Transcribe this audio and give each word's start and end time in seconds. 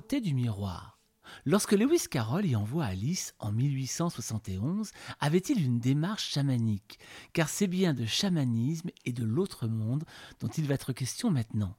du 0.00 0.34
miroir 0.34 0.98
Lorsque 1.44 1.72
Lewis 1.72 2.08
Carroll 2.10 2.46
y 2.46 2.56
envoie 2.56 2.84
Alice 2.84 3.34
en 3.38 3.52
1871, 3.52 4.90
avait-il 5.20 5.64
une 5.64 5.78
démarche 5.78 6.30
chamanique? 6.30 6.98
Car 7.32 7.48
c'est 7.48 7.66
bien 7.66 7.94
de 7.94 8.04
chamanisme 8.04 8.90
et 9.04 9.12
de 9.12 9.24
l'autre 9.24 9.66
monde 9.66 10.04
dont 10.40 10.48
il 10.48 10.66
va 10.66 10.74
être 10.74 10.92
question 10.92 11.30
maintenant. 11.30 11.76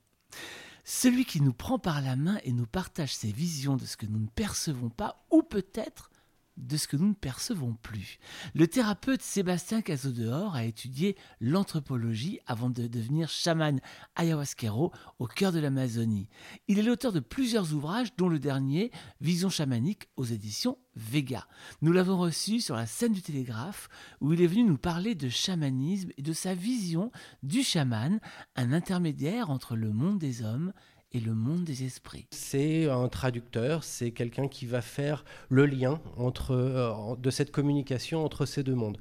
Celui 0.84 1.26
qui 1.26 1.42
nous 1.42 1.54
prend 1.54 1.80
par 1.80 2.02
la 2.02 2.16
main 2.16 2.40
et 2.44 2.52
nous 2.52 2.66
partage 2.66 3.16
ses 3.16 3.32
visions 3.32 3.78
de 3.78 3.86
ce 3.86 3.98
que 3.98 4.06
nous 4.06 4.20
ne 4.20 4.28
percevons 4.28 4.90
pas, 4.90 5.26
ou 5.32 5.42
peut-être 5.44 6.10
de 6.58 6.78
ce 6.78 6.88
que 6.88 6.98
nous 6.98 7.10
ne 7.10 7.14
percevons 7.14 7.76
plus. 7.82 8.20
Le 8.54 8.68
thérapeute 8.68 9.22
Sébastien 9.22 9.82
Cazodehors 9.82 10.56
a 10.56 10.66
étudié 10.66 11.18
l'anthropologie 11.40 12.40
avant 12.46 12.70
de 12.70 12.88
devenir 12.88 13.30
chaman 13.30 13.80
ayahuasquero 14.16 14.92
au 15.20 15.28
cœur 15.28 15.52
de 15.52 15.60
l'Amazonie. 15.60 16.30
Il 16.68 16.80
est 16.80 16.84
l'auteur 16.84 17.12
de 17.12 17.20
plusieurs 17.20 17.74
ouvrages, 17.74 18.16
dont 18.16 18.30
le 18.30 18.40
dernier, 18.40 18.92
Vision 19.22 19.50
chamanique 19.50 20.10
aux 20.16 20.26
éditions 20.26 20.78
Vega. 20.96 21.48
Nous 21.82 21.92
l'avons 21.92 22.18
reçu 22.18 22.60
sur 22.60 22.76
la 22.76 22.86
scène 22.86 23.14
du 23.14 23.22
Télégraphe, 23.22 23.90
où 24.22 24.34
il 24.34 24.42
est 24.42 24.48
venu 24.48 24.64
nous 24.64 24.78
parler 24.78 25.16
de 25.16 25.30
chamanisme 25.30 26.12
et 26.18 26.22
de 26.22 26.34
sa 26.34 26.54
vision 26.54 27.12
du 27.42 27.64
chaman, 27.64 28.20
un 28.56 28.74
intermédiaire 28.74 29.50
entre 29.50 29.76
le 29.76 29.92
monde 29.92 30.20
des 30.20 30.44
hommes 30.44 30.72
le 31.20 31.34
monde 31.34 31.64
des 31.64 31.84
esprits. 31.84 32.26
C'est 32.32 32.90
un 32.90 33.08
traducteur, 33.08 33.84
c'est 33.84 34.12
quelqu'un 34.12 34.48
qui 34.48 34.66
va 34.66 34.82
faire 34.82 35.24
le 35.50 35.66
lien 35.66 36.00
entre, 36.18 36.52
euh, 36.52 37.16
de 37.18 37.30
cette 37.30 37.52
communication 37.52 38.26
entre 38.26 38.46
ces 38.46 38.64
deux 38.64 38.74
mondes. 38.74 38.98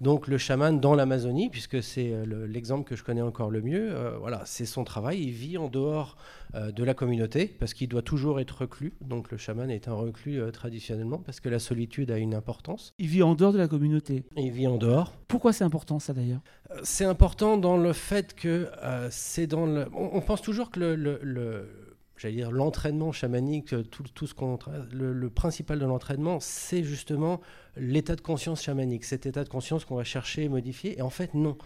Donc 0.00 0.28
le 0.28 0.36
chaman 0.36 0.78
dans 0.78 0.94
l'Amazonie, 0.94 1.48
puisque 1.48 1.82
c'est 1.82 2.12
euh, 2.12 2.46
l'exemple 2.46 2.88
que 2.88 2.96
je 2.96 3.02
connais 3.02 3.22
encore 3.22 3.50
le 3.50 3.62
mieux, 3.62 3.94
euh, 3.94 4.18
voilà, 4.18 4.42
c'est 4.44 4.66
son 4.66 4.84
travail. 4.84 5.22
Il 5.22 5.30
vit 5.30 5.56
en 5.56 5.68
dehors 5.68 6.16
de 6.54 6.84
la 6.84 6.94
communauté 6.94 7.46
parce 7.46 7.74
qu'il 7.74 7.88
doit 7.88 8.02
toujours 8.02 8.40
être 8.40 8.62
reclus. 8.62 8.94
Donc 9.00 9.30
le 9.30 9.38
chaman 9.38 9.70
est 9.70 9.88
un 9.88 9.94
reclus 9.94 10.40
traditionnellement 10.52 11.18
parce 11.18 11.40
que 11.40 11.48
la 11.48 11.58
solitude 11.58 12.10
a 12.10 12.18
une 12.18 12.34
importance. 12.34 12.94
Il 12.98 13.08
vit 13.08 13.22
en 13.22 13.34
dehors 13.34 13.52
de 13.52 13.58
la 13.58 13.68
communauté. 13.68 14.24
Il 14.36 14.50
vit 14.50 14.66
en 14.66 14.76
dehors. 14.76 15.12
Pourquoi 15.28 15.52
c'est 15.52 15.64
important 15.64 15.98
ça 15.98 16.12
d'ailleurs? 16.12 16.40
C'est 16.82 17.04
important 17.04 17.56
dans 17.56 17.76
le 17.76 17.92
fait 17.92 18.34
que 18.34 18.68
c'est 19.10 19.46
dans 19.46 19.66
le. 19.66 19.86
On, 19.94 20.20
pense 20.20 20.42
toujours 20.42 20.70
que 20.70 20.80
le 20.80 21.68
j'allais 22.16 22.36
dire, 22.36 22.50
l'entraînement 22.50 23.12
chamanique, 23.12 23.74
tout, 23.90 24.04
tout 24.14 24.26
ce 24.26 24.34
qu'on, 24.34 24.58
le, 24.92 25.12
le, 25.12 25.30
principal 25.30 25.78
de 25.78 25.84
l'entraînement, 25.84 26.38
c'est 26.40 26.84
justement 26.84 27.40
l'état 27.76 28.16
de 28.16 28.20
conscience 28.20 28.62
chamanique, 28.62 29.04
cet 29.04 29.26
état 29.26 29.44
de 29.44 29.48
conscience 29.48 29.84
qu'on 29.84 29.96
va 29.96 30.04
chercher 30.04 30.44
et 30.44 30.48
modifier. 30.48 30.98
Et 30.98 31.02
en 31.02 31.10
fait, 31.10 31.34
non. 31.34 31.56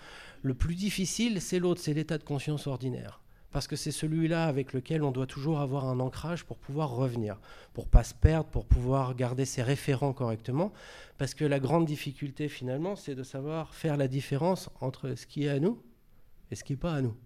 Le 0.42 0.55
plus 0.55 0.75
difficile, 0.75 1.41
c'est 1.41 1.59
l'autre, 1.59 1.81
c'est 1.81 1.94
l'état 1.94 2.19
de 2.19 2.25
conscience 2.25 2.66
ordinaire. 2.66 3.20
Parce 3.50 3.66
que 3.66 3.77
c'est 3.77 3.92
celui-là 3.92 4.44
avec 4.44 4.72
lequel 4.72 5.02
on 5.02 5.10
doit 5.10 5.27
toujours 5.27 5.60
avoir 5.60 5.86
un 5.86 6.00
ancrage 6.00 6.44
pour 6.44 6.58
pouvoir 6.58 6.91
revenir, 6.91 7.41
pour 7.72 7.88
pas 7.88 8.04
se 8.04 8.14
perdre, 8.14 8.48
pour 8.50 8.66
pouvoir 8.66 9.14
garder 9.14 9.46
ses 9.46 9.62
référents 9.62 10.12
correctement. 10.12 10.72
Parce 11.16 11.34
que 11.34 11.44
la 11.44 11.58
grande 11.58 11.86
difficulté 11.86 12.48
finalement, 12.48 12.94
c'est 12.94 13.14
de 13.14 13.22
savoir 13.22 13.74
faire 13.74 13.96
la 13.96 14.06
différence 14.06 14.69
entre 14.80 15.14
ce 15.14 15.26
qui 15.26 15.44
est 15.44 15.48
à 15.48 15.60
nous 15.60 15.82
et 16.50 16.56
ce 16.56 16.64
qui 16.64 16.74
n'est 16.74 16.78
pas 16.78 16.94
à 16.94 17.00
nous. 17.00 17.16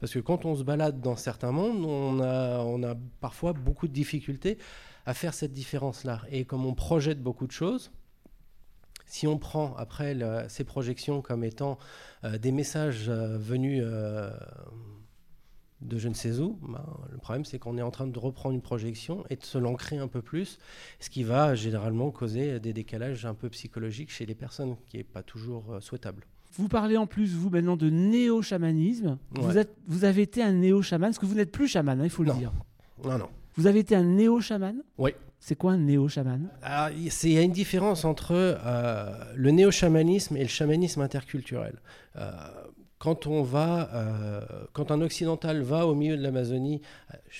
Parce 0.00 0.12
que 0.12 0.18
quand 0.18 0.44
on 0.44 0.54
se 0.54 0.62
balade 0.62 1.00
dans 1.00 1.16
certains 1.16 1.50
mondes, 1.50 1.84
on 1.84 2.82
a, 2.82 2.94
parfois 3.20 3.52
beaucoup 3.52 3.88
de 3.88 3.92
difficultés 3.92 4.58
à 5.06 5.14
faire 5.14 5.34
cette 5.34 5.52
différence-là. 5.52 6.22
Et 6.30 6.44
comme 6.44 6.66
on 6.66 6.74
projette 6.74 7.22
beaucoup 7.22 7.46
de 7.46 7.52
choses, 7.52 7.90
si 9.06 9.26
on 9.26 9.38
prend 9.38 9.74
après 9.76 10.16
ces 10.48 10.64
projections 10.64 11.22
comme 11.22 11.42
étant 11.42 11.78
euh, 12.24 12.38
des 12.38 12.52
messages 12.52 13.08
euh, 13.08 13.38
venus 13.38 13.82
euh, 13.84 14.30
de 15.80 15.98
je 15.98 16.08
ne 16.08 16.14
sais 16.14 16.38
où, 16.40 16.58
ben, 16.62 16.84
le 17.10 17.18
problème 17.18 17.44
c'est 17.44 17.58
qu'on 17.58 17.78
est 17.78 17.82
en 17.82 17.90
train 17.90 18.06
de 18.06 18.18
reprendre 18.18 18.54
une 18.54 18.62
projection 18.62 19.24
et 19.30 19.36
de 19.36 19.44
se 19.44 19.58
l'ancrer 19.58 19.98
un 19.98 20.08
peu 20.08 20.22
plus, 20.22 20.58
ce 21.00 21.10
qui 21.10 21.22
va 21.22 21.54
généralement 21.54 22.10
causer 22.10 22.60
des 22.60 22.72
décalages 22.72 23.26
un 23.26 23.34
peu 23.34 23.48
psychologiques 23.48 24.10
chez 24.10 24.26
les 24.26 24.34
personnes, 24.34 24.76
qui 24.86 24.96
n'est 24.96 25.04
pas 25.04 25.22
toujours 25.22 25.76
souhaitable. 25.80 26.24
Vous 26.52 26.68
parlez 26.68 26.96
en 26.96 27.06
plus, 27.06 27.34
vous, 27.34 27.50
maintenant 27.50 27.76
de 27.76 27.90
néo-chamanisme. 27.90 29.18
Vous, 29.32 29.58
êtes, 29.58 29.70
vous 29.86 30.04
avez 30.04 30.22
été 30.22 30.42
un 30.42 30.52
néo-chaman, 30.52 31.10
parce 31.10 31.18
que 31.18 31.26
vous 31.26 31.34
n'êtes 31.34 31.52
plus 31.52 31.68
chaman, 31.68 32.00
hein, 32.00 32.04
il 32.04 32.10
faut 32.10 32.24
le 32.24 32.32
dire. 32.32 32.52
Non, 33.04 33.18
non. 33.18 33.28
Vous 33.56 33.66
avez 33.66 33.80
été 33.80 33.94
un 33.94 34.02
néo-chaman 34.02 34.82
Oui. 34.96 35.12
C'est 35.40 35.54
quoi 35.54 35.72
un 35.72 35.78
néo-chaman? 35.78 36.48
Il 36.96 37.32
y 37.32 37.38
a 37.38 37.42
une 37.42 37.52
différence 37.52 38.04
entre 38.04 38.32
euh, 38.34 39.12
le 39.36 39.50
néo-chamanisme 39.52 40.36
et 40.36 40.42
le 40.42 40.48
chamanisme 40.48 41.00
interculturel. 41.00 41.80
Euh, 42.16 42.32
quand 42.98 43.26
on 43.26 43.42
va, 43.42 43.90
euh, 43.94 44.40
quand 44.72 44.90
un 44.90 45.00
occidental 45.00 45.62
va 45.62 45.86
au 45.86 45.94
milieu 45.94 46.16
de 46.16 46.22
l'Amazonie 46.22 46.80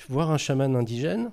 voir 0.08 0.30
un 0.30 0.38
chaman 0.38 0.76
indigène, 0.76 1.30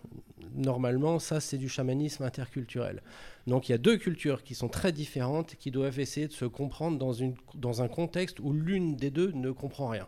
normalement, 0.55 1.19
ça, 1.19 1.39
c'est 1.39 1.57
du 1.57 1.69
chamanisme 1.69 2.23
interculturel. 2.23 3.01
Donc 3.47 3.69
il 3.69 3.73
y 3.73 3.75
a 3.75 3.77
deux 3.77 3.97
cultures 3.97 4.43
qui 4.43 4.55
sont 4.55 4.69
très 4.69 4.91
différentes, 4.91 5.55
qui 5.55 5.69
doivent 5.69 5.99
essayer 5.99 6.27
de 6.27 6.33
se 6.33 6.45
comprendre 6.45 6.97
dans, 6.97 7.13
une, 7.13 7.35
dans 7.53 7.81
un 7.81 7.87
contexte 7.87 8.39
où 8.39 8.53
l'une 8.53 8.95
des 8.95 9.11
deux 9.11 9.31
ne 9.31 9.51
comprend 9.51 9.87
rien. 9.87 10.07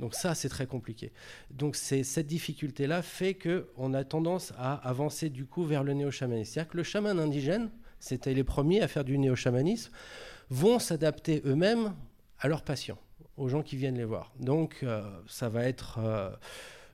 Donc 0.00 0.14
ça, 0.14 0.34
c'est 0.34 0.48
très 0.48 0.66
compliqué. 0.66 1.12
Donc 1.50 1.76
cette 1.76 2.26
difficulté-là 2.26 3.02
fait 3.02 3.34
qu'on 3.34 3.94
a 3.94 4.02
tendance 4.02 4.52
à 4.56 4.74
avancer 4.88 5.28
du 5.28 5.44
coup 5.44 5.64
vers 5.64 5.84
le 5.84 5.92
néo-chamanisme. 5.92 6.52
C'est-à-dire 6.52 6.72
que 6.72 6.76
le 6.78 6.82
chaman 6.82 7.20
indigène, 7.20 7.70
c'était 8.00 8.34
les 8.34 8.44
premiers 8.44 8.80
à 8.80 8.88
faire 8.88 9.04
du 9.04 9.18
néo-chamanisme, 9.18 9.92
vont 10.48 10.78
s'adapter 10.78 11.42
eux-mêmes 11.44 11.94
à 12.40 12.48
leurs 12.48 12.62
patients, 12.62 12.98
aux 13.40 13.48
gens 13.48 13.62
qui 13.62 13.76
viennent 13.76 13.96
les 13.96 14.04
voir. 14.04 14.32
Donc 14.38 14.80
euh, 14.82 15.02
ça 15.26 15.48
va 15.48 15.64
être... 15.64 15.98
Euh, 15.98 16.30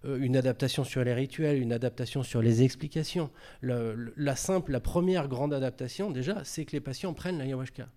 une 0.04 0.36
adaptation 0.36 0.84
sur 0.84 1.02
les 1.02 1.14
rituels, 1.14 1.60
une 1.60 1.72
adaptation 1.72 2.22
sur 2.22 2.40
les 2.40 2.62
explications. 2.62 3.28
la 3.62 4.36
simple, 4.36 4.70
la 4.70 4.78
première 4.78 5.26
grande 5.26 5.52
adaptation, 5.52 6.12
déjà, 6.12 6.44
c'est 6.44 6.64
que 6.64 6.72
les 6.72 6.80
patients 6.80 7.12
prennent 7.12 7.38
l'ayahuasca. 7.38 7.88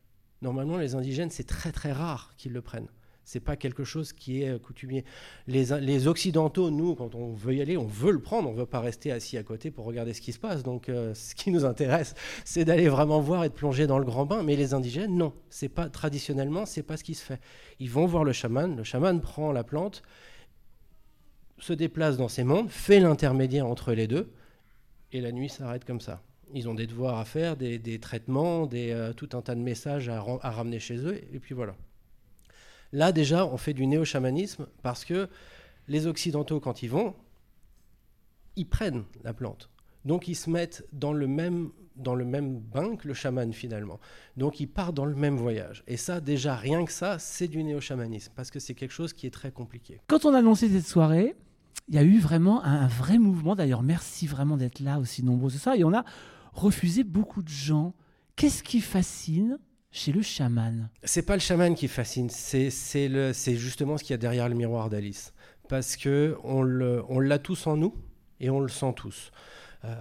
Normalement, 0.41 0.77
les 0.77 0.95
indigènes, 0.95 1.29
c'est 1.29 1.43
très 1.43 1.71
très 1.71 1.91
rare 1.91 2.33
qu'ils 2.35 2.53
le 2.53 2.61
prennent. 2.63 2.87
C'est 3.31 3.39
pas 3.39 3.55
quelque 3.55 3.83
chose 3.83 4.11
qui 4.11 4.41
est 4.41 4.59
coutumier. 4.59 5.05
Les, 5.45 6.07
occidentaux, 6.07 6.71
nous, 6.71 6.95
quand 6.95 7.13
on 7.13 7.33
veut 7.33 7.53
y 7.53 7.61
aller, 7.61 7.77
on 7.77 7.85
veut 7.85 8.11
le 8.11 8.21
prendre. 8.21 8.49
On 8.49 8.53
veut 8.53 8.65
pas 8.65 8.79
rester 8.79 9.11
assis 9.11 9.37
à 9.37 9.43
côté 9.43 9.69
pour 9.69 9.85
regarder 9.85 10.13
ce 10.13 10.21
qui 10.21 10.33
se 10.33 10.39
passe. 10.39 10.63
Donc, 10.63 10.89
euh, 10.89 11.13
ce 11.13 11.35
qui 11.35 11.51
nous 11.51 11.63
intéresse, 11.63 12.15
c'est 12.43 12.65
d'aller 12.65 12.89
vraiment 12.89 13.21
voir 13.21 13.43
et 13.43 13.49
de 13.49 13.53
plonger 13.53 13.85
dans 13.85 13.99
le 13.99 14.05
grand 14.05 14.25
bain. 14.25 14.41
Mais 14.41 14.55
les 14.55 14.73
indigènes, 14.73 15.15
non. 15.15 15.31
C'est 15.51 15.69
pas 15.69 15.89
traditionnellement, 15.89 16.65
c'est 16.65 16.81
pas 16.81 16.97
ce 16.97 17.03
qui 17.03 17.13
se 17.13 17.23
fait. 17.23 17.39
Ils 17.79 17.91
vont 17.91 18.07
voir 18.07 18.23
le 18.23 18.33
chaman. 18.33 18.75
Le 18.75 18.83
chaman 18.83 19.21
prend 19.21 19.51
la 19.51 19.63
plante 19.63 20.01
se 21.61 21.73
déplace 21.73 22.17
dans 22.17 22.29
ces 22.29 22.43
mondes, 22.43 22.69
fait 22.69 22.99
l'intermédiaire 22.99 23.67
entre 23.67 23.93
les 23.93 24.07
deux, 24.07 24.31
et 25.11 25.21
la 25.21 25.31
nuit 25.31 25.49
s'arrête 25.49 25.85
comme 25.85 26.01
ça. 26.01 26.21
Ils 26.53 26.67
ont 26.67 26.73
des 26.73 26.87
devoirs 26.87 27.19
à 27.19 27.25
faire, 27.25 27.57
des, 27.57 27.99
traitements, 27.99 28.67
euh, 28.73 29.13
tout 29.13 29.29
un 29.33 29.41
tas 29.41 29.55
de 29.55 29.61
messages 29.61 30.09
à, 30.09 30.21
ramener 30.21 30.79
chez 30.79 30.97
eux, 30.97 31.21
et 31.33 31.39
puis 31.39 31.53
voilà. 31.53 31.75
Là 32.91 33.11
déjà, 33.11 33.45
on 33.45 33.57
fait 33.57 33.73
du 33.73 33.85
néo-chamanisme 33.87 34.67
parce 34.81 35.05
que 35.05 35.29
les 35.87 36.07
Occidentaux, 36.07 36.59
quand 36.59 36.83
ils 36.83 36.89
vont, 36.89 37.15
ils 38.55 38.67
prennent 38.67 39.05
la 39.23 39.33
plante. 39.33 39.69
Donc 40.05 40.27
ils 40.27 40.35
se 40.35 40.49
mettent 40.49 40.85
dans 40.93 41.13
le 41.13 41.27
même 41.27 41.71
dans 41.95 42.15
le 42.15 42.23
même 42.23 42.59
bain 42.59 42.95
que 42.95 43.07
le 43.07 43.13
chaman 43.13 43.51
finalement. 43.51 43.99
Donc 44.37 44.59
ils 44.59 44.67
partent 44.67 44.95
dans 44.95 45.05
le 45.05 45.15
même 45.15 45.35
voyage. 45.35 45.83
Et 45.85 45.97
ça, 45.97 46.21
déjà, 46.21 46.55
rien 46.55 46.85
que 46.85 46.91
ça, 46.93 47.19
c'est 47.19 47.49
du 47.49 47.61
néo-chamanisme, 47.61 48.31
parce 48.35 48.51
que 48.51 48.59
c'est 48.59 48.73
quelque 48.73 48.93
chose 48.93 49.11
qui 49.11 49.27
est 49.27 49.31
très 49.31 49.51
compliqué. 49.51 49.99
Quand 50.07 50.23
on 50.23 50.33
a 50.33 50.39
annoncé 50.39 50.69
cette 50.69 50.87
soirée, 50.87 51.35
il 51.89 51.95
y 51.95 51.97
a 51.97 52.03
eu 52.03 52.19
vraiment 52.19 52.63
un, 52.63 52.87
vrai 52.87 53.17
mouvement. 53.17 53.55
D'ailleurs, 53.55 53.83
merci 53.83 54.27
vraiment 54.27 54.57
d'être 54.57 54.79
là 54.79 54.99
aussi 54.99 55.23
nombreux 55.23 55.49
ce 55.49 55.57
soir. 55.57 55.75
Et 55.75 55.83
on 55.83 55.93
a 55.93 56.05
refusé 56.53 57.03
beaucoup 57.03 57.41
de 57.41 57.49
gens. 57.49 57.93
Qu'est-ce 58.35 58.63
qui 58.63 58.79
fascine 58.79 59.59
chez 59.91 60.11
le 60.11 60.21
chaman 60.21 60.89
C'est 61.03 61.23
pas 61.23 61.35
le 61.35 61.39
chaman 61.39 61.75
qui 61.75 61.87
fascine, 61.87 62.29
c'est 62.29 62.69
justement 63.55 63.97
ce 63.97 64.03
qu'il 64.03 64.13
y 64.13 64.15
a 64.15 64.17
derrière 64.17 64.49
le 64.49 64.55
miroir 64.55 64.89
d'Alice. 64.89 65.33
Parce 65.67 65.97
que 65.97 66.37
on 66.43 66.61
l'a 67.19 67.39
tous 67.39 67.67
en 67.67 67.77
nous 67.77 67.93
et 68.39 68.49
on 68.49 68.59
le 68.59 68.69
sent 68.69 68.93
tous. 68.95 69.31
Euh, 69.85 69.95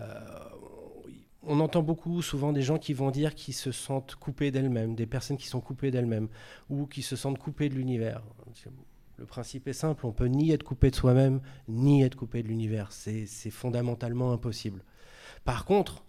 on 1.42 1.60
entend 1.60 1.82
beaucoup 1.82 2.20
souvent 2.22 2.52
des 2.52 2.62
gens 2.62 2.78
qui 2.78 2.92
vont 2.92 3.10
dire 3.10 3.34
qu'ils 3.34 3.54
se 3.54 3.72
sentent 3.72 4.16
coupés 4.16 4.50
d'elles-mêmes, 4.50 4.94
des 4.94 5.06
personnes 5.06 5.36
qui 5.36 5.46
sont 5.46 5.60
coupées 5.60 5.90
d'elles-mêmes 5.90 6.28
ou 6.68 6.86
qui 6.86 7.02
se 7.02 7.16
sentent 7.16 7.38
coupées 7.38 7.68
de 7.68 7.74
l'univers. 7.74 8.22
Le 9.16 9.26
principe 9.26 9.66
est 9.66 9.72
simple, 9.72 10.06
on 10.06 10.12
peut 10.12 10.26
ni 10.26 10.52
être 10.52 10.62
coupé 10.62 10.90
de 10.90 10.96
soi-même, 10.96 11.40
ni 11.66 12.02
être 12.02 12.16
coupé 12.16 12.42
de 12.42 12.48
l'univers. 12.48 12.92
C'est 12.92 13.50
fondamentalement 13.50 14.32
impossible. 14.32 14.84
Par 15.44 15.64
contre, 15.64 16.04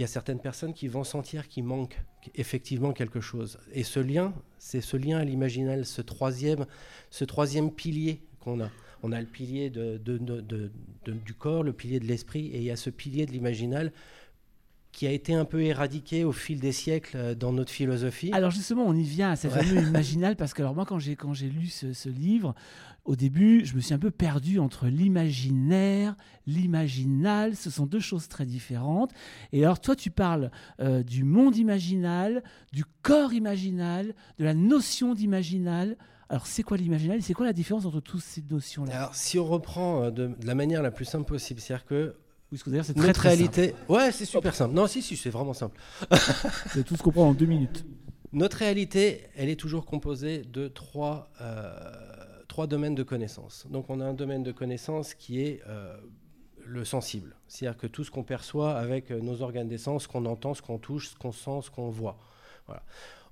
il 0.00 0.02
y 0.02 0.04
a 0.04 0.06
certaines 0.06 0.40
personnes 0.40 0.72
qui 0.72 0.88
vont 0.88 1.04
sentir 1.04 1.46
qu'il 1.46 1.64
manque 1.64 2.02
effectivement 2.34 2.92
quelque 2.92 3.20
chose. 3.20 3.58
Et 3.74 3.84
ce 3.84 4.00
lien, 4.00 4.32
c'est 4.58 4.80
ce 4.80 4.96
lien 4.96 5.18
à 5.18 5.24
l'imaginal, 5.24 5.84
ce 5.84 6.00
troisième, 6.00 6.64
ce 7.10 7.26
troisième 7.26 7.70
pilier 7.70 8.22
qu'on 8.38 8.62
a. 8.62 8.70
On 9.02 9.12
a 9.12 9.20
le 9.20 9.26
pilier 9.26 9.68
du 9.68 11.34
corps, 11.34 11.62
le 11.62 11.74
pilier 11.74 12.00
de 12.00 12.06
l'esprit, 12.06 12.46
et 12.46 12.56
il 12.56 12.62
y 12.62 12.70
a 12.70 12.76
ce 12.76 12.88
pilier 12.88 13.26
de 13.26 13.32
l'imaginal 13.32 13.92
qui 14.92 15.06
a 15.06 15.12
été 15.12 15.34
un 15.34 15.44
peu 15.44 15.62
éradiqué 15.62 16.24
au 16.24 16.32
fil 16.32 16.60
des 16.60 16.72
siècles 16.72 17.16
euh, 17.16 17.34
dans 17.34 17.52
notre 17.52 17.70
philosophie. 17.70 18.30
Alors 18.32 18.50
justement, 18.50 18.84
on 18.86 18.94
y 18.94 19.04
vient 19.04 19.30
à 19.30 19.36
cette 19.36 19.52
fameux 19.52 19.82
imaginal 19.88 20.36
parce 20.36 20.52
que 20.52 20.62
alors 20.62 20.74
moi 20.74 20.84
quand 20.84 20.98
j'ai 20.98 21.16
quand 21.16 21.32
j'ai 21.32 21.48
lu 21.48 21.66
ce, 21.66 22.08
livre, 22.08 22.54
au 23.10 23.16
début, 23.16 23.66
je 23.66 23.74
me 23.74 23.80
suis 23.80 23.92
un 23.92 23.98
peu 23.98 24.12
perdu 24.12 24.60
entre 24.60 24.86
l'imaginaire, 24.86 26.14
l'imaginal. 26.46 27.56
Ce 27.56 27.68
sont 27.68 27.84
deux 27.84 27.98
choses 27.98 28.28
très 28.28 28.46
différentes. 28.46 29.10
Et 29.50 29.64
alors 29.64 29.80
toi, 29.80 29.96
tu 29.96 30.12
parles 30.12 30.52
euh, 30.78 31.02
du 31.02 31.24
monde 31.24 31.56
imaginal, 31.56 32.44
du 32.72 32.84
corps 33.02 33.32
imaginal, 33.32 34.14
de 34.38 34.44
la 34.44 34.54
notion 34.54 35.14
d'imaginal. 35.14 35.96
Alors, 36.28 36.46
c'est 36.46 36.62
quoi 36.62 36.76
l'imaginal 36.76 37.20
C'est 37.20 37.34
quoi 37.34 37.46
la 37.46 37.52
différence 37.52 37.84
entre 37.84 37.98
toutes 37.98 38.22
ces 38.22 38.44
notions-là? 38.48 38.94
Alors, 38.94 39.14
si 39.16 39.40
on 39.40 39.44
reprend 39.44 40.04
euh, 40.04 40.10
de, 40.12 40.30
la 40.44 40.54
manière 40.54 40.80
la 40.80 40.92
plus 40.92 41.04
simple 41.04 41.24
possible, 41.24 41.58
c'est-à-dire 41.58 41.86
que 41.86 42.14
oui, 42.52 42.60
c'est 42.84 42.94
très, 42.94 43.12
très 43.12 43.28
réalité. 43.30 43.70
Simple. 43.70 43.92
Ouais, 43.92 44.12
c'est 44.12 44.24
super 44.24 44.54
simple. 44.54 44.72
Non, 44.72 44.86
si, 44.86 45.02
si, 45.02 45.16
c'est 45.16 45.30
vraiment 45.30 45.52
simple. 45.52 45.80
c'est 46.72 46.84
tout 46.84 46.94
ce 46.94 47.02
qu'on 47.02 47.10
prend 47.10 47.28
en 47.30 47.34
deux 47.34 47.46
minutes. 47.46 47.84
Notre 48.32 48.58
réalité, 48.58 49.22
elle 49.34 49.48
est 49.48 49.58
toujours 49.58 49.84
composée 49.84 50.42
de 50.42 50.68
trois, 50.68 51.32
euh, 51.40 51.82
trois 52.50 52.66
domaines 52.66 52.94
de 52.94 53.02
connaissances. 53.02 53.66
Donc, 53.70 53.88
on 53.88 54.00
a 54.00 54.04
un 54.04 54.12
domaine 54.12 54.42
de 54.42 54.52
connaissance 54.52 55.14
qui 55.14 55.40
est 55.40 55.62
euh, 55.68 55.96
le 56.66 56.84
sensible. 56.84 57.36
C'est-à-dire 57.48 57.78
que 57.78 57.86
tout 57.86 58.04
ce 58.04 58.10
qu'on 58.10 58.24
perçoit 58.24 58.76
avec 58.76 59.10
nos 59.10 59.40
organes 59.40 59.68
d'essence, 59.68 60.02
ce 60.02 60.08
qu'on 60.08 60.26
entend, 60.26 60.52
ce 60.52 60.60
qu'on 60.60 60.78
touche, 60.78 61.10
ce 61.10 61.16
qu'on 61.16 61.32
sent, 61.32 61.60
ce 61.62 61.70
qu'on 61.70 61.88
voit. 61.88 62.18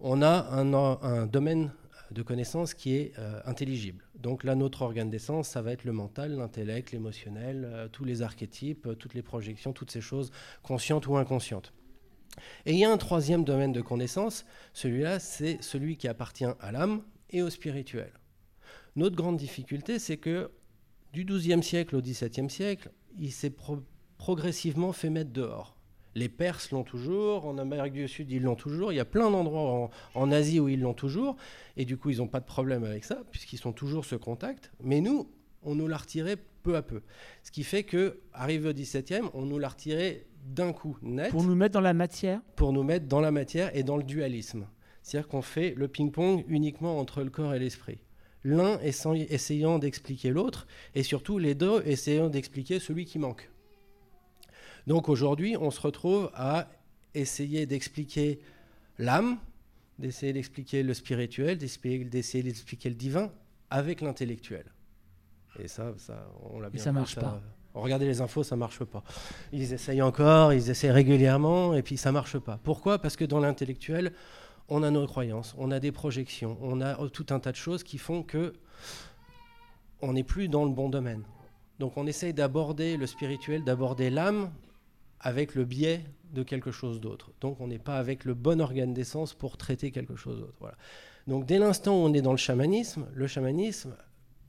On 0.01 0.23
a 0.23 0.49
un, 0.53 1.27
domaine 1.27 1.73
de 2.11 2.23
connaissance 2.23 2.75
qui 2.75 2.95
est 2.95 3.13
euh, 3.19 3.41
intelligible. 3.45 4.05
Donc 4.15 4.45
là, 4.45 4.55
notre 4.55 4.83
organe 4.83 5.11
d'essence, 5.11 5.49
ça 5.49 5.61
va 5.61 5.73
être 5.73 5.85
le 5.85 5.93
mental, 5.93 6.37
l'intellect, 6.37 6.93
l'émotionnel, 6.93 7.67
euh, 7.67 7.89
tous 7.89 8.05
les 8.05 8.23
archétypes, 8.23 8.87
euh, 8.87 8.95
toutes 8.95 9.15
les 9.15 9.23
projections, 9.23 9.73
toutes 9.73 9.91
ces 9.91 10.01
choses 10.01 10.31
conscientes 10.63 11.07
ou 11.07 11.17
inconscientes. 11.17 11.73
Et 12.65 12.73
il 12.73 12.79
y 12.79 12.85
a 12.85 12.91
un 12.91 12.97
troisième 12.97 13.45
domaine 13.45 13.73
de 13.73 13.83
connaissance, 13.83 14.47
celui-là, 14.73 15.19
c'est 15.19 15.61
celui 15.61 15.97
qui 15.97 16.09
appartient 16.09 16.47
à 16.61 16.73
l'âme 16.73 17.03
et 17.31 17.43
au 17.43 17.51
spirituel. 17.51 18.13
Notre 18.99 19.15
grande 19.15 19.37
difficulté, 19.37 20.01
c'est 20.01 20.17
que 20.17 20.51
du 21.13 21.25
XIIe 21.25 21.63
siècle 21.63 21.95
au 21.95 22.03
XVIIe 22.03 22.51
siècle, 22.51 22.91
il 23.17 23.31
s'est 23.31 23.55
progressivement 24.19 24.93
fait 24.93 25.09
mettre 25.09 25.31
dehors. 25.31 25.77
Les 26.17 26.29
Perses 26.29 26.73
l'ont 26.73 26.83
toujours, 26.83 27.47
en 27.47 27.59
Amérique 27.59 27.93
du 27.93 28.09
Sud 28.09 28.29
ils 28.33 28.43
l'ont 28.43 28.57
toujours, 28.57 28.93
il 28.93 28.97
y 28.97 29.01
a 29.01 29.05
plein 29.05 29.31
d'endroits 29.31 29.89
en, 30.17 30.33
Asie 30.33 30.59
où 30.59 30.69
ils 30.69 30.81
l'ont 30.81 30.95
toujours, 30.95 31.37
et 31.77 31.85
du 31.85 31.97
coup 31.97 32.11
ils 32.11 32.19
n'ont 32.19 32.27
pas 32.27 32.41
de 32.41 32.45
problème 32.45 32.83
avec 32.83 33.05
ça, 33.05 33.23
puisqu'ils 33.31 33.59
sont 33.59 33.71
toujours 33.71 34.05
ce 34.05 34.17
contact. 34.17 34.73
Mais 34.83 35.01
nous, 35.01 35.31
on 35.63 35.77
nous 35.77 35.87
l'a 35.87 35.99
retiré 35.99 36.35
peu 36.65 36.75
à 36.75 36.83
peu. 36.83 37.03
Ce 37.45 37.53
qui 37.53 37.63
fait 37.63 37.85
que, 37.85 38.19
arrivé 38.33 38.69
au 38.69 38.73
17e, 38.73 39.31
on 39.33 39.43
nous 39.43 39.61
l'a 39.61 39.69
retiré 39.69 40.27
d'un 40.45 40.73
coup 40.73 40.99
net. 41.03 41.31
Pour 41.31 41.45
nous 41.45 41.55
mettre 41.55 41.75
dans 41.75 41.81
la 41.81 41.95
matière? 41.95 42.41
Pour 42.57 42.73
nous 42.73 42.83
mettre 42.83 43.07
dans 43.07 43.21
la 43.21 43.31
matière 43.31 43.71
et 43.77 43.85
dans 43.85 43.97
le 43.97 44.03
dualisme. 44.03 44.67
C'est-à-dire 45.05 45.29
qu'on 45.29 45.43
fait 45.43 45.73
le 45.77 45.87
ping-pong 45.87 46.45
uniquement 46.49 46.99
entre 46.99 47.23
le 47.23 47.31
corps 47.31 47.55
et 47.55 47.61
l'esprit. 47.61 48.01
L'un 48.45 48.79
essayant 48.81 49.79
d'expliquer 49.79 50.31
l'autre, 50.31 50.67
et 50.95 51.03
surtout 51.03 51.39
les 51.39 51.55
deux 51.55 51.83
essayant 51.85 52.29
d'expliquer 52.29 52.79
celui 52.79 53.05
qui 53.05 53.19
manque. 53.19 53.51
Donc 54.87 55.09
aujourd'hui, 55.09 55.57
on 55.57 55.71
se 55.71 55.81
retrouve 55.81 56.31
à 56.35 56.69
essayer 57.15 57.67
d'expliquer 57.67 58.41
l'âme, 58.99 59.39
d'essayer 59.99 60.33
d'expliquer 60.33 60.83
le 60.83 60.95
spirituel, 60.95 61.59
d'essayer 61.59 62.43
d'expliquer 62.43 62.89
le 62.89 62.95
divin 62.95 63.33
avec 63.71 64.01
l'intellectuel. 64.01 64.65
Et 65.59 65.69
ça, 65.69 65.93
ça 65.99 66.31
on 66.51 66.61
l'a 66.61 66.71
bien. 66.71 66.81
Et 66.81 66.85
ça 66.85 66.93
marche 66.93 67.17
pas. 67.17 67.43
Regardez 67.75 68.07
les 68.07 68.21
infos, 68.21 68.43
ça 68.43 68.57
marche 68.57 68.83
pas. 68.85 69.05
Ils 69.53 69.73
essayent 69.73 70.03
encore, 70.03 70.53
ils 70.53 70.71
essayent 70.71 70.91
régulièrement, 70.91 71.75
et 71.75 71.83
puis 71.83 71.97
ça 71.97 72.13
marche 72.13 72.39
pas. 72.39 72.59
Pourquoi? 72.63 72.99
Parce 72.99 73.17
que 73.17 73.25
dans 73.25 73.41
l'intellectuel, 73.41 74.13
on 74.69 74.83
a 74.83 74.91
nos 74.91 75.07
croyances, 75.07 75.55
on 75.59 75.71
a 75.71 75.81
des 75.81 75.93
projections, 75.93 76.59
on 76.61 76.81
a 76.81 76.95
tout 77.09 77.27
un 77.31 77.41
tas 77.41 77.53
de 77.53 77.57
choses 77.57 77.83
qui 77.83 77.99
font 77.99 78.23
que 78.23 78.53
on 80.01 80.13
n'est 80.13 80.25
plus 80.25 80.49
dans 80.49 80.65
le 80.65 80.71
bon 80.71 80.89
domaine. 80.89 81.25
Donc 81.79 81.97
on 81.97 82.07
essaye 82.07 82.35
d'aborder 82.35 82.97
le 82.97 83.07
spirituel, 83.07 83.65
d'aborder 83.65 84.11
l'âme 84.11 84.53
avec 85.21 85.55
le 85.55 85.65
biais 85.65 86.05
de 86.33 86.43
quelque 86.43 86.71
chose 86.71 87.01
d'autre. 87.01 87.33
Donc 87.41 87.61
on 87.61 87.69
n'est 87.69 87.79
pas 87.79 87.99
avec 87.99 88.25
le 88.25 88.35
bon 88.35 88.61
organe 88.61 88.95
d'essence 88.95 89.35
pour 89.35 89.57
traiter 89.57 89.91
quelque 89.91 90.17
chose 90.17 90.41
d'autre. 90.41 90.77
Donc 91.27 91.47
dès 91.47 91.59
l'instant 91.59 91.93
où 91.93 92.07
on 92.07 92.13
est 92.13 92.23
dans 92.23 92.33
le 92.33 92.39
chamanisme, 92.39 93.07
le 93.15 93.27
chamanisme, 93.27 93.97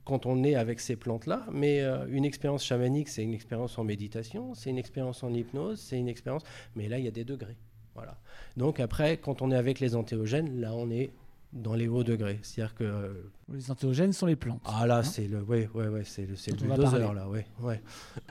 quand 0.04 0.26
on 0.26 0.42
est 0.44 0.54
avec 0.54 0.80
ces 0.80 0.96
plantes-là, 0.96 1.46
mais 1.52 1.82
euh, 1.82 2.06
une 2.08 2.24
expérience 2.24 2.64
chamanique, 2.64 3.08
c'est 3.08 3.22
une 3.22 3.34
expérience 3.34 3.78
en 3.78 3.84
méditation, 3.84 4.54
c'est 4.54 4.70
une 4.70 4.78
expérience 4.78 5.22
en 5.22 5.32
hypnose, 5.32 5.80
c'est 5.80 5.98
une 5.98 6.08
expérience, 6.08 6.42
mais 6.74 6.88
là 6.88 6.98
il 6.98 7.04
y 7.04 7.08
a 7.08 7.12
des 7.12 7.24
degrés. 7.24 7.56
Voilà. 7.94 8.18
Donc 8.56 8.80
après, 8.80 9.16
quand 9.18 9.42
on 9.42 9.50
est 9.50 9.56
avec 9.56 9.80
les 9.80 9.94
antéogènes, 9.94 10.60
là 10.60 10.74
on 10.74 10.90
est 10.90 11.12
dans 11.52 11.74
les 11.74 11.88
hauts 11.88 12.04
degrés. 12.04 12.38
C'est-à-dire 12.42 12.74
que 12.74 12.84
euh, 12.84 13.12
les 13.52 13.70
antéogènes 13.70 14.12
sont 14.12 14.26
les 14.26 14.36
plantes. 14.36 14.60
Ah 14.64 14.86
là, 14.86 14.98
hein 14.98 15.02
c'est 15.02 15.26
le, 15.26 15.42
ouais, 15.42 15.68
ouais, 15.74 15.88
ouais, 15.88 16.04
c'est 16.04 16.26
le, 16.26 16.36
c'est 16.36 16.58
le 16.60 16.68
là, 16.68 17.28
ouais, 17.28 17.46
ouais. 17.60 17.82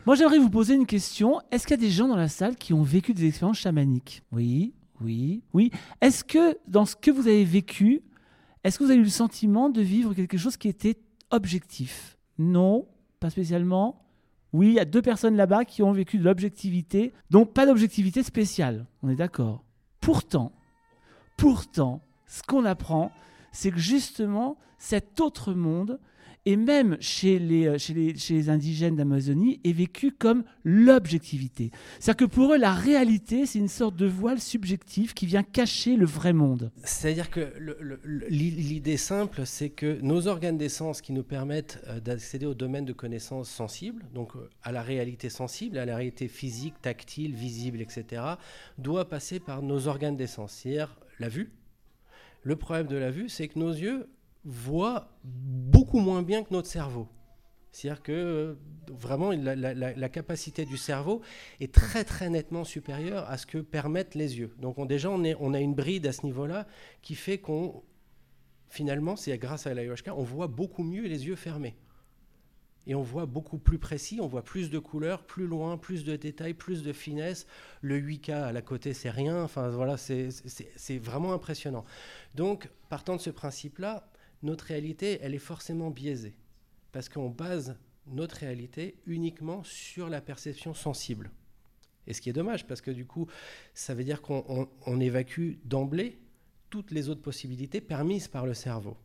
Moi, 0.05 0.15
j'aimerais 0.15 0.39
vous 0.39 0.49
poser 0.49 0.75
une 0.75 0.85
question. 0.85 1.41
Est-ce 1.51 1.67
qu'il 1.67 1.75
y 1.75 1.79
a 1.79 1.85
des 1.85 1.91
gens 1.91 2.07
dans 2.07 2.15
la 2.15 2.29
salle 2.29 2.55
qui 2.55 2.73
ont 2.73 2.83
vécu 2.83 3.13
des 3.13 3.27
expériences 3.27 3.59
chamaniques? 3.59 4.23
Oui, 4.31 4.73
oui, 5.01 5.41
oui. 5.53 5.71
Est-ce 6.01 6.23
que 6.23 6.57
dans 6.67 6.85
ce 6.85 6.95
que 6.95 7.11
vous 7.11 7.27
avez 7.27 7.43
vécu, 7.43 8.01
est-ce 8.63 8.79
que 8.79 8.83
vous 8.83 8.91
avez 8.91 8.99
eu 8.99 9.03
le 9.03 9.09
sentiment 9.09 9.69
de 9.69 9.81
vivre 9.81 10.13
quelque 10.13 10.37
chose 10.37 10.55
qui 10.55 10.69
était 10.69 10.97
objectif? 11.31 12.17
Non, 12.37 12.87
pas 13.19 13.29
spécialement. 13.29 14.05
Oui, 14.51 14.67
il 14.67 14.73
y 14.73 14.79
a 14.79 14.85
deux 14.85 15.01
personnes 15.01 15.35
là-bas 15.35 15.65
qui 15.65 15.83
ont 15.83 15.91
vécu 15.91 16.17
de 16.17 16.23
l'objectivité, 16.23 17.13
donc 17.29 17.53
pas 17.53 17.65
d'objectivité 17.65 18.23
spéciale. 18.23 18.85
On 19.03 19.09
est 19.09 19.15
d'accord. 19.15 19.63
Pourtant, 20.01 20.51
pourtant, 21.37 22.01
ce 22.27 22.41
qu'on 22.43 22.65
apprend, 22.65 23.11
c'est 23.51 23.71
que 23.71 23.77
justement, 23.77 24.57
cet 24.77 25.19
autre 25.19 25.53
monde, 25.53 25.99
et 26.45 26.55
même 26.55 26.97
chez 26.99 27.37
les, 27.37 27.67
euh, 27.67 27.77
chez 27.77 27.93
les, 27.93 28.49
indigènes 28.49 28.95
d'Amazonie, 28.95 29.59
est 29.63 29.73
vécu 29.73 30.11
comme 30.11 30.43
l'objectivité. 30.63 31.71
C'est-à-dire 31.99 32.27
que 32.27 32.33
pour 32.33 32.53
eux, 32.53 32.57
la 32.57 32.73
réalité, 32.73 33.45
c'est 33.45 33.59
une 33.59 33.67
sorte 33.67 33.95
de 33.95 34.05
voile 34.05 34.39
subjectif 34.39 35.13
qui 35.13 35.25
vient 35.25 35.43
cacher 35.43 35.95
le 35.95 36.05
vrai 36.05 36.33
monde. 36.33 36.71
C'est-à-dire 36.83 37.29
que 37.29 37.53
l'idée 38.29 38.97
simple, 38.97 39.45
c'est 39.45 39.69
que 39.69 39.99
nos 40.01 40.27
organes 40.27 40.57
d'essence 40.57 41.01
qui 41.01 41.13
nous 41.13 41.23
permettent 41.23 41.81
euh, 41.87 41.99
d'accéder 41.99 42.45
au 42.45 42.53
domaine 42.53 42.85
de 42.85 42.93
connaissances 42.93 43.49
sensibles, 43.49 44.05
donc 44.13 44.35
euh, 44.35 44.49
à 44.63 44.71
la 44.71 44.81
réalité 44.81 45.29
sensible, 45.29 45.77
à 45.77 45.85
la 45.85 45.95
réalité 45.95 46.27
physique, 46.27 46.75
tactile, 46.81 47.35
visible, 47.35 47.81
etc., 47.81 48.23
doit 48.77 49.09
passer 49.09 49.39
par 49.39 49.61
nos 49.61 49.87
organes 49.87 50.17
d'essence, 50.17 50.53
c'est-à-dire 50.53 50.95
la 51.19 51.27
vue, 51.27 51.51
le 52.43 52.55
problème 52.55 52.87
de 52.87 52.95
la 52.95 53.11
vue, 53.11 53.27
c'est 53.27 53.49
que 53.49 53.59
nos 53.59 53.71
yeux 53.71 54.07
voient 54.43 55.09
beaucoup 55.23 55.99
moins 55.99 56.23
bien 56.23 56.43
que 56.43 56.53
notre 56.53 56.67
cerveau. 56.67 57.07
C'est-à-dire 57.71 58.01
que 58.01 58.11
euh, 58.11 58.55
vraiment 58.87 59.31
la, 59.31 60.09
capacité 60.09 60.65
du 60.65 60.77
cerveau 60.77 61.21
est 61.59 61.71
très 61.71 62.03
très 62.03 62.29
nettement 62.29 62.63
supérieure 62.63 63.29
à 63.29 63.37
ce 63.37 63.45
que 63.45 63.59
permettent 63.59 64.15
les 64.15 64.39
yeux. 64.39 64.55
Donc 64.59 64.85
déjà 64.87 65.11
on, 65.11 65.23
on 65.39 65.53
a 65.53 65.59
une 65.59 65.75
bride 65.75 66.07
à 66.07 66.11
ce 66.11 66.25
niveau-là 66.25 66.67
qui 67.01 67.15
fait 67.15 67.37
qu'on 67.37 67.83
finalement 68.69 69.15
c'est 69.15 69.37
grâce 69.37 69.67
à 69.67 69.73
l'ayahuasca 69.73 70.15
on 70.15 70.23
voit 70.23 70.47
beaucoup 70.47 70.83
mieux 70.83 71.07
les 71.07 71.25
yeux 71.27 71.35
fermés 71.35 71.75
et 72.89 72.95
on 72.95 73.03
voit 73.03 73.27
beaucoup 73.27 73.59
plus 73.59 73.77
précis, 73.77 74.19
on 74.19 74.25
voit 74.27 74.43
plus 74.43 74.71
de 74.71 74.79
couleurs, 74.79 75.23
plus 75.23 75.45
loin, 75.45 75.77
plus 75.77 76.03
de 76.03 76.15
détails, 76.15 76.55
plus 76.55 76.81
de 76.81 76.91
finesse. 76.91 77.45
Le 77.81 77.99
8K 77.99 78.31
à 78.31 78.51
la 78.51 78.63
côté, 78.63 78.95
c'est 78.95 79.11
rien. 79.11 79.43
Enfin 79.43 79.69
voilà, 79.69 79.95
c'est 79.95 80.97
vraiment 80.97 81.33
impressionnant. 81.33 81.85
Donc, 82.33 82.67
partant 82.89 83.15
de 83.15 83.21
ce 83.21 83.29
principe-là, 83.29 84.08
notre 84.43 84.65
réalité, 84.65 85.19
elle 85.21 85.35
est 85.35 85.39
forcément 85.39 85.91
biaisée. 85.91 86.35
Parce 86.91 87.09
qu'on 87.09 87.29
base 87.29 87.77
notre 88.07 88.37
réalité 88.37 88.95
uniquement 89.05 89.63
sur 89.63 90.09
la 90.09 90.21
perception 90.21 90.73
sensible. 90.73 91.31
Et 92.07 92.13
ce 92.13 92.21
qui 92.21 92.29
est 92.29 92.33
dommage, 92.33 92.65
parce 92.65 92.81
que 92.81 92.91
du 92.91 93.05
coup, 93.05 93.27
ça 93.73 93.93
veut 93.93 94.03
dire 94.03 94.21
qu'on 94.21 94.99
évacue 94.99 95.57
d'emblée 95.63 96.19
toutes 96.69 96.91
les 96.91 97.09
autres 97.09 97.21
possibilités 97.21 97.81
permises 97.81 98.27
par 98.27 98.45
le 98.45 98.53
cerveau 98.53 98.97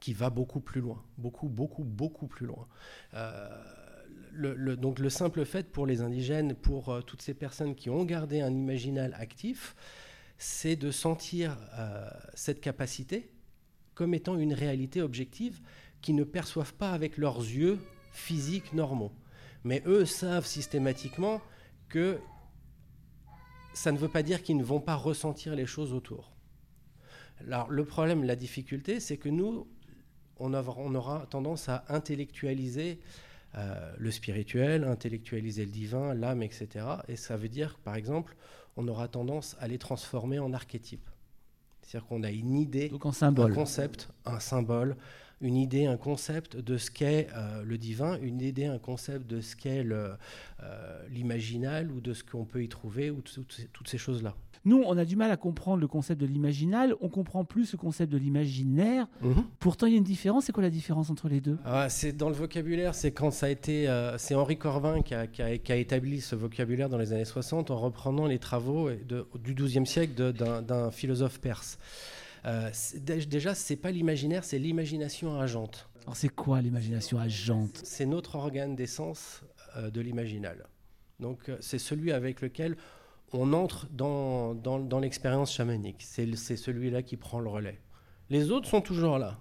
qui 0.00 0.12
va 0.12 0.30
beaucoup 0.30 0.58
plus 0.58 0.80
loin, 0.80 1.00
beaucoup, 1.16 1.48
beaucoup, 1.48 1.84
beaucoup 1.84 2.26
plus 2.26 2.46
loin. 2.46 2.66
Euh, 3.14 3.48
donc 4.76 4.98
le 4.98 5.10
simple 5.10 5.44
fait 5.44 5.70
pour 5.70 5.86
les 5.86 6.00
indigènes, 6.00 6.56
pour 6.56 6.88
euh, 6.88 7.02
toutes 7.02 7.22
ces 7.22 7.34
personnes 7.34 7.76
qui 7.76 7.88
ont 7.88 8.04
gardé 8.04 8.40
un 8.40 8.52
imaginal 8.52 9.14
actif, 9.16 9.76
c'est 10.38 10.74
de 10.74 10.90
sentir 10.90 11.56
euh, 11.78 12.10
cette 12.34 12.60
capacité 12.60 13.30
comme 13.94 14.14
étant 14.14 14.38
une 14.38 14.54
réalité 14.54 15.02
objective 15.02 15.60
qu'ils 16.00 16.16
ne 16.16 16.24
perçoivent 16.24 16.74
pas 16.74 16.92
avec 16.92 17.16
leurs 17.16 17.38
yeux 17.38 17.78
physiques 18.12 18.72
normaux. 18.72 19.12
Mais 19.64 19.82
eux 19.86 20.04
savent 20.04 20.46
systématiquement 20.46 21.40
que 21.88 22.18
ça 23.74 23.92
ne 23.92 23.98
veut 23.98 24.08
pas 24.08 24.22
dire 24.22 24.42
qu'ils 24.42 24.56
ne 24.56 24.64
vont 24.64 24.80
pas 24.80 24.96
ressentir 24.96 25.54
les 25.54 25.66
choses 25.66 25.92
autour. 25.92 26.32
Alors 27.40 27.70
le 27.70 27.84
problème, 27.84 28.24
la 28.24 28.36
difficulté, 28.36 29.00
c'est 29.00 29.16
que 29.16 29.28
nous, 29.28 29.66
on 30.38 30.52
aura, 30.54 31.26
tendance 31.30 31.68
à 31.68 31.84
intellectualiser 31.88 32.98
le 33.98 34.10
spirituel, 34.10 34.84
intellectualiser 34.84 35.64
le 35.64 35.70
divin, 35.70 36.14
l'âme, 36.14 36.42
etc. 36.42 36.86
Et 37.08 37.16
ça 37.16 37.36
veut 37.36 37.48
dire, 37.48 37.78
par 37.84 37.96
exemple, 37.96 38.36
on 38.76 38.88
aura 38.88 39.08
tendance 39.08 39.56
à 39.60 39.68
les 39.68 39.78
transformer 39.78 40.38
en 40.38 40.52
archétypes. 40.52 41.08
C'est-à-dire 41.92 42.08
qu'on 42.08 42.22
a 42.22 42.30
une 42.30 42.56
idée, 42.56 42.90
un 42.90 43.50
concept, 43.50 44.08
un 44.24 44.40
symbole, 44.40 44.96
une 45.42 45.56
idée, 45.56 45.86
un 45.86 45.96
concept 45.96 46.56
de 46.56 46.78
ce 46.78 46.90
qu'est 46.90 47.28
euh, 47.36 47.62
le 47.64 47.76
divin, 47.76 48.18
une 48.20 48.40
idée, 48.40 48.66
un 48.66 48.78
concept 48.78 49.26
de 49.28 49.40
ce 49.40 49.56
qu'est 49.56 49.84
euh, 49.84 50.16
l'imaginal 51.10 51.90
ou 51.90 52.00
de 52.00 52.14
ce 52.14 52.24
qu'on 52.24 52.44
peut 52.44 52.62
y 52.62 52.68
trouver, 52.68 53.10
ou 53.10 53.20
toutes 53.20 53.88
ces 53.88 53.98
choses-là. 53.98 54.34
Nous, 54.64 54.80
on 54.86 54.96
a 54.96 55.04
du 55.04 55.16
mal 55.16 55.32
à 55.32 55.36
comprendre 55.36 55.80
le 55.80 55.88
concept 55.88 56.20
de 56.20 56.26
l'imaginal, 56.26 56.94
on 57.00 57.08
comprend 57.08 57.44
plus 57.44 57.72
le 57.72 57.78
concept 57.78 58.12
de 58.12 58.18
l'imaginaire. 58.18 59.08
Mhm. 59.20 59.44
Pourtant, 59.58 59.86
il 59.86 59.92
y 59.92 59.94
a 59.96 59.98
une 59.98 60.04
différence. 60.04 60.44
C'est 60.44 60.52
quoi 60.52 60.62
la 60.62 60.70
différence 60.70 61.10
entre 61.10 61.28
les 61.28 61.40
deux? 61.40 61.58
Ah, 61.64 61.88
C'est 61.88 62.12
dans 62.12 62.28
le 62.28 62.34
vocabulaire. 62.36 62.94
C'est 62.94 63.10
quand 63.10 63.32
ça 63.32 63.46
a 63.46 63.48
été, 63.48 63.88
euh, 63.88 64.16
c'est 64.18 64.36
Henri 64.36 64.56
Corvin 64.56 65.02
qui 65.02 65.14
a, 65.14 65.76
établi 65.76 66.20
ce 66.20 66.36
vocabulaire 66.36 66.88
dans 66.88 66.98
les 66.98 67.12
années 67.12 67.24
60 67.24 67.72
en 67.72 67.76
reprenant 67.76 68.26
les 68.26 68.38
travaux 68.38 68.88
de, 68.90 69.26
du 69.42 69.54
XIIe 69.54 69.86
siècle 69.86 70.32
d'un 70.32 70.90
philosophe 70.92 71.40
perse. 71.40 71.78
Euh, 72.44 72.70
déjà, 72.96 73.54
c'est 73.54 73.76
pas 73.76 73.90
l'imaginaire, 73.90 74.44
c'est 74.44 74.58
l'imagination 74.58 75.38
agente. 75.38 75.88
Alors, 76.02 76.16
c'est 76.16 76.28
quoi 76.28 76.60
l'imagination 76.60 77.18
agente 77.18 77.80
C'est 77.84 78.06
notre 78.06 78.34
organe 78.34 78.74
d'essence 78.74 79.42
euh, 79.76 79.90
de 79.90 80.00
l'imaginal. 80.00 80.66
Donc, 81.20 81.48
euh, 81.48 81.56
c'est 81.60 81.78
celui 81.78 82.12
avec 82.12 82.40
lequel 82.40 82.76
on 83.32 83.52
entre 83.52 83.86
dans, 83.90 84.54
dans, 84.54 84.80
dans 84.80 84.98
l'expérience 84.98 85.52
chamanique. 85.52 85.96
C'est 86.00 86.34
celui-là 86.36 87.02
qui 87.02 87.16
prend 87.16 87.40
le 87.40 87.48
relais. 87.48 87.80
Les 88.28 88.50
autres 88.50 88.68
sont 88.68 88.80
toujours 88.80 89.18
là 89.18 89.38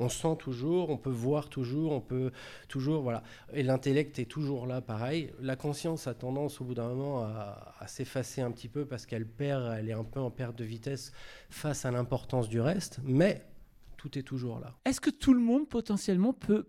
on 0.00 0.08
sent 0.08 0.36
toujours, 0.38 0.90
on 0.90 0.96
peut 0.96 1.10
voir 1.10 1.48
toujours, 1.48 1.92
on 1.92 2.00
peut 2.00 2.32
toujours, 2.68 3.02
voilà. 3.02 3.22
Et 3.52 3.62
l'intellect 3.62 4.18
est 4.18 4.24
toujours 4.24 4.66
là, 4.66 4.80
pareil. 4.80 5.30
La 5.40 5.56
conscience 5.56 6.06
a 6.06 6.14
tendance, 6.14 6.60
au 6.60 6.64
bout 6.64 6.74
d'un 6.74 6.88
moment, 6.88 7.22
à, 7.22 7.86
s'effacer 7.86 8.40
un 8.40 8.50
petit 8.50 8.68
peu 8.68 8.86
parce 8.86 9.06
qu'elle 9.06 9.26
perd, 9.26 9.74
elle 9.78 9.88
est 9.88 9.94
un 9.94 10.04
peu 10.04 10.20
en 10.20 10.30
perte 10.30 10.56
de 10.56 10.64
vitesse 10.64 11.12
face 11.50 11.84
à 11.84 11.90
l'importance 11.90 12.48
du 12.48 12.60
reste, 12.60 13.00
mais 13.04 13.46
tout 13.96 14.18
est 14.18 14.22
toujours 14.22 14.58
là. 14.58 14.74
Est-ce 14.84 15.00
que 15.00 15.10
tout 15.10 15.34
le 15.34 15.40
monde 15.40 15.68
potentiellement 15.68 16.32
peut 16.32 16.68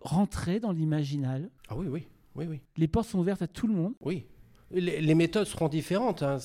rentrer 0.00 0.60
dans 0.60 0.72
l'imaginal? 0.72 1.50
Ah 1.68 1.76
oui, 1.76 1.86
oui, 1.88 2.06
oui, 2.34 2.46
oui. 2.46 2.60
Les 2.76 2.88
portes 2.88 3.08
sont 3.08 3.18
ouvertes 3.18 3.42
à 3.42 3.48
tout 3.48 3.66
le 3.66 3.74
monde? 3.74 3.94
Oui, 4.00 4.26
les, 4.70 5.14
méthodes 5.14 5.46
seront 5.46 5.68
différentes. 5.68 6.22
Hein. 6.22 6.38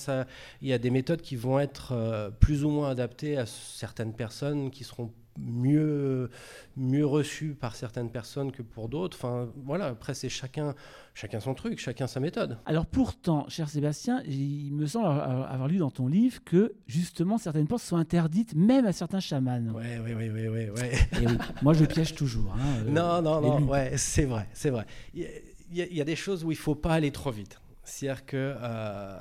il 0.62 0.68
y 0.70 0.74
a 0.74 0.78
des 0.78 0.90
méthodes 0.90 1.22
qui 1.22 1.36
vont 1.36 1.60
être 1.60 1.92
euh, 1.92 2.30
plus 2.30 2.64
ou 2.64 2.70
moins 2.70 2.90
adaptées 2.90 3.38
à 3.38 3.46
certaines 3.46 4.14
personnes 4.14 4.72
qui 4.72 4.84
seront 4.84 5.12
mieux, 5.38 6.30
mieux 6.78 7.06
reçu 7.06 7.56
par 7.60 7.76
certaines 7.76 8.10
personnes 8.10 8.52
que 8.52 8.62
pour 8.62 8.90
d'autres. 8.90 9.18
Enfin, 9.18 9.50
voilà, 9.66 9.88
après, 9.88 10.14
c'est 10.14 10.30
chacun, 10.30 10.76
chacun 11.14 11.40
son 11.40 11.54
truc, 11.54 11.80
chacun 11.80 12.08
sa 12.08 12.20
méthode. 12.20 12.58
Alors 12.66 12.86
pourtant, 12.86 13.46
cher 13.50 13.70
Sébastien, 13.70 14.22
il 14.24 14.74
me 14.74 14.86
semble 14.86 15.08
avoir 15.08 15.68
lu 15.68 15.78
dans 15.78 15.92
ton 15.92 16.08
livre 16.08 16.44
que 16.44 16.74
justement 16.88 17.38
certaines 17.38 17.68
portes 17.68 17.84
sont 17.84 17.98
interdites 17.98 18.56
même 18.56 18.86
à 18.86 18.94
certains 18.94 19.20
chamans. 19.20 19.62
Oui, 19.74 19.84
oui, 20.04 20.14
oui, 20.16 20.30
oui, 20.30 20.48
oui. 20.48 20.70
Ouais. 20.70 20.92
oui. 21.20 21.26
Moi, 21.62 21.74
je 21.74 21.86
piège 21.86 22.16
toujours. 22.16 22.54
Hein, 22.54 22.86
euh, 22.86 22.90
non, 22.90 23.22
non, 23.22 23.42
non, 23.42 23.68
ouais, 23.68 23.94
c'est 23.98 24.26
vrai, 24.26 24.48
c'est 24.54 24.70
vrai. 24.70 24.86
Il 25.14 25.28
y, 25.72 26.02
a 26.02 26.06
des 26.06 26.16
choses 26.16 26.44
où 26.44 26.52
il 26.52 26.58
faut 26.58 26.76
pas 26.76 26.94
aller 26.94 27.12
trop 27.12 27.32
vite. 27.32 27.60
C'est-à-dire 27.84 28.26
que... 28.26 28.56
Euh, 28.62 29.18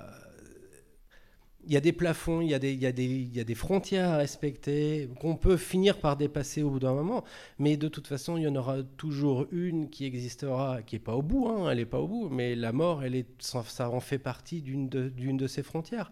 il 1.64 1.72
y 1.72 1.76
a 1.76 1.80
des 1.80 1.92
plafonds, 1.92 2.40
il 2.40 2.48
y 2.50 2.54
a 2.54 2.58
des, 2.58 3.54
frontières 3.54 4.10
à 4.10 4.16
respecter 4.16 5.08
qu'on 5.20 5.36
peut 5.36 5.56
finir 5.56 5.98
par 5.98 6.16
dépasser 6.16 6.62
au 6.62 6.70
bout 6.70 6.80
d'un 6.80 6.94
moment. 6.94 7.24
Mais 7.58 7.76
de 7.76 7.88
toute 7.88 8.06
façon, 8.06 8.36
il 8.36 8.42
y 8.42 8.48
en 8.48 8.56
aura 8.56 8.82
toujours 8.82 9.46
une 9.52 9.88
qui 9.88 10.04
existera, 10.04 10.82
qui 10.82 10.96
n'est 10.96 11.00
pas 11.00 11.14
au 11.14 11.22
bout, 11.22 11.48
hein, 11.48 11.70
elle 11.70 11.78
n'est 11.78 11.86
pas 11.86 12.00
au 12.00 12.08
bout, 12.08 12.28
mais 12.28 12.54
la 12.54 12.72
mort, 12.72 13.02
ça 13.38 13.90
en 13.90 14.00
fait 14.00 14.18
partie 14.18 14.62
d'une 14.62 14.88
de, 14.88 15.08
d'une 15.08 15.36
de 15.36 15.46
ces 15.46 15.62
frontières. 15.62 16.10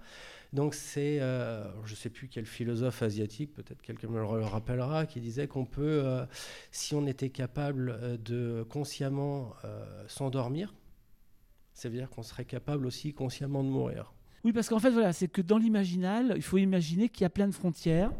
Donc 0.52 0.75
c'est, 0.75 1.21
euh, 1.21 1.64
je 1.85 1.92
ne 1.92 1.97
sais 1.97 2.11
plus 2.11 2.28
quel 2.28 2.45
philosophe 2.45 3.02
asiatique, 3.02 3.52
peut-être 3.54 3.83
quelqu'un 3.83 4.09
me 4.09 4.19
le 4.19 4.25
rappellera, 4.25 5.07
qui 5.07 5.21
disait 5.21 5.47
qu'on 5.47 5.64
peut, 5.64 6.02
euh, 6.04 6.25
si 6.73 6.95
on 6.95 7.07
était 7.07 7.30
capable 7.30 7.90
euh, 7.90 8.16
de 8.16 8.64
consciemment 8.69 9.54
s'endormir, 10.09 10.75
ça 11.73 11.88
veut 11.88 11.97
dire 11.97 12.11
qu'on 12.11 12.23
serait 12.23 12.45
capable 12.45 12.87
aussi 12.87 13.12
consciemment 13.14 13.62
de 13.62 13.69
mourir. 13.69 14.12
Oui, 14.44 14.52
parce 14.52 14.68
qu'en 14.68 14.78
fait, 14.78 14.90
voilà, 14.90 15.12
c'est 15.12 15.28
que 15.28 15.42
dans 15.42 15.59
l'imaginal, 15.59 16.32
il 16.37 16.42
faut 16.42 16.59
imaginer 16.59 17.09
qu'il 17.09 17.23
y 17.23 17.26
a 17.26 17.30
plein 17.30 17.47
de 17.47 17.54
frontières, 17.54 18.12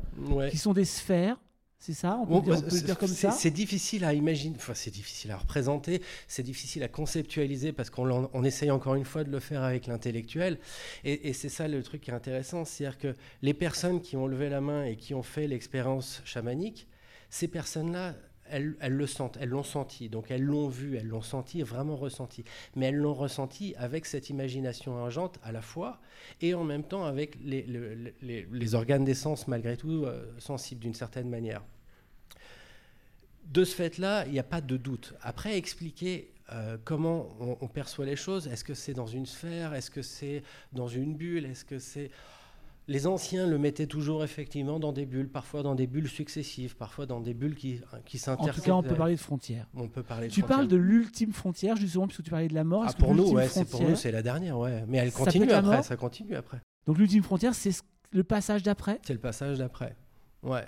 qui 0.51 0.59
sont 0.59 0.73
des 0.73 0.85
sphères. 0.85 1.39
C'est 1.83 1.95
ça 1.95 2.21
On 2.29 2.43
peut, 2.43 2.55
dire, 2.83 2.99
comme 2.99 3.09
ça 3.09 3.31
C'est 3.31 3.51
difficile 3.51 4.05
à 4.05 4.13
imaginer, 4.13 4.55
enfin, 4.57 4.75
c'est 4.75 4.91
difficile 4.91 5.31
à 5.31 5.39
représenter, 5.39 6.03
c'est 6.29 6.43
difficile 6.43 6.83
à 6.83 6.89
conceptualiser 6.89 7.73
parce 7.73 7.89
qu'on 7.89 8.45
essaye 8.45 8.71
encore 8.71 8.97
une 8.97 9.07
fois 9.07 9.25
de 9.25 9.31
le 9.31 9.41
faire 9.41 9.63
avec 9.63 9.87
l'intellectuel. 9.87 10.59
Et, 11.05 11.31
et 11.31 11.33
c'est 11.33 11.49
ça 11.49 11.69
le 11.69 11.83
truc 11.83 12.03
qui 12.03 12.11
est 12.11 12.15
intéressant, 12.15 12.67
c'est-à-dire 12.67 12.99
que 12.99 13.15
les 13.41 13.55
personnes 13.55 14.03
qui 14.03 14.19
ont 14.19 14.27
levé 14.27 14.51
la 14.51 14.61
main 14.61 14.85
et 14.85 14.97
qui 14.97 15.15
ont 15.15 15.23
fait 15.23 15.47
l'expérience 15.47 16.21
chamanique, 16.27 16.87
ces 17.31 17.49
personnes-là, 17.49 18.15
elles, 18.51 18.77
le 18.81 19.07
sentent, 19.07 19.39
elles 19.41 19.49
l'ont 19.49 19.63
senti, 19.63 20.09
donc 20.09 20.31
elles 20.31 20.43
l'ont 20.43 20.69
vu, 20.69 20.97
elles 20.97 21.07
l'ont 21.07 21.23
senti, 21.23 21.63
vraiment 21.63 21.97
ressenti. 21.97 22.45
Mais 22.77 22.87
elles 22.87 22.97
l'ont 22.97 23.15
ressenti 23.15 23.75
avec 23.77 24.07
cette 24.07 24.31
imagination 24.31 25.05
ingente 25.05 25.39
à 25.43 25.53
la 25.53 25.63
fois 25.63 26.01
et 26.41 26.55
en 26.55 26.65
même 26.65 26.85
temps 26.85 27.05
avec 27.05 27.37
les, 27.43 28.75
organes 28.75 29.05
d'essence 29.05 29.49
malgré 29.49 29.77
tout 29.77 30.05
euh, 30.05 30.25
sensibles 30.39 30.81
d'une 30.81 30.95
certaine 30.95 31.29
manière. 31.29 31.63
De 33.47 33.65
ce 33.65 33.75
fait-là, 33.75 34.27
il 34.27 34.33
n'y 34.33 34.39
a 34.39 34.45
pas 34.45 34.61
de 34.61 34.77
doute. 34.77 35.15
Après, 35.23 35.57
expliquer 35.57 36.33
euh, 36.53 36.77
comment 36.85 37.37
on, 37.61 37.69
perçoit 37.69 38.07
les 38.07 38.17
choses, 38.17 38.49
est-ce 38.49 38.65
que 38.65 38.75
c'est 38.75 38.95
dans 38.95 39.07
une 39.07 39.27
sphère, 39.27 39.75
est-ce 39.75 39.91
que 39.91 40.03
c'est 40.03 40.43
dans 40.73 40.89
une 40.89 41.15
bulle, 41.15 41.47
est-ce 41.47 41.65
que 41.65 41.79
c'est 41.79 42.11
les 42.91 43.07
anciens 43.07 43.47
le 43.47 43.57
mettaient 43.57 43.87
toujours 43.87 44.25
effectivement 44.25 44.81
dans 44.81 44.93
des 44.93 45.07
bulles, 45.07 45.29
parfois 45.29 45.63
dans 45.63 45.77
des 45.77 45.87
bulles 45.87 46.09
successives, 46.09 46.77
parfois 46.77 47.07
dans 47.07 47.21
des 47.21 47.35
bulles 47.35 47.55
qui, 47.55 47.81
qui. 48.05 48.21
En 48.29 48.37
tout 48.37 48.61
cas, 48.61 48.73
on 48.73 48.83
peut 48.83 48.97
parler 48.97 49.15
de 49.15 49.21
frontières. 49.21 49.69
On 49.75 49.89
peut 49.89 50.03
parler 50.03 50.27
tu 50.27 50.43
parles 50.43 50.67
de 50.67 50.77
l'ultime 50.77 51.33
frontière, 51.33 51.77
justement, 51.77 52.09
puisque 52.09 52.25
tu 52.25 52.31
parlais 52.31 52.49
de 52.49 52.55
la 52.55 52.65
mort. 52.65 52.85
Ah, 52.87 52.93
pour, 52.93 53.15
nous, 53.15 53.31
ouais, 53.31 53.49
pour 53.71 53.83
nous, 53.83 53.95
c'est 53.95 54.11
la 54.11 54.23
dernière, 54.23 54.59
ouais. 54.59 54.85
Mais 54.89 54.99
elle 54.99 55.13
continue 55.13 55.53
après, 55.53 55.85
ça 55.85 55.97
continue 55.97 56.35
après. 56.35 56.61
Donc 56.87 56.99
l'ultime 56.99 57.23
frontière, 57.23 57.55
c'est 57.55 57.71
le 58.13 58.25
passage 58.25 58.65
d'après 58.65 58.99
C'est 59.07 59.13
le 59.13 59.21
passage 59.21 59.59
d'après, 59.59 59.97
ouais. 60.43 60.65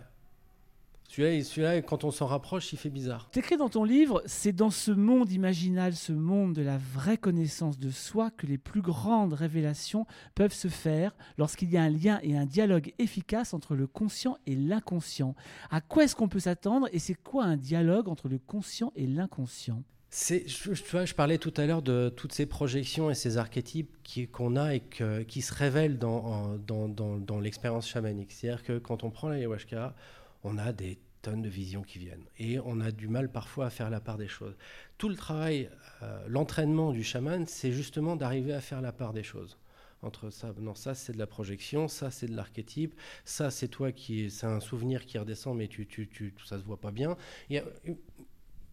Celui-là, 1.14 1.83
quand 1.83 2.04
on 2.04 2.11
s'en 2.11 2.25
rapproche, 2.26 2.73
il 2.73 2.78
fait 2.78 2.88
bizarre. 2.88 3.28
T'écris 3.31 3.59
dans 3.59 3.69
ton 3.69 3.85
livre, 3.85 4.23
c'est 4.25 4.52
dans 4.52 4.71
ce 4.71 4.90
monde 4.90 5.31
imaginal, 5.31 5.95
ce 5.95 6.12
monde 6.12 6.54
de 6.54 6.62
la 6.62 6.78
vraie 6.78 7.19
connaissance 7.19 7.78
de 7.78 7.90
soi, 7.90 8.31
que 8.31 8.47
les 8.47 8.57
plus 8.57 8.81
grandes 8.81 9.35
révélations 9.35 10.07
peuvent 10.35 10.54
se 10.54 10.69
faire 10.69 11.14
lorsqu'il 11.37 11.71
y 11.71 11.76
a 11.76 11.83
un 11.83 11.90
lien 11.90 12.19
et 12.23 12.37
un 12.37 12.47
dialogue 12.47 12.95
efficace 12.99 13.52
entre 13.52 13.75
le 13.75 13.87
conscient 13.87 14.38
et 14.47 14.57
l'inconscient. 14.57 15.35
À 15.71 15.83
quoi 15.83 16.04
est-ce 16.04 16.16
qu'on 16.16 16.28
peut 16.28 16.40
s'attendre 16.40 16.88
et 16.92 16.99
c'est 16.99 17.14
quoi 17.14 17.45
un 17.45 17.59
dialogue 17.59 18.09
entre 18.09 18.28
le 18.28 18.38
conscient 18.38 18.90
et 18.97 19.07
l'inconscient? 19.07 19.83
C'est, 20.09 20.47
je, 20.47 20.75
je 20.75 21.14
parlais 21.14 21.38
tout 21.38 21.54
à 21.57 21.66
l'heure 21.66 21.83
de 21.83 22.11
toutes 22.14 22.33
ces 22.33 22.45
projections 22.47 23.11
et 23.11 23.14
ces 23.14 23.38
archétypes 23.38 23.90
qu'on 24.31 24.57
a 24.57 24.75
et 24.75 24.83
qui 25.26 25.42
se 25.42 25.54
révèlent 25.54 25.99
dans, 25.99 26.57
dans, 26.59 26.88
dans, 26.88 27.16
dans 27.16 27.40
l'expérience 27.40 27.88
chamanique. 27.88 28.33
C'est-à-dire 28.33 28.62
que 28.62 28.78
quand 28.78 29.04
on 29.04 29.11
prend 29.11 29.28
l'ayahuasca, 29.31 29.95
on 30.42 30.58
a 30.58 30.72
des 30.72 30.99
tonnes 31.22 31.42
de 31.42 31.49
visions 31.49 31.82
qui 31.82 31.99
viennent. 31.99 32.26
Et 32.38 32.58
on 32.61 32.80
a 32.80 32.90
du 32.90 33.08
mal 33.08 33.30
parfois 33.30 33.66
à 33.66 33.70
faire 33.70 33.90
la 33.90 34.00
part 34.00 34.18
des 34.18 34.28
choses. 34.28 34.56
Tout 34.99 35.08
le 35.08 35.14
travail, 35.14 35.70
euh, 36.02 36.25
l'entraînement 36.28 36.92
du 36.92 37.04
chaman, 37.04 37.46
c'est 37.46 37.72
justement 37.72 38.16
d'arriver 38.16 38.52
à 38.52 38.61
faire 38.61 38.80
la 38.80 38.92
part 38.92 39.12
des 39.12 39.22
choses. 39.22 39.58
Entre 40.02 40.30
ça, 40.30 40.52
non, 40.58 40.75
ça 40.75 40.96
c'est 40.96 41.12
de 41.12 41.18
la 41.18 41.28
projection, 41.28 41.87
ça 41.87 42.11
c'est 42.11 42.26
de 42.26 42.34
l'archétype, 42.34 42.92
ça 43.25 43.52
c'est 43.52 43.68
toi 43.68 43.92
qui, 43.92 44.30
c'est 44.30 44.46
un 44.46 44.58
souvenir 44.58 45.06
qui 45.06 45.16
redescend, 45.16 45.56
mais 45.56 45.68
tu, 45.68 45.87
tu, 45.87 46.08
tu, 46.08 46.34
ça 46.44 46.58
se 46.58 46.64
voit 46.64 46.80
pas 46.80 46.90
bien. 46.90 47.16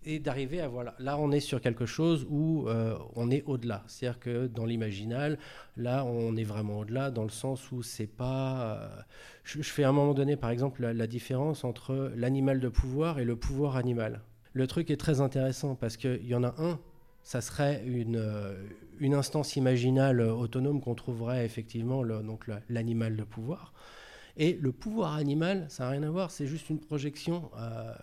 Et 0.06 0.20
d'arriver 0.20 0.62
à 0.62 0.68
voilà, 0.68 0.96
là 1.00 1.18
on 1.18 1.32
est 1.32 1.40
sur 1.40 1.60
quelque 1.62 1.86
chose 1.86 2.26
où 2.30 2.68
euh, 2.68 2.98
on 3.16 3.30
est 3.30 3.44
au-delà. 3.46 3.84
C'est-à-dire 3.88 4.20
que 4.20 4.48
dans 4.48 4.66
l'imaginal, 4.66 5.38
là 5.78 6.06
on 6.06 6.36
est 6.36 6.44
vraiment 6.44 6.80
au-delà 6.80 7.12
dans 7.12 7.24
le 7.24 7.30
sens 7.30 7.72
où 7.72 7.84
c'est 7.84 8.08
pas. 8.08 8.62
Euh, 8.62 9.02
je, 9.44 9.62
fais 9.62 9.84
à 9.84 9.90
un 9.90 9.94
moment 9.94 10.14
donné 10.14 10.36
par 10.36 10.50
exemple 10.50 10.86
la, 10.86 11.08
différence 11.08 11.64
entre 11.64 12.12
l'animal 12.16 12.60
de 12.60 12.70
pouvoir 12.70 13.20
et 13.20 13.26
le 13.26 13.36
pouvoir 13.36 13.76
animal. 13.76 14.22
Le 14.54 14.68
truc 14.68 14.90
est 14.90 14.98
très 14.98 15.22
intéressant 15.22 15.76
parce 15.76 15.98
qu'il 15.98 16.26
y 16.26 16.36
en 16.36 16.44
a 16.44 16.56
un, 16.58 16.80
ça 17.24 17.42
serait 17.42 17.84
une, 17.86 18.18
euh, 18.18 18.56
instance 19.02 19.56
imaginale 19.56 20.22
autonome 20.22 20.82
qu'on 20.82 20.96
trouverait 20.96 21.46
effectivement 21.46 22.04
donc 22.06 22.46
l'animal 22.70 23.16
de 23.16 23.24
pouvoir. 23.24 23.74
Et 24.42 24.58
le 24.62 24.72
pouvoir 24.72 25.16
animal, 25.16 25.66
ça 25.68 25.84
n'a 25.84 25.90
rien 25.90 26.04
à 26.04 26.10
voir, 26.10 26.32
c'est 26.32 26.48
juste 26.48 26.70
une 26.70 26.80
projection 26.80 27.52
euh, 27.58 27.94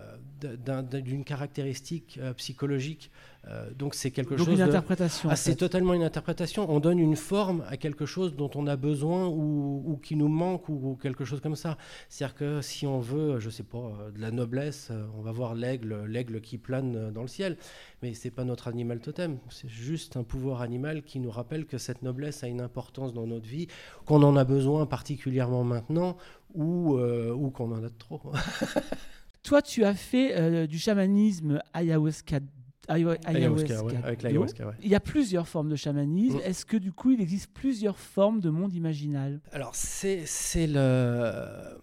d'une 1.00 1.24
caractéristique 1.24 2.18
euh, 2.20 2.34
psychologique 2.34 3.10
Euh, 3.48 3.70
donc 3.74 3.94
c'est 3.94 4.10
quelque 4.10 4.34
donc 4.34 4.46
chose. 4.46 4.54
une 4.54 4.62
interprétation. 4.62 5.28
Ah, 5.30 5.36
c'est 5.36 5.54
totalement 5.54 5.94
une 5.94 6.02
interprétation. 6.02 6.70
On 6.70 6.80
donne 6.80 6.98
une 6.98 7.16
forme 7.16 7.64
à 7.68 7.76
quelque 7.76 8.04
chose 8.04 8.34
dont 8.34 8.50
on 8.54 8.66
a 8.66 8.76
besoin 8.76 9.28
ou, 9.28 10.00
qui 10.02 10.16
nous 10.16 10.28
manque 10.28 10.68
ou, 10.68 10.98
quelque 11.00 11.24
chose 11.24 11.40
comme 11.40 11.56
ça. 11.56 11.78
C'est-à-dire 12.08 12.34
que 12.34 12.60
si 12.60 12.86
on 12.86 12.98
veut, 12.98 13.38
je 13.38 13.50
sais 13.50 13.62
pas, 13.62 13.78
euh, 13.78 14.10
de 14.10 14.20
la 14.20 14.30
noblesse, 14.30 14.88
euh, 14.90 15.06
on 15.16 15.22
va 15.22 15.32
voir 15.32 15.54
l'aigle, 15.54 16.04
l'aigle 16.06 16.40
qui 16.40 16.58
plane 16.58 17.12
dans 17.12 17.22
le 17.22 17.28
ciel. 17.28 17.56
Mais 18.02 18.14
c'est 18.14 18.30
pas 18.30 18.44
notre 18.44 18.68
animal 18.68 19.00
totem. 19.00 19.38
C'est 19.48 19.68
juste 19.68 20.16
un 20.16 20.24
pouvoir 20.24 20.62
animal 20.62 21.02
qui 21.02 21.20
nous 21.20 21.30
rappelle 21.30 21.66
que 21.66 21.78
cette 21.78 22.02
noblesse 22.02 22.42
a 22.42 22.48
une 22.48 22.60
importance 22.60 23.12
dans 23.12 23.26
notre 23.26 23.46
vie, 23.46 23.68
qu'on 24.06 24.22
en 24.22 24.36
a 24.36 24.44
besoin 24.44 24.86
particulièrement 24.86 25.64
maintenant 25.64 26.16
ou, 26.54 26.98
ou 26.98 27.50
qu'on 27.50 27.72
en 27.72 27.84
a 27.84 27.90
trop. 27.90 28.20
Toi, 29.42 29.62
tu 29.62 29.84
as 29.84 29.94
fait 29.94 30.66
du 30.66 30.78
chamanisme 30.78 31.62
ayahuasca 31.72 32.40
ayahuasca, 32.88 33.80
avec 34.04 34.22
l'ayahuasca. 34.22 34.74
Il 34.82 34.88
y 34.88 34.94
a 34.94 35.00
plusieurs 35.00 35.48
formes 35.48 35.68
de 35.68 35.76
chamanisme. 35.76 36.38
Mm. 36.38 36.42
Est-ce 36.44 36.64
que 36.64 36.76
du 36.76 36.92
coup, 36.92 37.10
il 37.10 37.20
existe 37.20 37.50
plusieurs 37.52 37.98
formes 37.98 38.40
de 38.40 38.50
monde 38.50 38.72
imaginal? 38.74 39.40
Alors, 39.52 39.74
c'est 39.74 40.24
le. 40.66 41.78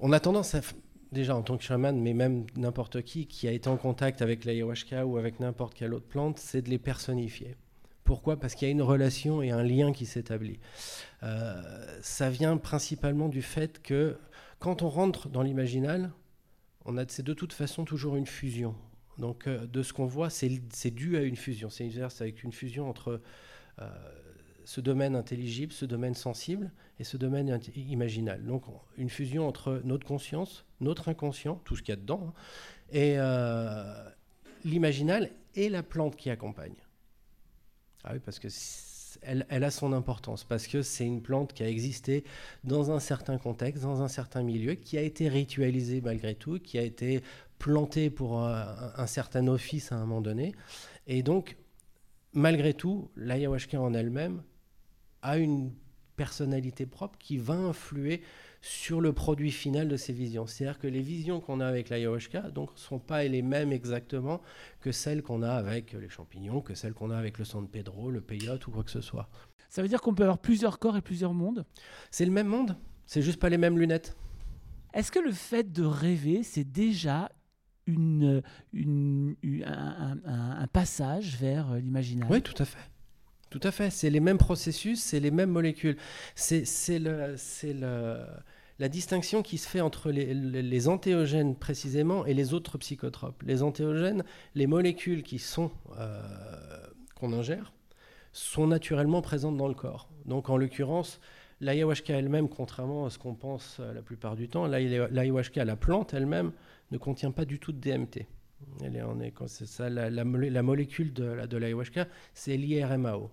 On 0.00 0.12
a 0.12 0.20
tendance 0.20 0.54
à 0.54 0.60
déjà 1.12 1.34
en 1.36 1.42
tant 1.42 1.56
que 1.56 1.62
chaman, 1.62 1.98
mais 1.98 2.12
même 2.12 2.44
n'importe 2.56 3.02
qui 3.02 3.26
qui 3.26 3.48
a 3.48 3.52
été 3.52 3.68
en 3.68 3.76
contact 3.76 4.20
avec 4.20 4.44
l'ayahuasca 4.44 5.06
ou 5.06 5.16
avec 5.16 5.40
n'importe 5.40 5.74
quelle 5.74 5.94
autre 5.94 6.06
plante, 6.06 6.38
c'est 6.38 6.60
de 6.60 6.68
les 6.68 6.78
personnifier. 6.78 7.56
Pourquoi? 8.02 8.38
Parce 8.38 8.54
qu'il 8.54 8.68
y 8.68 8.70
a 8.70 8.72
une 8.72 8.82
relation 8.82 9.40
et 9.40 9.50
un 9.50 9.62
lien 9.62 9.92
qui 9.92 10.04
s'établit. 10.04 10.58
Euh, 11.22 11.62
ça 12.02 12.28
vient 12.28 12.58
principalement 12.58 13.28
du 13.28 13.40
fait 13.40 13.80
que 13.80 14.18
quand 14.58 14.82
on 14.82 14.90
rentre 14.90 15.30
dans 15.30 15.40
l'imaginal, 15.40 16.12
on 16.84 16.98
a 16.98 17.04
c'est 17.08 17.22
de 17.22 17.32
toute 17.32 17.54
façon 17.54 17.84
toujours 17.84 18.16
une 18.16 18.26
fusion. 18.26 18.74
Donc, 19.18 19.46
euh, 19.46 19.66
de 19.66 19.82
ce 19.82 19.92
qu'on 19.92 20.06
voit, 20.06 20.30
c'est 20.30 20.90
dû 20.90 21.16
à 21.16 21.22
une 21.22 21.36
fusion. 21.36 21.70
C'est 21.70 21.90
avec 22.20 22.42
une 22.42 22.52
fusion 22.52 22.88
entre 22.88 23.20
euh, 23.80 23.88
ce 24.64 24.80
domaine 24.80 25.14
intelligible, 25.14 25.72
ce 25.72 25.84
domaine 25.84 26.14
sensible 26.14 26.72
et 26.98 27.04
ce 27.04 27.16
domaine 27.16 27.60
imaginal. 27.76 28.44
Donc, 28.44 28.64
une 28.96 29.10
fusion 29.10 29.46
entre 29.46 29.80
notre 29.84 30.06
conscience, 30.06 30.64
notre 30.80 31.08
inconscient, 31.08 31.60
tout 31.64 31.76
ce 31.76 31.82
qu'il 31.82 31.90
y 31.90 31.98
a 31.98 32.00
dedans, 32.00 32.28
hein, 32.28 32.32
et 32.90 33.14
euh, 33.18 34.08
l'imaginal 34.64 35.30
et 35.54 35.68
la 35.68 35.82
plante 35.82 36.16
qui 36.16 36.30
accompagne. 36.30 36.74
Ah 38.04 38.10
oui, 38.12 38.20
parce 38.24 38.38
que 38.38 38.48
elle, 39.24 39.64
a 39.64 39.70
son 39.70 39.92
importance 39.92 40.44
parce 40.44 40.66
que 40.66 40.82
c'est 40.82 41.06
une 41.06 41.22
plante 41.22 41.52
qui 41.52 41.62
a 41.62 41.68
existé 41.68 42.24
dans 42.62 42.90
un 42.90 43.00
certain 43.00 43.38
contexte, 43.38 43.82
dans 43.82 44.02
un 44.02 44.08
certain 44.08 44.42
milieu, 44.42 44.74
qui 44.74 44.98
a 44.98 45.02
été 45.02 45.28
ritualisée 45.28 46.00
malgré 46.00 46.34
tout, 46.34 46.58
qui 46.58 46.78
a 46.78 46.82
été 46.82 47.22
plantée 47.58 48.10
pour 48.10 48.40
un, 48.40 49.06
certain 49.06 49.46
office 49.46 49.92
à 49.92 49.96
un 49.96 50.00
moment 50.00 50.20
donné. 50.20 50.54
Et 51.06 51.22
donc, 51.22 51.56
malgré 52.32 52.74
tout, 52.74 53.10
l'ayahuasca 53.16 53.80
en 53.80 53.94
elle-même 53.94 54.42
a 55.22 55.38
une 55.38 55.72
personnalité 56.16 56.86
propre 56.86 57.18
qui 57.18 57.38
va 57.38 57.54
influer 57.54 58.22
sur 58.64 59.02
le 59.02 59.12
produit 59.12 59.50
final 59.50 59.88
de 59.88 59.96
ces 59.98 60.14
visions. 60.14 60.46
C'est-à-dire 60.46 60.78
que 60.78 60.86
les 60.86 61.02
visions 61.02 61.38
qu'on 61.38 61.60
a 61.60 61.66
avec 61.66 61.90
l'ayahuasca 61.90 62.44
ne 62.56 62.66
sont 62.76 62.98
pas 62.98 63.22
les 63.24 63.42
mêmes 63.42 63.74
exactement 63.74 64.40
que 64.80 64.90
celles 64.90 65.22
qu'on 65.22 65.42
a 65.42 65.50
avec 65.50 65.92
les 65.92 66.08
champignons, 66.08 66.62
que 66.62 66.74
celles 66.74 66.94
qu'on 66.94 67.10
a 67.10 67.18
avec 67.18 67.38
le 67.38 67.44
San 67.44 67.68
Pedro, 67.68 68.10
le 68.10 68.22
peyote 68.22 68.66
ou 68.66 68.70
quoi 68.70 68.82
que 68.82 68.90
ce 68.90 69.02
soit. 69.02 69.28
Ça 69.68 69.82
veut 69.82 69.88
dire 69.88 70.00
qu'on 70.00 70.14
peut 70.14 70.22
avoir 70.22 70.38
plusieurs 70.38 70.78
corps 70.78 70.96
et 70.96 71.02
plusieurs 71.02 71.34
mondes? 71.34 71.66
C'est 72.10 72.24
le 72.24 72.30
même 72.30 72.46
monde, 72.46 72.74
c'est 73.04 73.20
juste 73.20 73.38
pas 73.38 73.50
les 73.50 73.58
mêmes 73.58 73.78
lunettes? 73.78 74.16
Est-ce 74.94 75.12
que 75.12 75.18
le 75.18 75.32
fait 75.32 75.70
de 75.70 75.84
rêver, 75.84 76.42
c'est 76.42 76.64
déjà 76.64 77.30
une, 77.86 78.42
un, 78.72 80.66
passage 80.72 81.36
vers 81.36 81.74
l'imaginaire? 81.74 82.30
Oui, 82.30 82.40
tout 82.40 82.62
à 82.62 82.64
fait. 82.64 82.78
Tout 83.50 83.60
à 83.62 83.70
fait. 83.70 83.90
C'est 83.90 84.08
les 84.08 84.20
mêmes 84.20 84.38
processus, 84.38 85.02
c'est 85.02 85.20
les 85.20 85.30
mêmes 85.30 85.50
molécules. 85.50 85.98
C'est 86.34 86.64
le, 86.98 87.36
le, 87.62 88.24
la 88.78 88.88
distinction 88.88 89.42
qui 89.42 89.58
se 89.58 89.68
fait 89.68 89.80
entre 89.80 90.10
les, 90.10 90.34
les, 90.34 90.88
antéogènes 90.88 91.54
précisément 91.54 92.26
et 92.26 92.34
les 92.34 92.54
autres 92.54 92.76
psychotropes. 92.78 93.42
Les 93.44 93.62
antéogènes, 93.62 94.24
les 94.54 94.66
molécules 94.66 95.22
qui 95.22 95.38
sont 95.38 95.70
euh, 95.98 96.20
qu'on 97.14 97.32
ingère, 97.32 97.72
sont 98.32 98.66
naturellement 98.66 99.22
présentes 99.22 99.56
dans 99.56 99.68
le 99.68 99.74
corps. 99.74 100.08
Donc 100.26 100.50
en 100.50 100.56
l'occurrence, 100.56 101.20
l'ayahuasca 101.60 102.14
elle-même, 102.14 102.48
contrairement 102.48 103.06
à 103.06 103.10
ce 103.10 103.18
qu'on 103.18 103.34
pense 103.34 103.78
euh, 103.78 103.92
la 103.94 104.02
plupart 104.02 104.34
du 104.34 104.48
temps, 104.48 104.66
l'ayahuasca, 104.66 105.64
la 105.64 105.76
plante 105.76 106.12
elle-même, 106.12 106.52
ne 106.90 106.98
contient 106.98 107.30
pas 107.30 107.44
du 107.44 107.60
tout 107.60 107.72
de 107.72 107.78
DMT. 107.78 108.26
La, 108.80 110.62
molécule 110.62 111.12
de, 111.12 111.46
de 111.46 111.56
l'ayahuasca, 111.56 112.08
c'est 112.32 112.56
l'IRMAO, 112.56 113.30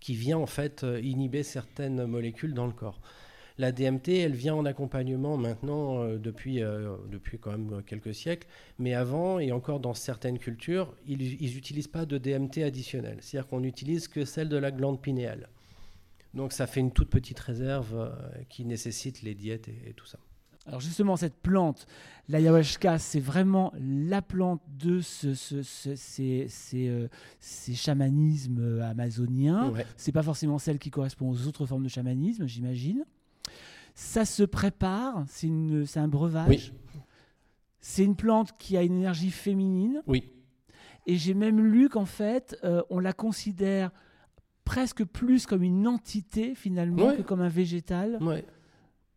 qui 0.00 0.14
vient 0.14 0.38
en 0.38 0.46
fait 0.46 0.84
euh, 0.84 1.00
inhiber 1.00 1.42
certaines 1.42 2.06
molécules 2.06 2.54
dans 2.54 2.66
le 2.66 2.72
corps. 2.72 3.00
La 3.58 3.72
DMT, 3.72 4.10
elle 4.10 4.34
vient 4.34 4.54
en 4.54 4.64
accompagnement 4.64 5.36
maintenant 5.36 6.00
euh, 6.00 6.16
depuis, 6.16 6.62
euh, 6.62 6.96
depuis 7.10 7.38
quand 7.40 7.50
même 7.50 7.82
quelques 7.84 8.14
siècles, 8.14 8.46
mais 8.78 8.94
avant 8.94 9.40
et 9.40 9.50
encore 9.50 9.80
dans 9.80 9.94
certaines 9.94 10.38
cultures, 10.38 10.94
ils 11.06 11.18
n'utilisent 11.18 11.88
pas 11.88 12.06
de 12.06 12.18
DMT 12.18 12.62
additionnel, 12.62 13.18
c'est-à-dire 13.20 13.48
qu'on 13.48 13.60
n'utilise 13.60 14.06
que 14.06 14.24
celle 14.24 14.48
de 14.48 14.56
la 14.56 14.70
glande 14.70 15.02
pinéale. 15.02 15.48
Donc 16.34 16.52
ça 16.52 16.68
fait 16.68 16.78
une 16.78 16.92
toute 16.92 17.10
petite 17.10 17.40
réserve 17.40 17.94
euh, 17.96 18.10
qui 18.48 18.64
nécessite 18.64 19.22
les 19.22 19.34
diètes 19.34 19.66
et, 19.66 19.92
tout 19.94 20.06
ça. 20.06 20.18
Alors 20.66 20.80
justement, 20.80 21.16
cette 21.16 21.40
plante, 21.40 21.86
l'ayahuasca, 22.28 22.98
c'est 23.00 23.18
vraiment 23.18 23.72
la 23.80 24.22
plante 24.22 24.62
de 24.68 25.00
ce, 25.00 25.34
ces, 25.34 26.46
ces, 26.48 27.74
chamanismes 27.74 28.82
amazoniens. 28.82 29.72
Ce 29.74 29.82
C'est 29.96 30.12
pas 30.12 30.22
forcément 30.22 30.58
celle 30.58 30.78
qui 30.78 30.90
correspond 30.90 31.30
aux 31.30 31.46
autres 31.48 31.66
formes 31.66 31.84
de 31.84 31.88
chamanisme, 31.88 32.46
j'imagine. 32.46 33.04
Ça 33.94 34.24
se 34.24 34.42
prépare, 34.42 35.24
c'est 35.28 35.48
un 35.96 36.08
breuvage. 36.08 36.72
C'est 37.80 38.04
une 38.04 38.16
plante 38.16 38.56
qui 38.58 38.76
a 38.76 38.82
une 38.82 38.96
énergie 38.96 39.30
féminine. 39.30 40.02
Oui. 40.06 40.30
Et 41.06 41.16
j'ai 41.16 41.34
même 41.34 41.60
lu 41.60 41.88
qu'en 41.88 42.04
fait, 42.04 42.56
euh, 42.64 42.82
on 42.90 42.98
la 42.98 43.12
considère 43.12 43.90
presque 44.64 45.04
plus 45.04 45.46
comme 45.46 45.62
une 45.62 45.86
entité 45.88 46.54
finalement 46.54 47.16
que 47.16 47.22
comme 47.22 47.40
un 47.40 47.48
végétal. 47.48 48.18
Ouais. 48.20 48.44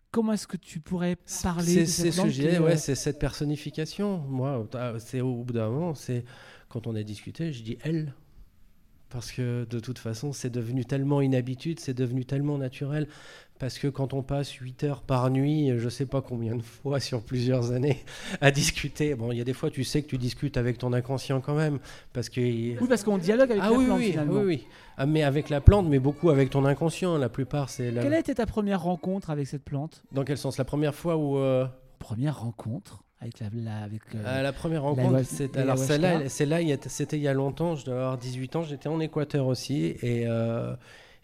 Comment 0.10 0.34
est-ce 0.34 0.48
que 0.48 0.58
tu 0.58 0.80
pourrais 0.80 1.17
parler 1.44 1.82
de 1.82 1.86
cette 1.86 2.13
C'est 2.13 2.60
ouais, 2.60 2.78
c'est 2.78 2.96
cette 2.96 3.20
personnification. 3.20 4.20
Moi, 4.20 4.67
c'est 5.00 5.22
au 5.22 5.44
bout 5.44 5.54
d'un 5.54 5.70
moment, 5.70 5.94
c'est 5.94 6.24
quand 6.70 6.88
on 6.88 6.96
a 6.96 7.04
discuté, 7.04 7.52
je 7.52 7.63
dis 7.63 7.78
elle 7.84 8.13
parce 9.10 9.34
que 9.34 9.67
de 9.70 9.80
toute 9.80 10.00
façon, 10.00 10.32
c'est 10.32 10.50
devenu 10.50 10.86
tellement 10.86 11.20
une 11.22 11.36
habitude, 11.36 11.80
c'est 11.82 11.94
devenu 11.94 12.24
tellement 12.24 12.58
naturel. 12.58 13.08
Parce 13.62 13.78
que 13.78 13.88
quand 13.88 14.15
on 14.15 14.24
passe 14.24 14.54
8 14.54 14.86
heures 14.86 15.02
par 15.04 15.30
nuit, 15.30 15.71
je 15.78 15.86
ne 15.86 15.89
sais 15.91 16.08
pas 16.08 16.24
combien 16.24 16.56
de 16.56 16.63
fois 16.63 17.00
sur 17.00 17.21
plusieurs 17.21 17.71
années, 17.71 18.04
à 18.41 18.50
discuter, 18.50 19.13
bon, 19.13 19.32
il 19.32 19.38
y 19.38 19.41
a 19.41 19.43
des 19.43 19.54
fois, 19.54 19.69
tu 19.69 19.84
sais 19.84 20.02
que 20.02 20.08
tu 20.08 20.17
discutes 20.17 20.58
avec 20.58 20.80
ton 20.80 20.93
inconscient 20.93 21.41
quand 21.41 21.54
même. 21.54 21.78
Parce 22.12 22.28
que... 22.28 22.41
Oui, 22.41 22.88
parce 22.89 23.04
qu'on 23.04 23.19
dialogue 23.19 23.52
avec 23.52 23.62
ah 23.63 23.69
la 23.69 23.78
oui, 23.78 23.86
plante 23.86 24.00
oui, 24.00 24.10
finalement. 24.10 24.34
Oui, 24.34 24.45
oui. 24.45 24.67
Ah, 24.97 25.06
mais 25.06 25.21
avec 25.21 25.50
la 25.50 25.62
plante, 25.62 25.88
mais 25.88 26.00
beaucoup 26.00 26.32
avec 26.32 26.50
ton 26.50 26.65
inconscient. 26.65 27.19
La 27.19 27.30
plupart, 27.30 27.69
c'est. 27.69 27.93
Quelle 27.93 28.15
a 28.15 28.19
été 28.19 28.34
ta 28.34 28.47
première 28.47 28.82
rencontre 28.82 29.30
avec 29.30 29.45
cette 29.45 29.63
plante? 29.63 30.02
Dans 30.12 30.24
quel 30.24 30.39
sens? 30.39 30.58
La 30.58 30.65
première 30.65 30.95
fois 30.95 31.15
où. 31.15 31.38
Euh, 31.38 31.67
première 32.00 32.39
rencontre 32.39 33.04
avec 33.19 33.39
la, 33.39 33.78
avec, 33.84 34.02
euh, 34.15 34.24
ah, 34.26 34.41
la 34.41 34.54
première 34.54 34.82
rencontre, 34.82 35.21
c'est, 35.24 35.56
alors 35.56 35.78
celle-là, 35.78 36.21
c'était 36.88 37.17
il 37.17 37.21
y 37.21 37.28
a 37.28 37.34
longtemps, 37.34 37.76
je 37.76 37.86
dois 37.86 37.93
avoir 37.93 38.17
18 38.17 38.56
ans, 38.56 38.63
j'étais 38.63 38.89
en 38.89 39.00
Équateur 39.00 39.45
aussi, 39.45 39.95
et, 40.02 40.26
euh, 40.26 40.74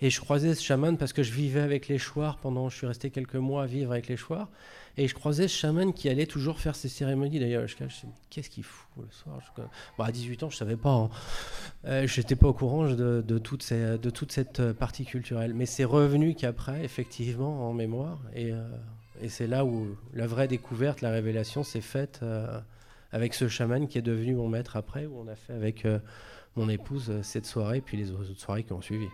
et 0.02 0.10
je 0.10 0.20
croisais 0.20 0.54
ce 0.56 0.64
chaman 0.64 0.98
parce 0.98 1.14
que 1.14 1.24
je 1.24 1.32
vivais 1.32 1.62
avec 1.62 1.88
les 1.88 1.98
chouars 1.98 2.38
pendant, 2.38 2.70
je 2.70 2.78
suis 2.78 2.88
resté 2.88 3.10
quelques 3.10 3.36
mois 3.36 3.64
à 3.64 3.66
vivre 3.66 3.92
avec 3.92 4.08
les 4.08 4.18
chouars, 4.18 4.50
et 4.98 5.08
je 5.08 5.14
croisais 5.14 5.48
ce 5.48 5.58
chaman 5.58 5.94
qui 5.94 6.10
allait 6.10 6.26
toujours 6.26 6.60
faire 6.60 6.76
ses 6.76 6.90
cérémonies. 6.90 7.40
D'ailleurs, 7.40 7.68
je 7.68 7.76
me 7.84 7.90
qu'est-ce 8.30 8.50
qu'il 8.50 8.64
fout 8.64 9.04
le 9.04 9.12
soir 9.12 9.40
À 10.00 10.12
18 10.12 10.44
ans, 10.44 10.50
je 10.50 10.58
savais 10.58 10.78
pas, 10.78 10.92
hein. 10.92 11.10
euh, 11.86 12.08
je 12.08 12.20
n'étais 12.20 12.36
pas 12.36 12.48
au 12.48 12.54
courant 12.54 12.86
de, 12.88 13.40
toute 13.40 13.64
cette 13.64 14.72
partie 14.74 15.06
culturelle, 15.06 15.54
mais 15.54 15.66
c'est 15.66 15.86
revenu 15.86 16.36
qu'après, 16.36 16.84
effectivement, 16.84 17.70
en 17.70 17.74
mémoire, 17.74 18.20
et... 18.36 18.54
Et 19.22 19.30
c'est 19.30 19.48
là 19.48 19.66
où 19.66 19.96
la 20.14 20.28
vraie 20.28 20.48
découverte, 20.48 21.02
la 21.02 21.10
révélation 21.10 21.64
s'est 21.64 21.82
faite 21.82 22.20
euh, 22.22 22.60
avec 23.12 23.34
ce 23.34 23.48
chaman 23.48 23.88
qui 23.88 23.98
est 23.98 24.04
devenu 24.04 24.36
mon 24.36 24.48
maître 24.48 24.76
après, 24.76 25.06
où 25.06 25.20
on 25.20 25.28
a 25.28 25.36
fait 25.36 25.54
avec 25.54 25.86
euh, 25.86 26.00
mon 26.56 26.70
épouse 26.70 27.10
euh, 27.10 27.24
cette 27.24 27.46
soirée, 27.46 27.82
puis 27.82 27.98
les 27.98 28.12
autres 28.12 28.34
soirées 28.36 28.64
qui 28.64 28.74
ont 28.74 28.82
suivi. 28.82 29.08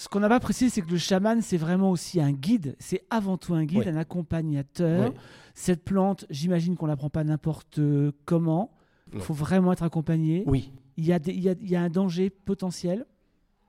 Ce 0.00 0.08
qu'on 0.08 0.20
n'a 0.20 0.30
pas 0.30 0.40
précisé, 0.40 0.70
c'est 0.70 0.80
que 0.80 0.90
le 0.90 0.96
chaman, 0.96 1.42
c'est 1.42 1.58
vraiment 1.58 1.90
aussi 1.90 2.22
un 2.22 2.32
guide. 2.32 2.74
C'est 2.78 3.04
avant 3.10 3.36
tout 3.36 3.52
un 3.52 3.66
guide, 3.66 3.86
un 3.86 3.96
accompagnateur. 3.96 5.12
Cette 5.52 5.84
plante, 5.84 6.24
j'imagine 6.30 6.74
qu'on 6.74 6.86
ne 6.86 6.92
la 6.92 6.96
prend 6.96 7.10
pas 7.10 7.22
n'importe 7.22 7.78
comment. 8.24 8.72
Il 9.12 9.20
faut 9.20 9.34
vraiment 9.34 9.74
être 9.74 9.82
accompagné. 9.82 10.42
Oui. 10.46 10.72
Il 10.96 11.04
y, 11.04 11.12
a 11.12 11.18
il, 11.26 11.40
y 11.40 11.50
a, 11.50 11.54
il 11.60 11.70
y 11.70 11.76
a 11.76 11.82
un 11.82 11.90
danger 11.90 12.30
potentiel. 12.30 13.04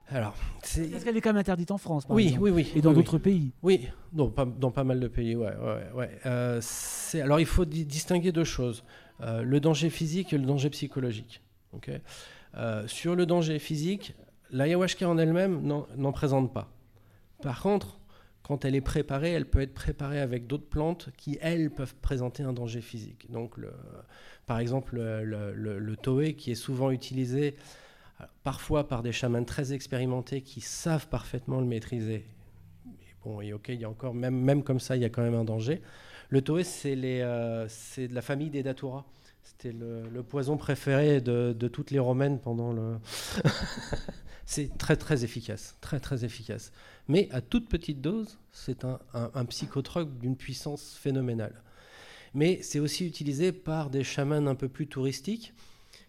Alors, 0.07 0.33
c'est... 0.63 0.87
Parce 0.87 1.03
qu'elle 1.03 1.17
est 1.17 1.21
quand 1.21 1.31
même 1.31 1.37
interdite 1.37 1.71
en 1.71 1.77
France, 1.77 2.05
par 2.05 2.15
oui, 2.15 2.37
oui, 2.39 2.49
oui, 2.49 2.71
et 2.75 2.81
dans 2.81 2.93
d'autres 2.93 3.17
pays. 3.17 3.51
Oui, 3.61 3.89
dans 4.13 4.29
pas, 4.29 4.45
dans 4.45 4.71
pas 4.71 4.85
mal 4.85 5.01
de 5.01 5.09
pays, 5.09 5.35
ouais, 5.35 5.53
ouais, 5.53 5.91
ouais. 5.93 6.09
Euh, 6.25 6.59
c'est... 6.61 7.19
Alors, 7.19 7.41
il 7.41 7.45
faut 7.45 7.65
distinguer 7.65 8.31
deux 8.31 8.45
choses 8.45 8.85
euh, 9.19 9.41
le 9.41 9.59
danger 9.59 9.89
physique 9.89 10.31
et 10.31 10.37
le 10.37 10.45
danger 10.45 10.69
psychologique. 10.69 11.41
Ok? 11.73 11.91
Euh, 12.55 12.87
sur 12.87 13.17
le 13.17 13.25
danger 13.25 13.59
physique, 13.59 14.15
l'ayahuasca 14.51 15.07
en 15.07 15.17
elle-même 15.17 15.61
n'en 15.61 16.11
présente 16.11 16.53
pas. 16.53 16.71
Par 17.41 17.61
contre, 17.61 17.99
quand 18.43 18.65
elle 18.65 18.75
est 18.75 18.81
préparée, 18.81 19.31
elle 19.31 19.45
peut 19.45 19.61
être 19.61 19.73
préparée 19.73 20.19
avec 20.19 20.47
d'autres 20.47 20.67
plantes 20.67 21.09
qui, 21.17 21.37
elles, 21.41 21.71
peuvent 21.71 21.95
présenter 21.95 22.43
un 22.43 22.53
danger 22.53 22.81
physique. 22.81 23.31
Donc, 23.31 23.55
par 24.45 24.59
exemple, 24.59 24.97
le, 24.97 25.95
toé, 25.95 26.33
qui 26.33 26.51
est 26.51 26.55
souvent 26.55 26.91
utilisé 26.91 27.55
euh, 28.19 28.25
parfois 28.43 28.87
par 28.87 29.03
des 29.03 29.11
chamans 29.11 29.43
très 29.43 29.73
expérimentés 29.73 30.41
qui 30.41 30.61
savent 30.61 31.07
parfaitement 31.07 31.59
le 31.59 31.65
maîtriser. 31.65 32.25
bon, 33.23 33.41
et 33.41 33.53
ok, 33.53 33.69
il 33.69 33.79
y 33.79 33.85
a 33.85 33.89
encore, 33.89 34.13
même, 34.13 34.63
comme 34.63 34.79
ça, 34.79 34.95
il 34.95 35.01
y 35.01 35.05
a 35.05 35.09
quand 35.09 35.21
même 35.21 35.35
un 35.35 35.45
danger. 35.45 35.81
Le 36.29 36.41
toé, 36.41 36.63
c'est 36.63 36.95
euh, 36.97 37.67
de 37.97 38.13
la 38.13 38.21
famille 38.21 38.49
des 38.49 38.63
datura. 38.63 39.05
C'était 39.43 39.71
le, 39.71 40.23
poison 40.23 40.57
préféré 40.57 41.21
de, 41.21 41.67
toutes 41.67 41.91
les 41.91 41.99
romaines 41.99 42.39
pendant 42.39 42.73
le. 42.73 42.97
c'est 44.51 44.77
très 44.77 44.97
très 44.97 45.23
efficace, 45.23 45.77
très 45.79 46.01
très 46.01 46.25
efficace. 46.25 46.73
Mais 47.07 47.29
à 47.31 47.39
toute 47.39 47.69
petite 47.69 48.01
dose, 48.01 48.37
c'est 48.51 48.83
un, 48.83 48.99
un, 49.13 49.45
psychotrope 49.45 50.19
d'une 50.19 50.35
puissance 50.35 50.97
phénoménale. 50.99 51.53
Mais 52.33 52.59
c'est 52.61 52.79
aussi 52.79 53.07
utilisé 53.07 53.53
par 53.53 53.89
des 53.89 54.03
chamans 54.03 54.45
un 54.47 54.55
peu 54.55 54.67
plus 54.67 54.87
touristiques 54.87 55.53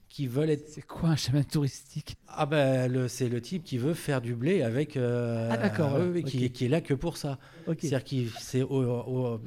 qui 0.09 0.27
veulent 0.27 0.51
être. 0.51 0.69
C'est 0.69 0.83
quoi 0.83 1.11
un 1.11 1.17
chaman 1.17 1.45
touristique? 1.45 2.17
Ah 2.27 2.47
ben 2.47 3.07
c'est 3.07 3.29
le 3.29 3.41
type 3.41 3.63
qui 3.63 3.79
veut 3.79 3.95
faire 3.95 4.21
du 4.21 4.35
blé 4.35 4.63
avec. 4.63 4.97
Euh, 4.97 5.49
ah 5.49 5.57
d'accord. 5.57 6.01
qui, 6.27 6.51
qui, 6.51 6.65
est 6.65 6.69
là 6.69 6.81
que 6.81 6.95
pour 6.95 7.19
ça. 7.19 7.39
C'est-à-dire 7.67 8.03
qu'il 8.03 8.29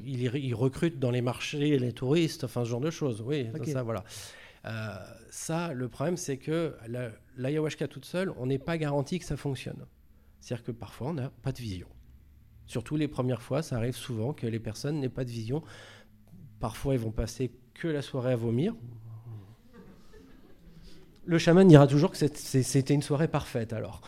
il, 0.05 0.55
recrute 0.55 0.99
dans 0.99 1.11
les 1.11 1.21
marchés 1.21 1.77
les 1.77 1.91
touristes, 1.91 2.45
enfin 2.45 2.63
ce 2.63 2.69
genre 2.69 2.79
de 2.79 2.91
choses. 2.91 3.21
Oui, 3.25 3.47
ça 3.73 3.83
voilà. 3.83 4.05
Euh, 4.65 4.95
ça, 5.29 5.73
le 5.73 5.89
problème, 5.89 6.17
c'est 6.17 6.37
que 6.37 6.73
l'ayahuasca 7.37 7.87
toute 7.87 8.05
seule, 8.05 8.31
on 8.37 8.45
n'est 8.45 8.59
pas 8.59 8.77
garanti 8.77 9.19
que 9.19 9.25
ça 9.25 9.37
fonctionne. 9.37 9.85
C'est-à-dire 10.39 10.65
que 10.65 10.71
parfois, 10.71 11.07
on 11.07 11.13
n'a 11.13 11.29
pas 11.29 11.51
de 11.51 11.57
vision. 11.57 11.87
Surtout 12.67 12.95
les 12.95 13.07
premières 13.07 13.41
fois, 13.41 13.61
ça 13.61 13.77
arrive 13.77 13.95
souvent 13.95 14.33
que 14.33 14.47
les 14.47 14.59
personnes 14.59 14.99
n'aient 14.99 15.09
pas 15.09 15.23
de 15.23 15.29
vision. 15.29 15.63
Parfois, 16.59 16.93
ils 16.93 16.99
vont 16.99 17.11
passer 17.11 17.51
que 17.73 17.87
la 17.87 18.01
soirée 18.01 18.33
à 18.33 18.35
vomir. 18.35 18.75
Le 21.25 21.37
chaman 21.39 21.67
dira 21.67 21.87
toujours 21.87 22.11
que 22.11 22.17
c'était 22.17 22.93
une 22.93 23.01
soirée 23.01 23.27
parfaite 23.27 23.73
alors. 23.73 24.01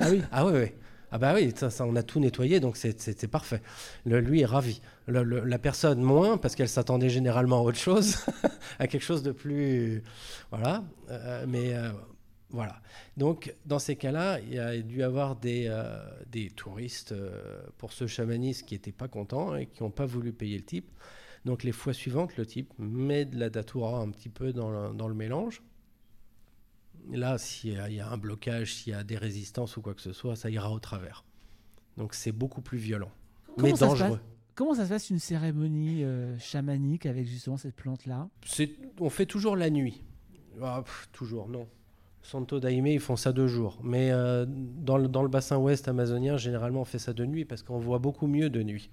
ah 0.00 0.08
oui 0.10 0.22
Ah 0.32 0.46
oui, 0.46 0.52
oui. 0.54 0.72
Ah 1.14 1.18
bah 1.18 1.34
oui, 1.34 1.52
ça, 1.54 1.68
on 1.84 1.94
a 1.94 2.02
tout 2.02 2.20
nettoyé, 2.20 2.58
donc 2.58 2.78
c'est 2.78 3.30
parfait. 3.30 3.60
Le, 4.06 4.20
lui 4.20 4.40
est 4.40 4.46
ravi. 4.46 4.80
la 5.08 5.58
personne 5.58 6.00
moins, 6.00 6.38
parce 6.38 6.54
qu'elle 6.54 6.70
s'attendait 6.70 7.10
généralement 7.10 7.58
à 7.58 7.62
autre 7.62 7.78
chose, 7.78 8.24
à 8.78 8.86
quelque 8.86 9.02
chose 9.02 9.22
de 9.22 9.32
plus... 9.32 10.02
Voilà. 10.50 10.84
Euh, 11.10 11.44
mais 11.46 11.74
euh, 11.74 11.90
voilà. 12.52 12.80
Donc, 13.16 13.54
dans 13.64 13.78
ces 13.78 13.96
cas-là, 13.96 14.38
il 14.40 14.54
y 14.54 14.58
a 14.58 14.76
dû 14.80 15.02
avoir 15.02 15.36
des, 15.36 15.66
euh, 15.68 16.04
des 16.30 16.50
touristes 16.50 17.12
euh, 17.12 17.62
pour 17.78 17.92
ce 17.92 18.06
chamanisme 18.06 18.66
qui 18.66 18.74
n'étaient 18.74 18.92
pas 18.92 19.08
contents 19.08 19.56
et 19.56 19.66
qui 19.66 19.82
n'ont 19.82 19.90
pas 19.90 20.06
voulu 20.06 20.32
payer 20.32 20.58
le 20.58 20.64
type. 20.64 20.90
Donc, 21.46 21.64
les 21.64 21.72
fois 21.72 21.94
suivantes, 21.94 22.36
le 22.36 22.46
type 22.46 22.70
met 22.78 23.24
de 23.24 23.38
la 23.38 23.48
datura 23.48 24.00
un 24.00 24.10
petit 24.10 24.28
peu 24.28 24.52
dans 24.52 24.70
le, 24.70 24.94
dans 24.94 25.08
le 25.08 25.14
mélange. 25.14 25.62
Là, 27.10 27.38
s'il 27.38 27.72
y, 27.72 28.00
a 28.00 28.08
un 28.08 28.18
blocage, 28.18 28.74
s'il 28.74 28.92
y 28.92 28.96
a 28.96 29.02
des 29.02 29.16
résistances 29.16 29.76
ou 29.76 29.82
quoi 29.82 29.94
que 29.94 30.02
ce 30.02 30.12
soit, 30.12 30.36
ça 30.36 30.50
ira 30.50 30.70
au 30.70 30.78
travers. 30.78 31.24
Donc, 31.96 32.14
c'est 32.14 32.32
beaucoup 32.32 32.60
plus 32.60 32.78
violent, 32.78 33.10
mais 33.58 33.72
dangereux. 33.72 34.20
Comment 34.54 34.74
ça 34.74 34.84
se 34.84 34.90
passe 34.90 35.10
une 35.10 35.18
cérémonie 35.18 36.04
euh, 36.04 36.38
chamanique 36.38 37.06
avec 37.06 37.26
justement 37.26 37.56
cette 37.56 37.74
plante-là? 37.74 38.28
On 39.00 39.08
fait 39.08 39.26
toujours 39.26 39.56
la 39.56 39.70
nuit. 39.70 40.04
Ah, 40.62 40.84
toujours, 41.12 41.48
non. 41.48 41.66
Santo 42.22 42.60
Daime, 42.60 42.86
ils 42.86 43.00
font 43.00 43.16
ça 43.16 43.32
deux 43.32 43.48
jours. 43.48 43.78
Mais 43.82 44.10
euh, 44.12 44.46
dans, 44.48 44.96
le, 44.96 45.08
dans, 45.08 45.22
le, 45.22 45.28
bassin 45.28 45.58
ouest 45.58 45.88
amazonien, 45.88 46.36
généralement, 46.36 46.82
on 46.82 46.84
fait 46.84 47.00
ça 47.00 47.12
de 47.12 47.26
nuit 47.26 47.44
parce 47.44 47.62
qu'on 47.62 47.78
voit 47.78 47.98
beaucoup 47.98 48.26
mieux 48.26 48.48
de 48.48 48.62
nuit. 48.62 48.90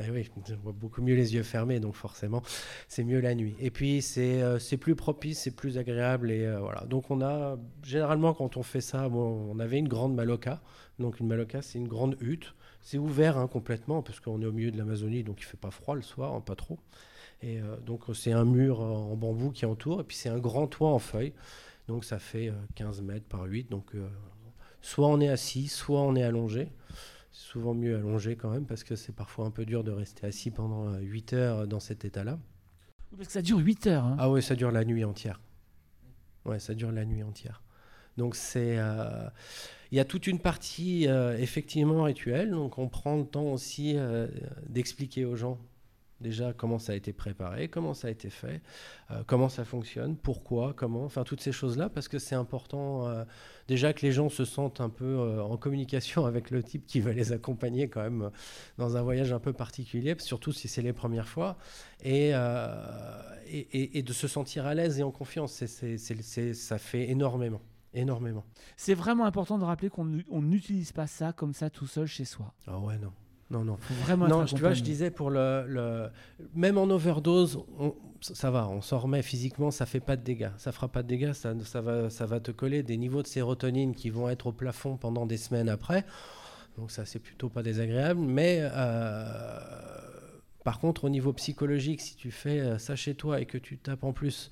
Eh 0.00 0.10
oui, 0.10 0.28
on 0.50 0.56
voit 0.62 0.72
beaucoup 0.72 1.02
mieux 1.02 1.14
les 1.14 1.34
yeux 1.34 1.42
fermés, 1.42 1.80
donc 1.80 1.94
forcément, 1.94 2.42
c'est 2.88 3.04
mieux 3.04 3.20
la 3.20 3.34
nuit. 3.34 3.54
Et 3.60 3.70
puis, 3.70 4.00
c'est 4.00 4.42
euh, 4.42 4.58
plus 4.80 4.96
propice, 4.96 5.40
c'est 5.40 5.54
plus 5.54 5.76
agréable. 5.76 6.30
Et 6.30 6.46
euh, 6.46 6.58
voilà. 6.60 6.84
Donc, 6.86 7.10
on 7.10 7.20
a, 7.20 7.58
généralement, 7.82 8.32
quand 8.32 8.56
on 8.56 8.62
fait 8.62 8.80
ça, 8.80 9.08
on 9.08 9.58
avait 9.60 9.78
une 9.78 9.88
grande 9.88 10.14
maloca. 10.14 10.62
Donc, 10.98 11.20
une 11.20 11.26
maloca, 11.26 11.60
c'est 11.60 11.78
une 11.78 11.88
grande 11.88 12.16
hutte. 12.20 12.54
C'est 12.80 12.98
ouvert 12.98 13.38
hein, 13.38 13.48
complètement 13.48 14.02
parce 14.02 14.20
qu'on 14.20 14.40
est 14.42 14.46
au 14.46 14.52
milieu 14.52 14.70
de 14.70 14.76
l'Amazonie, 14.76 15.24
donc 15.24 15.40
il 15.40 15.44
fait 15.44 15.56
pas 15.56 15.70
froid 15.70 15.94
le 15.94 16.02
soir, 16.02 16.34
hein, 16.34 16.40
pas 16.40 16.54
trop. 16.54 16.78
Et 17.42 17.60
donc, 17.84 18.02
c'est 18.14 18.32
un 18.32 18.44
mur 18.44 18.80
en 18.80 19.16
bambou 19.16 19.50
qui 19.50 19.66
entoure, 19.66 20.00
et 20.00 20.04
puis 20.04 20.16
c'est 20.16 20.30
un 20.30 20.38
grand 20.38 20.66
toit 20.66 20.88
en 20.88 20.98
feuilles. 20.98 21.34
Donc 21.88 22.04
ça 22.04 22.18
fait 22.18 22.52
15 22.76 23.00
euh, 23.00 23.02
mètres 23.02 23.26
par 23.26 23.44
8. 23.44 23.70
Donc 23.70 23.94
euh, 23.94 24.08
soit 24.80 25.08
on 25.08 25.20
est 25.20 25.28
assis, 25.28 25.68
soit 25.68 26.00
on 26.00 26.16
est 26.16 26.22
allongé. 26.22 26.68
C'est 27.32 27.48
souvent 27.48 27.74
mieux 27.74 27.96
allongé 27.96 28.36
quand 28.36 28.50
même 28.50 28.66
parce 28.66 28.84
que 28.84 28.96
c'est 28.96 29.14
parfois 29.14 29.46
un 29.46 29.50
peu 29.50 29.66
dur 29.66 29.84
de 29.84 29.90
rester 29.90 30.26
assis 30.26 30.50
pendant 30.50 30.94
8 30.96 31.32
euh, 31.32 31.36
heures 31.36 31.66
dans 31.66 31.80
cet 31.80 32.04
état-là. 32.04 32.38
Parce 33.16 33.28
que 33.28 33.32
ça 33.32 33.42
dure 33.42 33.58
8 33.58 33.86
heures. 33.88 34.04
Hein. 34.04 34.16
Ah 34.18 34.30
oui, 34.30 34.42
ça 34.42 34.54
dure 34.54 34.70
la 34.70 34.84
nuit 34.84 35.04
entière. 35.04 35.40
Ouais, 36.44 36.58
ça 36.58 36.74
dure 36.74 36.92
la 36.92 37.04
nuit 37.04 37.22
entière. 37.22 37.62
Donc 38.16 38.36
c'est, 38.36 38.78
il 39.90 39.96
y 39.96 39.98
a 39.98 40.04
toute 40.04 40.28
une 40.28 40.38
partie 40.38 41.06
effectivement 41.38 42.04
rituelle. 42.04 42.50
Donc 42.52 42.78
on 42.78 42.88
prend 42.88 43.16
le 43.16 43.24
temps 43.24 43.52
aussi 43.52 43.96
d'expliquer 44.68 45.24
aux 45.24 45.34
gens 45.34 45.58
déjà 46.20 46.52
comment 46.52 46.78
ça 46.78 46.92
a 46.92 46.94
été 46.94 47.12
préparé, 47.12 47.68
comment 47.68 47.94
ça 47.94 48.08
a 48.08 48.10
été 48.10 48.30
fait, 48.30 48.62
euh, 49.10 49.22
comment 49.26 49.48
ça 49.48 49.64
fonctionne, 49.64 50.16
pourquoi, 50.16 50.72
comment, 50.74 51.04
enfin 51.04 51.24
toutes 51.24 51.40
ces 51.40 51.52
choses-là, 51.52 51.88
parce 51.88 52.08
que 52.08 52.18
c'est 52.18 52.34
important 52.34 53.08
euh, 53.08 53.24
déjà 53.68 53.92
que 53.92 54.04
les 54.06 54.12
gens 54.12 54.28
se 54.28 54.44
sentent 54.44 54.80
un 54.80 54.88
peu 54.88 55.04
euh, 55.04 55.42
en 55.42 55.56
communication 55.56 56.26
avec 56.26 56.50
le 56.50 56.62
type 56.62 56.86
qui 56.86 57.00
va 57.00 57.12
les 57.12 57.32
accompagner 57.32 57.88
quand 57.88 58.02
même 58.02 58.30
dans 58.78 58.96
un 58.96 59.02
voyage 59.02 59.32
un 59.32 59.40
peu 59.40 59.52
particulier, 59.52 60.14
surtout 60.18 60.52
si 60.52 60.68
c'est 60.68 60.82
les 60.82 60.92
premières 60.92 61.28
fois, 61.28 61.56
et, 62.02 62.32
et, 63.46 64.02
de 64.02 64.12
se 64.12 64.28
sentir 64.28 64.66
à 64.66 64.74
l'aise 64.74 64.98
et 64.98 65.02
en 65.02 65.10
confiance. 65.10 65.64
C'est, 65.64 66.54
ça 66.54 66.78
fait 66.78 67.08
énormément. 67.08 67.62
Énormément. 67.94 68.44
C'est 68.76 68.94
vraiment 68.94 69.24
important 69.24 69.56
de 69.56 69.64
rappeler 69.64 69.88
qu'on 69.88 70.04
n'utilise 70.04 70.92
pas 70.92 71.06
ça 71.06 71.32
comme 71.32 71.54
ça 71.54 71.70
tout 71.70 71.86
seul 71.86 72.06
chez 72.06 72.24
soi. 72.24 72.52
Ah 72.66 72.78
ouais, 72.78 72.98
non 72.98 73.12
non, 73.50 73.64
non. 73.64 73.78
vraiment 74.04 74.26
non, 74.26 74.44
tu 74.44 74.56
vois, 74.56 74.72
je 74.72 74.82
disais 74.82 75.10
pour 75.10 75.30
le, 75.30 76.08
même 76.54 76.78
en 76.78 76.84
overdose, 76.84 77.60
ça 78.20 78.50
va, 78.50 78.68
on 78.68 78.80
s'en 78.80 78.98
remet 78.98 79.22
physiquement, 79.22 79.70
ça 79.70 79.86
fait 79.86 80.00
pas 80.00 80.16
de 80.16 80.22
dégâts, 80.22 80.50
ça 80.56 80.72
fera 80.72 80.88
pas 80.88 81.02
de 81.02 81.08
dégâts, 81.08 81.32
ça, 81.32 81.54
ça 81.64 81.80
va, 81.80 82.10
ça 82.10 82.26
va 82.26 82.40
te 82.40 82.50
coller 82.50 82.82
des 82.82 82.96
niveaux 82.96 83.22
de 83.22 83.26
sérotonine 83.26 83.94
qui 83.94 84.10
vont 84.10 84.28
être 84.28 84.46
au 84.46 84.52
plafond 84.52 84.96
pendant 84.96 85.26
des 85.26 85.36
semaines 85.36 85.68
après. 85.68 86.04
Donc 86.78 86.90
ça, 86.90 87.04
c'est 87.04 87.20
plutôt 87.20 87.48
pas 87.48 87.62
désagréable, 87.62 88.20
mais 88.20 88.58
euh, 88.60 89.58
par 90.64 90.80
contre, 90.80 91.04
au 91.04 91.08
niveau 91.08 91.32
psychologique, 91.34 92.00
si 92.00 92.16
tu 92.16 92.30
fais 92.30 92.60
euh, 92.60 92.78
ça 92.78 92.96
chez 92.96 93.14
toi 93.14 93.40
et 93.40 93.46
que 93.46 93.58
tu 93.58 93.76
tapes 93.78 94.02
en 94.02 94.12
plus 94.12 94.50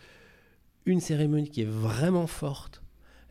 une 0.84 1.00
cérémonie 1.00 1.50
qui 1.50 1.62
est 1.62 1.70
vraiment 1.70 2.26
forte, 2.26 2.82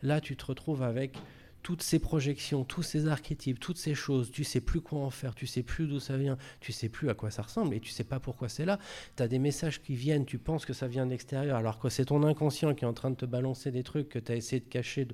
là, 0.02 0.20
tu 0.20 0.36
te 0.36 0.44
retrouves 0.44 0.82
avec 0.82 1.16
toutes 1.62 1.82
ces 1.82 1.98
projections, 1.98 2.64
tous 2.64 2.82
ces 2.82 3.06
archétypes, 3.06 3.60
toutes 3.60 3.78
ces 3.78 3.94
choses, 3.94 4.30
tu 4.30 4.44
sais 4.44 4.60
plus 4.60 4.80
quoi 4.80 5.00
en 5.00 5.10
faire, 5.10 5.34
tu 5.34 5.46
sais 5.46 5.62
plus 5.62 5.86
d'où 5.86 6.00
ça 6.00 6.16
vient, 6.16 6.36
tu 6.60 6.72
sais 6.72 6.88
plus 6.88 7.08
à 7.08 7.14
quoi 7.14 7.30
ça 7.30 7.42
ressemble 7.42 7.74
et 7.74 7.80
tu 7.80 7.90
sais 7.90 8.04
pas 8.04 8.18
pourquoi 8.18 8.48
c'est 8.48 8.64
là. 8.64 8.78
Tu 9.16 9.22
as 9.22 9.28
des 9.28 9.38
messages 9.38 9.80
qui 9.80 9.94
viennent, 9.94 10.26
tu 10.26 10.38
penses 10.38 10.66
que 10.66 10.72
ça 10.72 10.88
vient 10.88 11.06
de 11.06 11.10
l'extérieur 11.10 11.56
alors 11.56 11.78
que 11.78 11.88
c'est 11.88 12.06
ton 12.06 12.22
inconscient 12.24 12.74
qui 12.74 12.84
est 12.84 12.88
en 12.88 12.94
train 12.94 13.10
de 13.10 13.16
te 13.16 13.26
balancer 13.26 13.70
des 13.70 13.84
trucs 13.84 14.08
que 14.08 14.18
tu 14.18 14.32
as 14.32 14.36
essayé 14.36 14.60
de 14.60 14.68
cacher. 14.68 15.06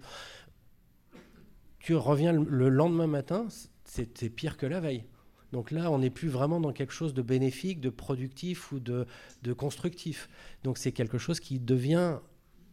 Tu 1.79 1.95
reviens 1.95 2.33
le 2.33 2.69
lendemain 2.69 3.07
matin, 3.07 3.47
c'est 3.85 4.31
pire 4.31 4.57
que 4.57 4.67
la 4.67 4.81
veille. 4.81 5.05
Donc 5.53 5.71
là, 5.71 5.91
on 5.91 5.99
n'est 5.99 6.11
plus 6.11 6.29
vraiment 6.29 6.61
dans 6.61 6.73
quelque 6.73 6.93
chose 6.93 7.15
de 7.15 7.23
bénéfique, 7.23 7.81
de 7.81 7.89
productif 7.89 8.73
ou 8.73 8.81
de, 8.81 9.07
de 9.43 9.53
constructif. 9.53 10.29
Donc 10.63 10.77
c'est 10.77 10.93
quelque 10.93 11.17
chose 11.17 11.41
qui 11.41 11.59
devient 11.59 12.19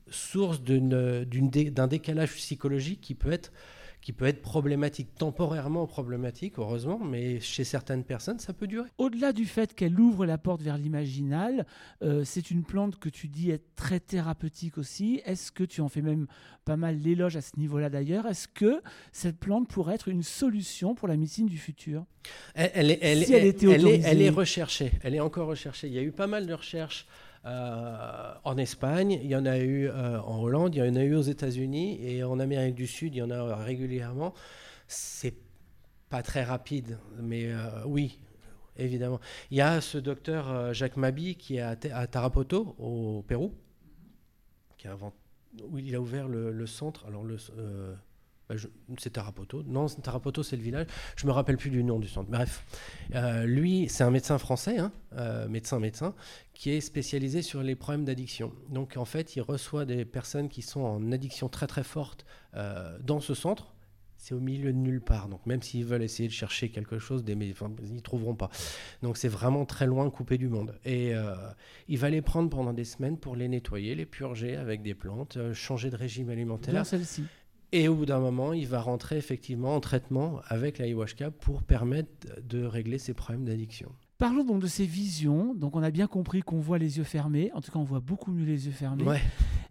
source 0.09 0.61
d'un 0.61 1.87
décalage 1.87 2.33
psychologique 2.35 3.01
qui 3.01 3.15
peut 3.15 3.31
être 3.31 3.51
qui 4.05 4.13
peut 4.13 4.25
être 4.25 4.43
problématique, 4.43 5.15
temporairement 5.17 5.87
problématique, 5.87 6.59
heureusement, 6.59 6.99
mais 6.99 7.39
chez 7.39 7.63
certaines 7.63 8.03
personnes, 8.03 8.37
ça 8.37 8.53
peut 8.53 8.67
durer. 8.67 8.87
Au-delà 8.99 9.33
du 9.33 9.45
fait 9.45 9.73
qu'elle 9.73 9.99
ouvre 9.99 10.27
la 10.27 10.37
porte 10.37 10.61
vers 10.61 10.77
l'imaginal, 10.77 11.65
euh, 12.03 12.23
c'est 12.23 12.51
une 12.51 12.63
plante 12.63 12.99
que 12.99 13.09
tu 13.09 13.27
dis 13.27 13.49
est 13.49 13.63
très 13.75 13.99
thérapeutique 13.99 14.77
aussi. 14.77 15.23
Est-ce 15.25 15.51
que 15.51 15.63
tu 15.63 15.81
en 15.81 15.89
fais 15.89 16.03
même 16.03 16.27
pas 16.65 16.77
mal 16.77 16.99
l'éloge 16.99 17.35
à 17.35 17.41
ce 17.41 17.57
niveau-là 17.57 17.89
d'ailleurs? 17.89 18.27
Est-ce 18.27 18.47
que 18.47 18.79
cette 19.11 19.39
plante 19.39 19.67
pourrait 19.67 19.95
être 19.95 20.07
une 20.07 20.21
solution 20.21 20.93
pour 20.93 21.07
la 21.07 21.17
médecine 21.17 21.47
du 21.47 21.57
futur? 21.57 22.05
Elle, 22.53 22.91
est, 22.91 22.99
elle, 23.01 23.23
elle, 23.23 24.21
est 24.21 24.29
recherchée, 24.29 24.91
elle 25.01 25.15
est 25.15 25.19
encore 25.19 25.47
recherchée. 25.47 25.87
Il 25.87 25.93
y 25.93 25.99
a 25.99 26.03
eu 26.03 26.11
pas 26.11 26.27
mal 26.27 26.45
de 26.45 26.53
recherches 26.53 27.07
euh, 27.45 28.33
en 28.43 28.57
Espagne, 28.57 29.19
il 29.21 29.27
y 29.27 29.35
en 29.35 29.45
a 29.45 29.59
eu 29.59 29.87
euh, 29.87 30.19
en 30.21 30.41
Hollande, 30.41 30.73
il 30.73 30.79
y 30.83 30.89
en 30.89 30.95
a 30.95 31.03
eu 31.03 31.15
aux 31.15 31.21
États-Unis 31.21 31.99
et 32.01 32.23
en 32.23 32.39
Amérique 32.39 32.73
du 32.73 32.87
Sud, 32.87 33.13
il 33.13 33.19
y 33.19 33.21
en 33.21 33.29
a 33.29 33.55
régulièrement. 33.55 34.33
C'est 34.87 35.35
pas 36.09 36.23
très 36.23 36.43
rapide, 36.43 36.97
mais 37.19 37.51
euh, 37.51 37.83
oui, 37.85 38.19
évidemment. 38.77 39.19
Il 39.51 39.57
y 39.57 39.61
a 39.61 39.79
ce 39.79 39.99
docteur 39.99 40.73
Jacques 40.73 40.97
Mabi 40.97 41.35
qui 41.35 41.57
est 41.57 41.61
à, 41.61 42.07
Tarapoto, 42.07 42.75
au 42.79 43.23
Pérou, 43.27 43.53
qui 44.77 44.87
invente 44.87 45.13
où 45.69 45.77
il 45.77 45.93
a 45.95 46.01
ouvert 46.01 46.27
le, 46.27 46.65
centre. 46.65 47.05
Alors, 47.05 47.23
le, 47.23 47.37
bah, 48.47 48.55
c'est 48.99 49.11
Tarapoto. 49.11 49.63
Non, 49.63 49.87
Tarapoto, 49.87 50.43
c'est 50.43 50.55
le 50.55 50.61
village. 50.61 50.87
Je 51.15 51.25
me 51.25 51.31
rappelle 51.31 51.57
plus 51.57 51.71
du 51.71 51.83
nom 51.83 51.99
du 51.99 52.07
centre. 52.07 52.29
Bref, 52.29 52.63
euh, 53.15 53.45
lui, 53.45 53.87
c'est 53.89 54.03
un 54.03 54.11
médecin 54.11 54.37
français, 54.37 54.77
hein, 54.77 54.91
euh, 55.17 55.47
médecin, 55.47 55.79
médecin, 55.79 56.13
qui 56.53 56.71
est 56.71 56.81
spécialisé 56.81 57.41
sur 57.41 57.63
les 57.63 57.75
problèmes 57.75 58.05
d'addiction. 58.05 58.53
Donc, 58.69 58.97
en 58.97 59.05
fait, 59.05 59.35
il 59.35 59.41
reçoit 59.41 59.85
des 59.85 60.05
personnes 60.05 60.49
qui 60.49 60.61
sont 60.61 60.81
en 60.81 61.11
addiction 61.11 61.49
très 61.49 61.67
très 61.67 61.83
forte 61.83 62.25
euh, 62.55 62.97
dans 63.01 63.19
ce 63.19 63.33
centre. 63.33 63.73
C'est 64.17 64.33
au 64.33 64.39
milieu 64.39 64.71
de 64.71 64.77
nulle 64.77 65.01
part. 65.01 65.27
Donc, 65.27 65.45
même 65.45 65.61
s'ils 65.61 65.85
veulent 65.85 66.03
essayer 66.03 66.27
de 66.27 66.33
chercher 66.33 66.69
quelque 66.69 66.99
chose, 66.99 67.23
des, 67.23 67.35
enfin, 67.51 67.71
ils 67.83 67.95
ne 67.95 67.99
trouveront 67.99 68.35
pas. 68.35 68.49
Donc, 69.01 69.17
c'est 69.17 69.27
vraiment 69.27 69.65
très 69.65 69.85
loin, 69.85 70.09
coupé 70.09 70.37
du 70.37 70.47
monde. 70.47 70.73
Et 70.83 71.11
il 71.87 71.97
va 71.99 72.09
les 72.09 72.23
prendre 72.23 72.49
pendant 72.49 72.73
des 72.73 72.85
semaines 72.85 73.19
pour 73.19 73.35
les 73.35 73.47
nettoyer, 73.47 73.93
les 73.93 74.07
purger 74.07 74.55
avec 74.55 74.81
des 74.81 74.95
plantes, 74.95 75.37
changer 75.53 75.91
de 75.91 75.95
régime 75.95 76.29
alimentaire. 76.29 76.73
Bien 76.73 76.83
celle-ci. 76.83 77.25
Et 77.77 77.89
au 77.89 77.95
bout 77.95 78.05
d'un 78.05 78.21
moment, 78.21 78.53
il 78.53 78.67
va 78.67 78.79
rentrer 78.79 79.17
effectivement 79.17 79.75
en 79.75 79.81
traitement 79.81 80.39
avec 80.47 80.77
l'ayahuasca 80.77 81.29
pour 81.29 81.61
permettre 81.61 82.09
de 82.41 82.63
régler 82.63 82.97
ses 82.97 83.13
problèmes 83.13 83.43
d'addiction. 83.43 83.91
Parlons 84.17 84.45
donc 84.45 84.61
de 84.61 84.67
ces 84.67 84.85
visions. 84.85 85.53
Donc 85.53 85.75
on 85.75 85.83
a 85.83 85.91
bien 85.91 86.07
compris 86.07 86.41
qu'on 86.41 86.61
voit 86.61 86.77
les 86.77 86.99
yeux 86.99 87.03
fermés. 87.03 87.51
En 87.53 87.59
tout 87.59 87.73
cas, 87.73 87.79
on 87.79 87.83
voit 87.83 87.99
beaucoup 87.99 88.31
mieux 88.31 88.45
les 88.45 88.67
yeux 88.67 88.71
fermés. 88.71 89.03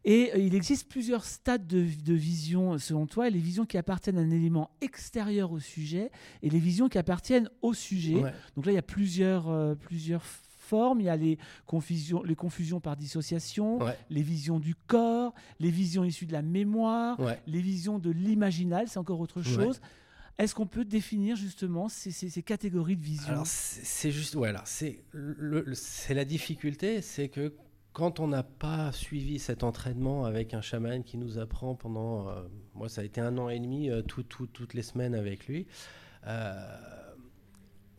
Et 0.04 0.32
euh, 0.34 0.38
il 0.38 0.54
existe 0.54 0.86
plusieurs 0.86 1.24
stades 1.24 1.66
de, 1.66 1.86
de, 2.04 2.12
vision 2.12 2.76
selon 2.76 3.06
toi. 3.06 3.30
Les 3.30 3.38
visions 3.38 3.64
qui 3.64 3.78
appartiennent 3.78 4.18
à 4.18 4.20
un 4.20 4.30
élément 4.30 4.68
extérieur 4.82 5.50
au 5.50 5.58
sujet 5.58 6.10
et 6.42 6.50
les 6.50 6.58
visions 6.58 6.90
qui 6.90 6.98
appartiennent 6.98 7.48
au 7.62 7.72
sujet. 7.72 8.20
Donc 8.54 8.66
là, 8.66 8.72
il 8.72 8.74
y 8.74 8.78
a 8.78 8.82
plusieurs, 8.82 9.48
euh, 9.48 9.74
plusieurs 9.74 10.24
il 10.72 11.04
y 11.04 11.08
a 11.08 11.16
les 11.16 11.38
confusions, 11.66 12.22
les 12.22 12.36
confusions 12.36 12.80
par 12.80 12.96
dissociation, 12.96 13.78
les 14.10 14.22
visions 14.22 14.58
du 14.58 14.74
corps, 14.74 15.34
les 15.60 15.70
visions 15.70 16.04
issues 16.04 16.26
de 16.26 16.32
la 16.32 16.42
mémoire, 16.42 17.18
les 17.46 17.60
visions 17.60 17.98
de 17.98 18.10
l'imaginal, 18.10 18.88
c'est 18.88 18.98
encore 18.98 19.20
autre 19.20 19.42
chose. 19.42 19.80
Est-ce 20.36 20.54
qu'on 20.54 20.66
peut 20.66 20.84
définir 20.84 21.36
justement 21.36 21.88
ces, 21.88 22.42
catégories 22.42 22.96
de 22.96 23.02
visions? 23.02 23.42
C'est 23.44 24.10
juste, 24.10 24.34
voilà, 24.34 24.62
c'est 24.64 25.04
la 26.14 26.24
difficulté, 26.24 27.02
c'est 27.02 27.28
que 27.28 27.54
quand 27.92 28.18
on 28.18 28.26
n'a 28.26 28.42
pas 28.42 28.90
suivi 28.90 29.38
cet 29.38 29.62
entraînement 29.62 30.24
avec 30.24 30.52
un 30.52 30.60
chaman 30.60 31.04
qui 31.04 31.16
nous 31.16 31.38
apprend 31.38 31.76
pendant, 31.76 32.28
euh, 32.28 32.42
moi 32.74 32.88
ça 32.88 33.02
a 33.02 33.04
été 33.04 33.20
un 33.20 33.38
an 33.38 33.48
et 33.48 33.60
demi, 33.60 33.88
euh, 33.88 34.02
toutes 34.02 34.74
les 34.74 34.82
semaines 34.82 35.14
avec 35.14 35.46
lui, 35.46 35.68
euh, 36.26 36.54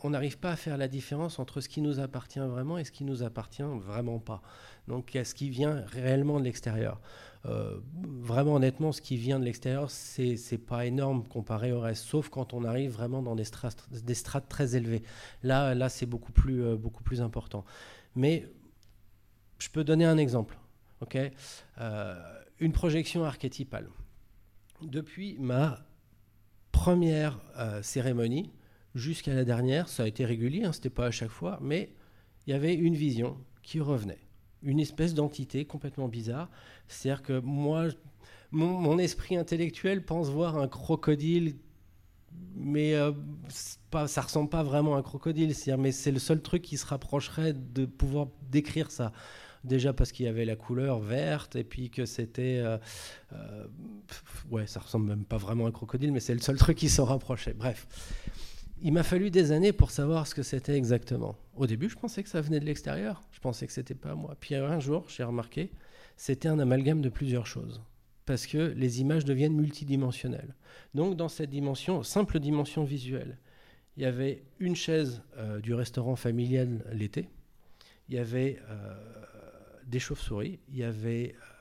on 0.04 0.10
n'arrive 0.12 0.38
pas 0.38 0.52
à 0.52 0.56
faire 0.56 0.78
la 0.78 0.88
différence 0.88 1.40
entre 1.40 1.62
ce 1.62 1.70
qui 1.70 1.82
nous 1.82 2.00
appartient 2.00 2.40
vraiment 2.40 2.78
et 2.78 2.84
ce 2.84 2.92
qui 2.92 3.04
nous 3.04 3.24
appartient 3.24 3.64
vraiment 3.64 4.20
pas. 4.20 4.42
Donc, 4.88 5.12
ce 5.24 5.34
qui 5.34 5.50
vient 5.50 5.84
réellement 5.88 6.40
de 6.40 6.46
l'extérieur. 6.46 7.00
Euh, 7.48 7.80
vraiment, 8.04 8.56
honnêtement, 8.56 8.92
ce 8.92 9.02
qui 9.02 9.18
vient 9.18 9.40
de 9.40 9.46
l'extérieur, 9.46 9.92
c'est 9.92 10.58
pas 10.58 10.86
énorme 10.86 11.28
comparé 11.28 11.72
au 11.72 11.80
reste, 11.80 12.06
sauf 12.06 12.30
quand 12.30 12.54
on 12.54 12.64
arrive 12.64 12.92
vraiment 12.92 13.22
dans 13.22 13.36
des 13.36 13.44
strates, 13.44 14.50
très 14.50 14.76
élevées. 14.76 15.04
Là, 15.44 15.76
là 15.76 15.90
c'est 15.90 16.06
beaucoup 16.06 16.32
plus, 16.32 16.64
euh, 16.64 16.76
beaucoup 16.76 17.04
plus 17.04 17.22
important. 17.22 17.64
Mais 18.16 18.48
je 19.60 19.70
peux 19.70 19.84
donner 19.84 20.06
un 20.06 20.18
exemple. 20.18 20.58
euh, 21.80 22.16
une 22.60 22.72
projection 22.72 23.26
archétypale. 23.26 23.90
Depuis 24.82 25.38
ma 25.40 25.86
première 26.72 27.40
cérémonie, 27.82 28.52
jusqu'à 28.96 29.34
la 29.34 29.44
dernière, 29.44 29.90
ça 29.90 30.04
a 30.04 30.08
été 30.08 30.26
régulier, 30.26 30.64
hein, 30.64 30.72
c'était 30.72 30.90
pas 30.90 31.08
à 31.08 31.12
chaque 31.12 31.30
fois, 31.30 31.60
mais 31.62 31.94
il 32.48 32.52
y 32.52 32.54
avait 32.54 32.74
une 32.74 32.96
vision 32.96 33.38
qui 33.62 33.80
revenait, 33.80 34.22
une 34.64 34.80
espèce 34.80 35.14
d'entité 35.14 35.66
complètement 35.66 36.08
bizarre. 36.08 36.50
C'est-à-dire 36.88 37.22
que 37.22 37.40
moi, 37.40 37.88
mon, 38.52 38.98
esprit 38.98 39.36
intellectuel 39.36 40.04
pense 40.04 40.30
voir 40.30 40.58
un 40.58 40.68
crocodile, 40.68 41.56
mais 42.56 42.96
euh, 42.96 43.12
pas, 43.92 44.08
ça 44.08 44.22
ressemble 44.22 44.50
pas 44.50 44.64
vraiment 44.64 44.96
à 44.96 45.00
un 45.00 45.02
crocodile. 45.02 45.54
Mais 45.78 45.92
c'est 45.92 46.12
le 46.12 46.20
seul 46.20 46.42
truc 46.42 46.62
qui 46.62 46.78
se 46.78 46.86
rapprocherait 46.86 47.54
de 47.54 47.86
pouvoir 47.86 48.28
décrire 48.50 48.92
ça. 48.92 49.12
Déjà 49.64 49.94
parce 49.94 50.12
qu'il 50.12 50.28
y 50.28 50.30
avait 50.30 50.46
la 50.46 50.56
couleur 50.56 51.00
verte 51.00 51.56
et 51.56 51.64
puis 51.64 51.90
que 51.90 52.06
c'était. 52.06 52.60
Euh, 52.64 52.78
euh, 53.34 53.66
ouais, 54.52 54.68
ça 54.68 54.80
ressemble 54.80 55.08
même 55.08 55.26
pas 55.26 55.38
vraiment 55.38 55.66
à 55.66 55.70
un 55.70 55.72
crocodile, 55.72 56.12
mais 56.12 56.20
c'est 56.20 56.36
le 56.36 56.40
seul 56.40 56.58
truc 56.58 56.78
qui 56.78 56.88
s'en 56.88 57.06
rapprochait. 57.06 57.54
Bref 57.54 57.88
il 58.86 58.94
m'a 58.94 59.02
fallu 59.02 59.32
des 59.32 59.52
années 59.52 59.74
pour 59.74 59.90
savoir 59.90 60.28
ce 60.28 60.36
que 60.36 60.44
c'était 60.44 60.78
exactement. 60.78 61.36
Au 61.56 61.66
début, 61.66 61.90
je 61.90 61.96
pensais 61.96 62.22
que 62.22 62.30
ça 62.30 62.40
venait 62.40 62.60
de 62.60 62.66
l'extérieur. 62.66 63.24
Je 63.32 63.40
pensais 63.40 63.66
que 63.66 63.74
c'était 63.74 63.96
pas 63.96 64.14
moi. 64.14 64.38
Puis 64.40 64.54
un 64.54 64.80
jour, 64.80 65.06
j'ai 65.10 65.24
remarqué, 65.24 65.72
c'était 66.18 66.50
un 66.50 66.60
amalgame 66.60 67.02
de 67.02 67.10
plusieurs 67.10 67.48
choses. 67.48 67.82
Parce 68.28 68.46
que 68.46 68.60
les 68.78 69.02
images 69.02 69.26
deviennent 69.26 69.56
multidimensionnelles. 69.56 70.54
Donc, 70.94 71.18
dans 71.18 71.30
cette 71.30 71.50
dimension, 71.50 72.04
simple 72.04 72.40
dimension 72.40 72.84
visuelle, 72.84 73.40
il 73.98 74.04
y 74.04 74.06
avait 74.06 74.44
une 74.60 74.76
chaise 74.76 75.24
euh, 75.38 75.60
du 75.60 75.74
restaurant 75.74 76.16
familial 76.16 76.86
l'été. 76.94 77.28
Il 78.08 78.14
y 78.14 78.20
avait 78.20 78.60
euh, 78.70 78.94
des 79.88 80.00
chauves-souris. 80.00 80.60
Il 80.70 80.78
y 80.78 80.84
avait 80.84 81.34
euh, 81.34 81.55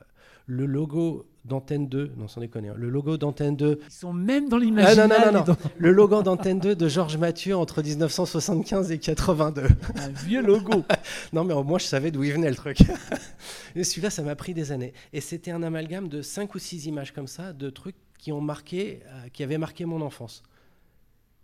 le 0.47 0.65
logo 0.65 1.27
d'Antenne 1.45 1.87
2, 1.87 2.13
non 2.17 2.27
sans 2.27 2.41
déconner, 2.41 2.69
hein, 2.69 2.75
le 2.75 2.89
logo 2.89 3.17
d'Antenne 3.17 3.55
2. 3.55 3.79
Ils 3.85 3.91
sont 3.91 4.13
même 4.13 4.49
dans 4.49 4.57
l'imaginaire. 4.57 5.07
Ah, 5.11 5.31
non, 5.31 5.39
non, 5.39 5.45
non, 5.47 5.55
le 5.77 5.91
logo 5.91 6.23
d'Antenne 6.23 6.59
2 6.59 6.75
de 6.75 6.87
Georges 6.87 7.17
Mathieu 7.17 7.55
entre 7.55 7.83
1975 7.83 8.91
et 8.91 8.97
82. 8.97 9.67
Un 9.95 10.09
vieux 10.09 10.41
logo. 10.41 10.83
non, 11.33 11.43
mais 11.43 11.53
au 11.53 11.63
moins 11.63 11.77
je 11.77 11.85
savais 11.85 12.11
d'où 12.11 12.23
il 12.23 12.33
venait 12.33 12.49
le 12.49 12.55
truc. 12.55 12.79
et 13.75 13.83
celui-là, 13.83 14.09
ça 14.09 14.23
m'a 14.23 14.35
pris 14.35 14.53
des 14.53 14.71
années. 14.71 14.93
Et 15.13 15.21
c'était 15.21 15.51
un 15.51 15.61
amalgame 15.61 16.07
de 16.07 16.21
5 16.21 16.53
ou 16.55 16.59
6 16.59 16.87
images 16.87 17.11
comme 17.11 17.27
ça, 17.27 17.53
de 17.53 17.69
trucs 17.69 17.97
qui 18.17 18.31
ont 18.31 18.41
marqué, 18.41 19.01
euh, 19.05 19.27
qui 19.31 19.43
avaient 19.43 19.59
marqué 19.59 19.85
mon 19.85 20.01
enfance. 20.01 20.41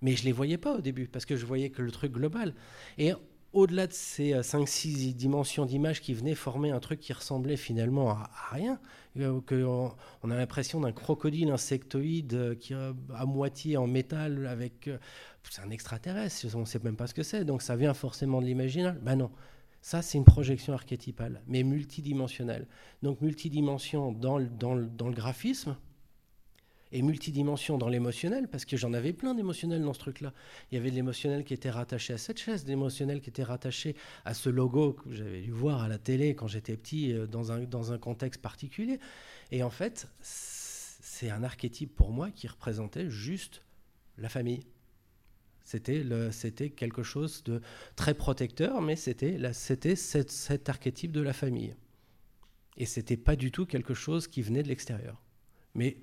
Mais 0.02 0.16
je 0.16 0.26
les 0.26 0.32
voyais 0.32 0.58
pas 0.58 0.76
au 0.78 0.82
début, 0.82 1.08
parce 1.08 1.26
que 1.26 1.36
je 1.36 1.46
voyais 1.46 1.70
que 1.70 1.84
le 1.84 1.92
truc 1.92 2.12
global. 2.12 2.56
Et 2.98 3.14
au-delà 3.54 3.88
de 3.88 3.94
ces 3.94 4.34
5-6 4.34 5.10
euh, 5.10 5.14
dimensions 5.14 5.66
d'image 5.66 6.02
qui 6.02 6.14
venaient 6.14 6.36
former 6.36 6.72
un 6.72 6.80
truc 6.80 7.00
qui 7.00 7.14
ressemblait 7.14 7.58
finalement 7.58 8.12
à, 8.12 8.30
rien, 8.52 8.80
euh, 9.20 9.42
on, 10.24 10.32
a 10.32 10.36
l'impression 10.36 10.80
d'un 10.80 10.92
crocodile 10.92 11.52
insectoïde 11.52 12.34
euh, 12.34 12.56
qui 12.56 12.74
à 12.74 13.26
moitié 13.26 13.78
en 13.78 13.88
métal 13.88 14.48
avec 14.48 14.90
c'est 15.50 15.62
un 15.62 15.70
extraterrestre, 15.70 16.48
on 16.56 16.62
ne 16.62 16.66
sait 16.66 16.80
même 16.80 16.96
pas 16.96 17.08
ce 17.08 17.14
que 17.14 17.24
c'est, 17.24 17.44
donc 17.44 17.62
ça 17.62 17.76
vient 17.76 17.94
forcément 17.94 18.42
de 18.42 18.46
l'imaginaire. 18.46 18.96
Ben 19.02 19.16
non, 19.16 19.32
ça 19.82 20.02
c'est 20.02 20.18
une 20.18 20.24
projection 20.24 20.74
archétypale, 20.74 21.42
mais 21.48 21.64
multidimensionnelle. 21.64 22.68
Donc 23.02 23.22
multidimension 23.22 24.12
dans 24.12 24.40
dans 24.40 24.76
dans 24.76 25.08
le 25.10 25.16
graphisme, 25.16 25.76
et 26.91 27.01
multidimension 27.01 27.77
dans 27.77 27.88
l'émotionnel, 27.88 28.47
parce 28.47 28.65
que 28.65 28.77
j'en 28.77 28.93
avais 28.93 29.13
plein 29.13 29.34
d'émotionnels 29.34 29.82
dans 29.82 29.93
ce 29.93 29.99
truc-là. 29.99 30.34
Il 30.71 30.75
y 30.75 30.77
avait 30.77 30.91
de 30.91 30.95
l'émotionnel 30.95 31.43
qui 31.43 31.54
était 31.54 31.69
rattaché 31.69 32.13
à 32.13 32.17
cette 32.17 32.39
chaise, 32.39 32.63
de 32.65 32.69
l'émotionnel 32.69 33.21
qui 33.21 33.30
était 33.30 33.43
rattaché 33.43 33.95
à 34.25 34.34
ce 34.34 34.49
logo 34.49 34.93
que 34.93 35.13
j'avais 35.13 35.41
dû 35.41 35.51
voir 35.51 35.82
à 35.82 35.88
la 35.88 35.97
télé 35.97 36.36
quand 36.36 36.47
j'étais 36.47 36.75
petit, 36.77 37.13
euh, 37.13 37.27
dans 37.27 37.51
un, 37.51 37.62
dans 37.62 37.91
un 37.93 37.97
contexte 37.97 38.41
particulier. 38.41 38.99
Et 39.51 39.63
en 39.63 39.69
fait, 39.69 40.08
c'est 40.21 41.30
un 41.30 41.43
archétype 41.43 41.95
pour 41.95 42.12
moi 42.12 42.32
qui 42.32 42.47
représentait 42.47 43.10
juste 43.10 43.62
la 44.17 44.30
famille. 44.30 44.65
C'était, 45.63 46.69
quelque 46.69 47.04
chose 47.04 47.43
de 47.43 47.62
très 47.95 48.13
protecteur, 48.13 48.82
mais 48.82 48.95
c'était, 48.95 49.38
cet 49.95 50.69
archétype 50.69 51.12
de 51.12 51.21
la 51.21 51.32
famille. 51.34 51.75
Et 52.77 52.86
c'était 52.86 53.17
pas 53.17 53.36
du 53.36 53.51
tout 53.51 53.65
quelque 53.65 53.93
chose 53.93 54.27
qui 54.27 54.41
venait 54.41 54.63
de 54.63 54.67
l'extérieur. 54.67 55.21
Mais 55.73 55.97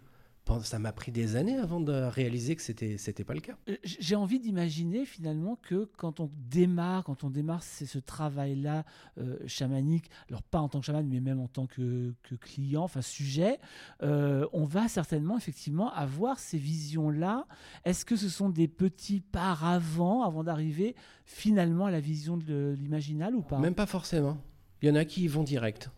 ça 0.62 0.78
m'a 0.78 0.92
pris 0.92 1.12
des 1.12 1.36
années 1.36 1.56
avant 1.56 1.80
de 1.80 1.92
réaliser 1.92 2.56
que 2.56 2.62
c'était 2.62 2.98
c'était 2.98 3.24
pas 3.24 3.34
le 3.34 3.40
cas. 3.40 3.56
Euh, 3.68 3.76
j'ai 3.82 4.16
envie 4.16 4.38
d'imaginer 4.40 5.04
finalement 5.04 5.56
que 5.56 5.88
quand 5.96 6.20
on 6.20 6.30
démarre, 6.50 7.04
quand 7.04 7.24
on 7.24 7.30
démarre 7.30 7.62
c'est 7.62 7.86
ce 7.86 7.98
travail-là 7.98 8.84
euh, 9.18 9.36
chamanique, 9.46 10.10
alors 10.28 10.42
pas 10.42 10.60
en 10.60 10.68
tant 10.68 10.80
que 10.80 10.86
chaman, 10.86 11.06
mais 11.06 11.20
même 11.20 11.40
en 11.40 11.48
tant 11.48 11.66
que, 11.66 12.14
client, 12.40 12.82
enfin 12.82 13.02
sujet, 13.02 13.58
euh, 14.02 14.46
on 14.52 14.64
va 14.64 14.88
certainement 14.88 15.36
effectivement 15.36 15.92
avoir 15.92 16.38
ces 16.38 16.58
visions-là. 16.58 17.46
Est-ce 17.84 18.04
que 18.04 18.16
ce 18.16 18.28
sont 18.28 18.48
des 18.48 18.68
petits 18.68 19.20
paravents 19.20 20.22
avant 20.22 20.44
d'arriver 20.44 20.94
finalement 21.24 21.86
à 21.86 21.90
la 21.90 22.00
vision 22.00 22.36
de 22.36 22.74
l'imaginal 22.78 23.34
ou 23.34 23.42
pas? 23.42 23.58
Même 23.58 23.74
pas 23.74 23.86
forcément. 23.86 24.38
Il 24.82 24.88
y 24.88 24.90
en 24.90 24.94
a 24.94 25.04
qui 25.04 25.24
y 25.24 25.28
vont 25.28 25.42
direct. 25.42 25.90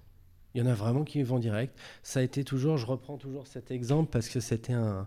Il 0.54 0.60
y 0.60 0.64
en 0.64 0.66
a 0.66 0.74
vraiment 0.74 1.04
qui 1.04 1.22
vont 1.22 1.38
direct. 1.38 1.78
Ça 2.02 2.20
a 2.20 2.22
été 2.22 2.44
toujours, 2.44 2.76
je 2.76 2.86
reprends 2.86 3.16
toujours 3.16 3.46
cet 3.46 3.70
exemple 3.70 4.10
parce 4.10 4.28
que 4.28 4.40
c'était 4.40 4.72
un, 4.72 5.06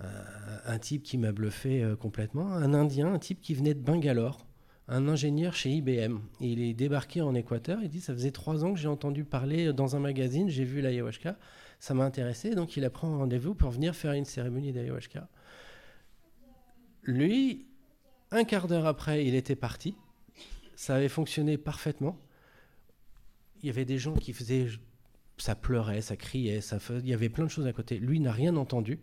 un, 0.00 0.78
type 0.78 1.02
qui 1.02 1.18
m'a 1.18 1.32
bluffé 1.32 1.82
euh, 1.82 1.96
complètement. 1.96 2.52
Un 2.52 2.74
Indien, 2.74 3.12
un 3.12 3.18
type 3.18 3.40
qui 3.40 3.54
venait 3.54 3.74
de 3.74 3.80
Bangalore, 3.80 4.46
un 4.88 5.08
ingénieur 5.08 5.54
chez 5.54 5.70
IBM. 5.70 6.18
il 6.40 6.60
est 6.60 6.74
débarqué 6.74 7.22
en 7.22 7.34
Équateur. 7.34 7.78
Il 7.82 7.88
dit 7.88 8.00
Ça 8.00 8.12
faisait 8.12 8.30
trois 8.30 8.64
ans 8.64 8.74
que 8.74 8.78
j'ai 8.78 8.88
entendu 8.88 9.24
parler 9.24 9.72
dans 9.72 9.96
un 9.96 10.00
magazine, 10.00 10.48
j'ai 10.48 10.64
vu 10.64 10.80
l'ayahuasca, 10.80 11.38
ça 11.80 11.94
m'a 11.94 12.04
intéressé. 12.04 12.54
Donc 12.54 12.76
il 12.76 12.84
a 12.84 12.90
pris 12.90 13.06
un 13.06 13.16
rendez-vous 13.16 13.54
pour 13.54 13.70
venir 13.70 13.94
faire 13.94 14.12
une 14.12 14.26
cérémonie 14.26 14.72
d'ayahuasca. 14.72 15.28
Lui, 17.02 17.66
un 18.30 18.44
quart 18.44 18.66
d'heure 18.66 18.86
après, 18.86 19.24
il 19.24 19.34
était 19.34 19.56
parti. 19.56 19.96
Ça 20.74 20.96
avait 20.96 21.08
fonctionné 21.08 21.56
parfaitement 21.56 22.18
il 23.62 23.66
y 23.66 23.70
avait 23.70 23.84
des 23.84 23.98
gens 23.98 24.14
qui 24.14 24.32
faisaient 24.32 24.68
ça 25.38 25.54
pleurait, 25.54 26.00
ça 26.00 26.16
criait, 26.16 26.60
ça 26.60 26.78
il 26.90 27.08
y 27.08 27.14
avait 27.14 27.28
plein 27.28 27.44
de 27.44 27.50
choses 27.50 27.66
à 27.66 27.72
côté. 27.72 27.98
Lui 27.98 28.20
n'a 28.20 28.32
rien 28.32 28.56
entendu. 28.56 29.00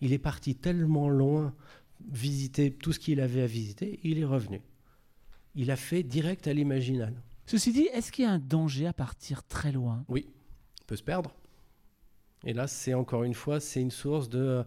Il 0.00 0.12
est 0.12 0.18
parti 0.18 0.54
tellement 0.54 1.08
loin 1.08 1.54
visiter 2.10 2.72
tout 2.72 2.92
ce 2.92 2.98
qu'il 2.98 3.20
avait 3.20 3.42
à 3.42 3.46
visiter, 3.46 3.98
il 4.04 4.18
est 4.18 4.24
revenu. 4.24 4.62
Il 5.54 5.70
a 5.70 5.76
fait 5.76 6.02
direct 6.02 6.46
à 6.46 6.52
l'imaginal. 6.52 7.20
Ceci 7.46 7.72
dit, 7.72 7.88
est-ce 7.92 8.12
qu'il 8.12 8.24
y 8.24 8.28
a 8.28 8.30
un 8.30 8.38
danger 8.38 8.86
à 8.86 8.92
partir 8.92 9.42
très 9.44 9.72
loin? 9.72 10.04
Oui, 10.08 10.28
on 10.82 10.84
peut 10.86 10.96
se 10.96 11.02
perdre. 11.02 11.34
Et 12.44 12.52
là, 12.52 12.68
c'est 12.68 12.94
encore 12.94 13.24
une 13.24 13.34
fois, 13.34 13.58
c'est 13.58 13.80
une 13.80 13.90
source 13.90 14.28
de 14.28 14.38
euh, 14.38 14.64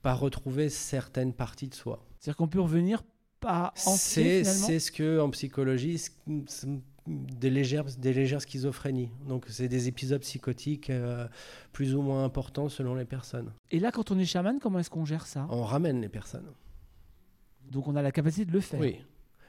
pas 0.00 0.14
retrouver 0.14 0.70
certaines 0.70 1.34
parties 1.34 1.68
de 1.68 1.74
soi. 1.74 2.06
C'est-à-dire 2.18 2.36
qu'on 2.36 2.48
peut 2.48 2.60
revenir 2.60 3.02
pas 3.40 3.72
entier 3.86 4.44
C'est 4.44 4.78
ce 4.78 4.92
que 4.92 5.18
en 5.20 5.30
psychologie, 5.30 6.02
des 7.06 7.50
légères, 7.50 7.84
des 7.84 8.12
légères 8.12 8.42
schizophrénies. 8.42 9.10
Donc, 9.26 9.46
c'est 9.48 9.68
des 9.68 9.88
épisodes 9.88 10.20
psychotiques 10.20 10.90
euh, 10.90 11.26
plus 11.72 11.94
ou 11.94 12.02
moins 12.02 12.24
importants 12.24 12.68
selon 12.68 12.94
les 12.94 13.04
personnes. 13.04 13.52
Et 13.70 13.80
là, 13.80 13.90
quand 13.90 14.10
on 14.10 14.18
est 14.18 14.24
chaman, 14.24 14.58
comment 14.60 14.78
est-ce 14.78 14.90
qu'on 14.90 15.04
gère 15.04 15.26
ça? 15.26 15.46
On 15.50 15.62
ramène 15.62 16.00
les 16.00 16.08
personnes. 16.08 16.46
Donc, 17.70 17.88
on 17.88 17.96
a 17.96 18.02
la 18.02 18.12
capacité 18.12 18.44
de 18.44 18.52
le 18.52 18.60
faire. 18.60 18.80
Oui. 18.80 18.96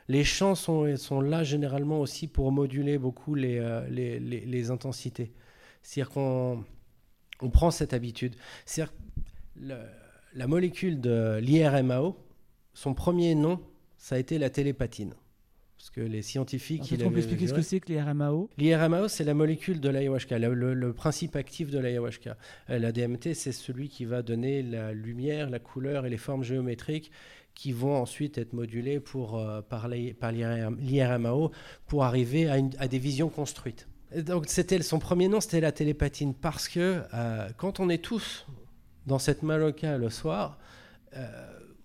Les 0.07 0.23
chants 0.23 0.55
sont, 0.55 0.97
sont 0.97 1.21
là 1.21 1.43
généralement 1.43 1.99
aussi 1.99 2.27
pour 2.27 2.51
moduler 2.51 2.97
beaucoup 2.97 3.35
les, 3.35 3.59
euh, 3.59 3.87
les, 3.89 4.19
les, 4.19 4.71
intensités. 4.71 5.31
C'est-à-dire 5.83 6.11
qu'on 6.11 6.65
on 7.39 7.49
prend 7.49 7.71
cette 7.71 7.93
habitude. 7.93 8.35
C'est-à-dire 8.65 8.93
la 10.33 10.47
molécule 10.47 10.99
de 10.99 11.37
l'IRMAO, 11.41 12.17
son 12.73 12.93
premier 12.93 13.35
nom, 13.35 13.61
ça 13.97 14.15
a 14.15 14.17
été 14.17 14.37
la 14.37 14.49
télépatine. 14.49 15.13
Parce 15.81 15.89
que 15.89 16.01
les 16.01 16.21
scientifiques. 16.21 16.93
on 17.03 17.09
peut 17.09 17.17
expliquer 17.17 17.47
ce 17.47 17.55
que 17.55 17.63
c'est 17.63 17.79
que 17.79 17.91
l'IRMAO 17.91 18.51
L'IRMAO, 18.59 19.07
c'est 19.07 19.23
la 19.23 19.33
molécule 19.33 19.79
de 19.79 19.89
l'ayahuasca, 19.89 20.37
le, 20.37 20.93
principe 20.93 21.35
actif 21.35 21.71
de 21.71 21.79
l'ayahuasca. 21.79 22.37
Euh, 22.69 22.77
la 22.77 22.91
DMT, 22.91 23.33
c'est 23.33 23.51
celui 23.51 23.89
qui 23.89 24.05
va 24.05 24.21
donner 24.21 24.61
la 24.61 24.93
lumière, 24.93 25.49
la 25.49 25.57
couleur 25.57 26.05
et 26.05 26.11
les 26.11 26.19
formes 26.19 26.43
géométriques 26.43 27.11
qui 27.55 27.71
vont 27.71 27.95
ensuite 27.95 28.37
être 28.37 28.53
modulées 28.53 28.99
pour, 28.99 29.39
euh, 29.39 29.61
par 29.63 29.87
l'IRMAO 29.87 31.51
pour 31.87 32.03
arriver 32.03 32.47
à, 32.47 32.87
des 32.87 32.99
visions 32.99 33.29
construites. 33.29 33.87
donc, 34.15 34.45
c'était 34.49 34.79
son 34.83 34.99
premier 34.99 35.29
nom, 35.29 35.41
c'était 35.41 35.61
la 35.61 35.71
télépatine, 35.71 36.35
parce 36.35 36.69
que 36.69 37.01
euh, 37.11 37.49
quand 37.57 37.79
on 37.79 37.89
est 37.89 38.03
tous 38.03 38.45
dans 39.07 39.17
cette 39.17 39.41
maloca 39.41 39.97
le 39.97 40.11
soir, 40.11 40.59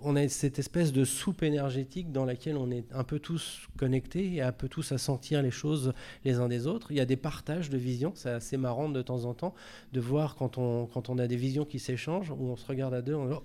on 0.01 0.17
a 0.17 0.29
cette 0.29 0.59
espèce 0.59 0.93
de 0.93 1.05
soupe 1.05 1.43
énergétique 1.43 2.13
dans 2.13 2.25
laquelle 2.25 2.57
on 2.57 2.71
est 2.71 2.85
un 2.93 3.05
peu 3.05 3.19
tous 3.19 3.67
connectés 3.77 4.35
et 4.35 4.43
un 4.43 4.53
peu 4.53 4.69
tous 4.69 4.93
à 4.93 4.99
sentir 4.99 5.43
les 5.43 5.51
choses 5.51 5.93
les 6.25 6.37
uns 6.37 6.49
des 6.49 6.67
autres. 6.67 6.91
Il 6.91 6.97
y 6.97 7.01
a 7.01 7.07
des 7.07 7.17
partages 7.17 7.71
de 7.71 7.79
visions, 7.79 8.13
c'est 8.15 8.31
assez 8.31 8.57
marrant 8.57 8.89
de 8.89 9.03
temps 9.03 9.25
en 9.25 9.35
temps 9.35 9.55
de 9.93 10.01
voir 10.01 10.37
quand 10.37 10.59
on, 10.59 10.87
quand 10.87 11.09
on 11.09 11.19
a 11.19 11.27
des 11.27 11.37
visions 11.37 11.65
qui 11.65 11.79
s'échangent, 11.79 12.31
où 12.31 12.49
on 12.49 12.57
se 12.57 12.67
regarde 12.67 12.95
à 12.95 13.03
deux, 13.03 13.15
on 13.15 13.27
dit 13.27 13.35
oh, 13.35 13.43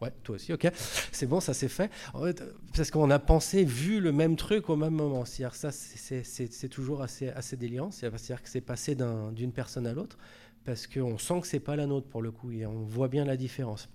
Ouais, 0.00 0.12
toi 0.22 0.34
aussi, 0.34 0.52
ok, 0.52 0.68
c'est 1.12 1.26
bon, 1.26 1.40
ça 1.40 1.54
c'est 1.54 1.68
fait. 1.68 1.90
parce 2.76 2.90
qu'on 2.90 3.10
a 3.10 3.18
pensé, 3.18 3.64
vu 3.64 4.00
le 4.00 4.12
même 4.12 4.36
truc 4.36 4.68
au 4.68 4.76
même 4.76 4.92
moment. 4.92 5.24
C'est-à-dire 5.24 5.54
ça, 5.54 5.70
c'est 5.70 6.68
toujours 6.68 7.00
assez, 7.00 7.28
assez. 7.28 7.56
C'est-à-dire 7.56 8.42
que 8.42 8.48
c'est 8.48 8.60
passé 8.60 8.96
d'une 8.96 9.52
personne 9.52 9.86
à 9.86 9.92
l'autre, 9.92 10.18
parce 10.64 10.86
qu'on 10.86 11.16
sent 11.16 11.40
que 11.40 11.46
c'est 11.46 11.60
pas 11.60 11.76
la 11.76 11.86
nôtre 11.86 12.08
pour 12.08 12.22
le 12.22 12.32
coup, 12.32 12.50
et 12.50 12.66
on 12.66 12.82
voit 12.82 13.08
bien 13.08 13.24
la 13.24 13.36
différence. 13.36 13.88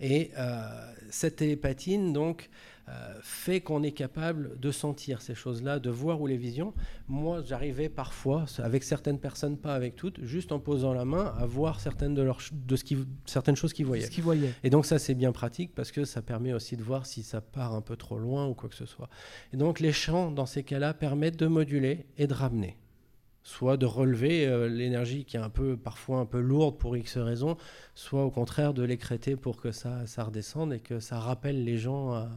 Et 0.00 0.30
euh, 0.38 0.62
cette 1.10 1.36
télépatine, 1.36 2.12
donc, 2.12 2.50
euh, 2.88 3.14
fait 3.20 3.60
qu'on 3.60 3.82
est 3.82 3.92
capable 3.92 4.58
de 4.58 4.70
sentir 4.70 5.20
ces 5.20 5.34
choses-là, 5.34 5.78
de 5.78 5.90
voir 5.90 6.20
où 6.20 6.26
les 6.26 6.36
visions. 6.36 6.72
Moi, 7.06 7.42
j'arrivais 7.46 7.88
parfois, 7.88 8.46
avec 8.58 8.82
certaines 8.82 9.18
personnes, 9.18 9.58
pas 9.58 9.74
avec 9.74 9.94
toutes, 9.94 10.22
juste 10.24 10.52
en 10.52 10.58
posant 10.58 10.94
la 10.94 11.04
main, 11.04 11.34
à 11.38 11.44
voir 11.44 11.80
certaines, 11.80 12.14
de 12.14 12.22
leur, 12.22 12.40
de 12.52 12.76
ce 12.76 12.84
qui, 12.84 12.96
certaines 13.26 13.56
choses 13.56 13.72
qu'ils 13.72 13.84
voyaient. 13.86 14.08
Voyaient. 14.20 14.54
Et 14.62 14.70
donc 14.70 14.86
ça, 14.86 14.98
c'est 14.98 15.14
bien 15.14 15.32
pratique 15.32 15.74
parce 15.74 15.92
que 15.92 16.04
ça 16.04 16.22
permet 16.22 16.52
aussi 16.52 16.76
de 16.76 16.82
voir 16.82 17.04
si 17.04 17.22
ça 17.22 17.40
part 17.40 17.74
un 17.74 17.82
peu 17.82 17.96
trop 17.96 18.18
loin 18.18 18.46
ou 18.46 18.54
quoi 18.54 18.68
que 18.68 18.76
ce 18.76 18.86
soit. 18.86 19.10
Et 19.52 19.56
donc 19.56 19.80
les 19.80 19.92
chants, 19.92 20.30
dans 20.30 20.46
ces 20.46 20.62
cas-là, 20.62 20.94
permettent 20.94 21.38
de 21.38 21.46
moduler 21.46 22.06
et 22.16 22.26
de 22.26 22.34
ramener 22.34 22.78
soit 23.42 23.76
de 23.76 23.86
relever 23.86 24.46
euh, 24.46 24.68
l'énergie 24.68 25.24
qui 25.24 25.36
est 25.36 25.40
un 25.40 25.50
peu 25.50 25.76
parfois 25.76 26.18
un 26.18 26.26
peu 26.26 26.40
lourde 26.40 26.78
pour 26.78 26.96
X 26.96 27.18
raisons, 27.18 27.56
soit 27.94 28.24
au 28.24 28.30
contraire 28.30 28.74
de 28.74 28.82
l'écréter 28.82 29.36
pour 29.36 29.60
que 29.60 29.72
ça, 29.72 30.06
ça 30.06 30.24
redescende 30.24 30.72
et 30.72 30.80
que 30.80 31.00
ça 31.00 31.18
rappelle 31.18 31.64
les 31.64 31.78
gens 31.78 32.28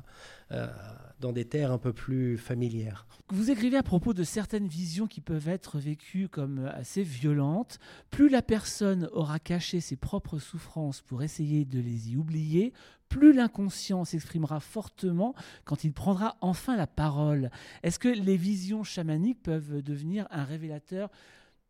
dans 1.21 1.31
des 1.31 1.45
terres 1.45 1.71
un 1.71 1.77
peu 1.77 1.93
plus 1.93 2.37
familières. 2.37 3.05
Vous 3.29 3.49
écrivez 3.49 3.77
à 3.77 3.83
propos 3.83 4.13
de 4.13 4.23
certaines 4.23 4.67
visions 4.67 5.07
qui 5.07 5.21
peuvent 5.21 5.47
être 5.47 5.79
vécues 5.79 6.27
comme 6.27 6.65
assez 6.73 7.03
violentes. 7.03 7.79
Plus 8.09 8.27
la 8.27 8.41
personne 8.41 9.07
aura 9.13 9.39
caché 9.39 9.79
ses 9.79 9.95
propres 9.95 10.39
souffrances 10.39 11.01
pour 11.01 11.23
essayer 11.23 11.63
de 11.63 11.79
les 11.79 12.11
y 12.11 12.17
oublier, 12.17 12.73
plus 13.07 13.33
l'inconscient 13.33 14.03
s'exprimera 14.03 14.59
fortement 14.59 15.35
quand 15.63 15.83
il 15.83 15.93
prendra 15.93 16.37
enfin 16.41 16.75
la 16.75 16.87
parole. 16.87 17.51
Est-ce 17.83 17.99
que 17.99 18.07
les 18.07 18.37
visions 18.37 18.83
chamaniques 18.83 19.43
peuvent 19.43 19.81
devenir 19.81 20.27
un 20.31 20.43
révélateur 20.43 21.09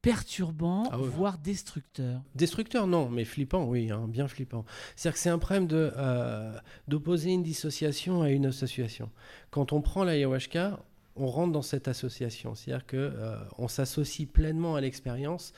perturbant, 0.01 0.85
ah 0.91 0.97
voire 0.97 1.37
destructeur. 1.37 2.21
Destructeur, 2.35 2.87
non, 2.87 3.09
mais 3.09 3.25
flippant, 3.25 3.65
oui, 3.65 3.91
hein, 3.91 4.07
bien 4.07 4.27
flippant. 4.27 4.65
C'est-à-dire 4.95 5.13
que 5.15 5.19
c'est 5.19 5.29
un 5.29 5.39
problème 5.39 5.67
de, 5.67 5.91
euh, 5.95 6.57
d'opposer 6.87 7.31
une 7.31 7.43
dissociation 7.43 8.21
à 8.21 8.31
une 8.31 8.47
association. 8.47 9.11
Quand 9.51 9.73
on 9.73 9.81
prend 9.81 10.03
l'ayahuasca, 10.03 10.83
on 11.15 11.27
rentre 11.27 11.51
dans 11.51 11.61
cette 11.61 11.87
association. 11.87 12.55
C'est-à-dire 12.55 12.87
qu'on 12.87 12.97
euh, 12.97 13.37
on 13.57 13.67
s'associe 13.67 14.27
pleinement 14.27 14.75
à 14.75 14.81
l'expérience 14.81 15.53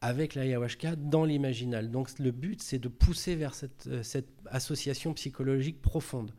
avec 0.00 0.34
l'ayahuasca 0.34 0.96
dans 0.96 1.24
l'imaginal. 1.24 1.90
Donc 1.90 2.18
le 2.18 2.30
but, 2.30 2.62
c'est 2.62 2.78
de 2.78 2.88
pousser 2.88 3.36
vers 3.36 3.54
cette, 3.54 3.86
euh, 3.86 4.02
cette 4.02 4.28
association 4.46 5.14
psychologique 5.14 5.80
profonde. 5.80 6.32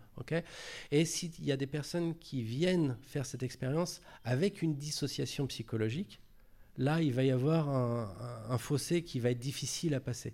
Et 0.92 1.04
s'il 1.04 1.44
y 1.44 1.52
a 1.52 1.58
des 1.58 1.68
personnes 1.68 2.16
qui 2.16 2.42
viennent 2.42 2.98
faire 3.02 3.26
cette 3.26 3.44
expérience 3.44 4.02
avec 4.24 4.62
une 4.62 4.76
dissociation 4.76 5.46
psychologique, 5.48 6.22
là, 6.78 7.02
il 7.02 7.14
va 7.14 7.24
y 7.24 7.32
avoir 7.32 7.70
un, 7.70 8.58
fossé 8.58 9.04
qui 9.04 9.20
va 9.20 9.32
être 9.32 9.40
difficile 9.40 9.94
à 9.94 10.00
passer. 10.00 10.34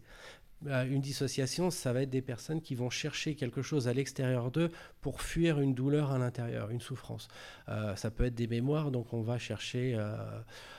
Euh, 0.68 0.86
une 0.86 1.02
dissociation, 1.02 1.72
ça 1.72 1.92
va 1.92 2.04
être 2.04 2.12
des 2.12 2.22
personnes 2.22 2.62
qui 2.62 2.76
vont 2.76 2.92
chercher 2.92 3.34
quelque 3.34 3.64
chose 3.64 3.88
à 3.88 3.94
l'extérieur 3.94 4.52
d'eux 4.52 4.70
pour 5.02 5.22
fuir 5.22 5.60
une 5.60 5.74
douleur 5.74 6.12
à 6.12 6.20
l'intérieur, 6.20 6.70
une 6.70 6.82
souffrance. 6.82 7.30
Euh, 7.68 7.96
ça 7.96 8.12
peut 8.12 8.26
être 8.26 8.36
des 8.36 8.48
mémoires, 8.48 8.92
donc 8.92 9.12
on 9.14 9.22
va 9.22 9.40
chercher, 9.40 9.96
euh, 9.96 10.16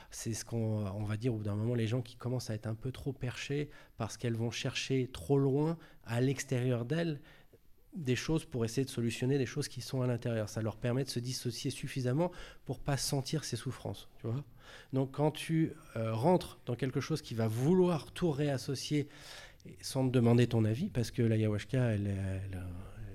c'est 0.09 0.33
ce 0.33 0.45
qu'on 0.45 0.85
on 0.87 1.03
va 1.03 1.17
dire 1.17 1.33
au 1.33 1.37
bout 1.37 1.43
d'un 1.43 1.55
moment, 1.55 1.75
les 1.75 1.87
gens 1.87 2.01
qui 2.01 2.15
commencent 2.15 2.49
à 2.49 2.53
être 2.53 2.67
un 2.67 2.75
peu 2.75 2.93
trop 2.93 3.11
perchés 3.11 3.69
parce 3.97 4.15
qu'elles 4.15 4.37
vont 4.37 4.51
chercher 4.51 5.09
trop 5.11 5.37
loin 5.37 5.77
à 6.05 6.21
l'extérieur 6.21 6.85
d'elles 6.85 7.19
des 7.95 8.15
choses 8.15 8.45
pour 8.45 8.65
essayer 8.65 8.85
de 8.85 8.89
solutionner 8.89 9.37
des 9.37 9.45
choses 9.45 9.67
qui 9.67 9.81
sont 9.81 10.01
à 10.01 10.07
l'intérieur. 10.07 10.49
Ça 10.49 10.61
leur 10.61 10.77
permet 10.77 11.03
de 11.03 11.09
se 11.09 11.19
dissocier 11.19 11.71
suffisamment 11.71 12.31
pour 12.65 12.79
pas 12.79 12.97
sentir 12.97 13.43
ces 13.43 13.55
souffrances. 13.55 14.09
Tu 14.19 14.27
vois 14.27 14.43
Donc 14.93 15.11
quand 15.11 15.31
tu 15.31 15.73
euh, 15.95 16.13
rentres 16.13 16.59
dans 16.65 16.75
quelque 16.75 17.01
chose 17.01 17.21
qui 17.21 17.35
va 17.35 17.47
vouloir 17.47 18.11
tout 18.11 18.31
réassocier 18.31 19.07
sans 19.81 20.07
te 20.07 20.11
demander 20.11 20.47
ton 20.47 20.65
avis, 20.65 20.89
parce 20.89 21.11
que 21.11 21.21
l'ayahuasca, 21.21 21.79
elle, 21.91 22.07
elle, 22.07 22.59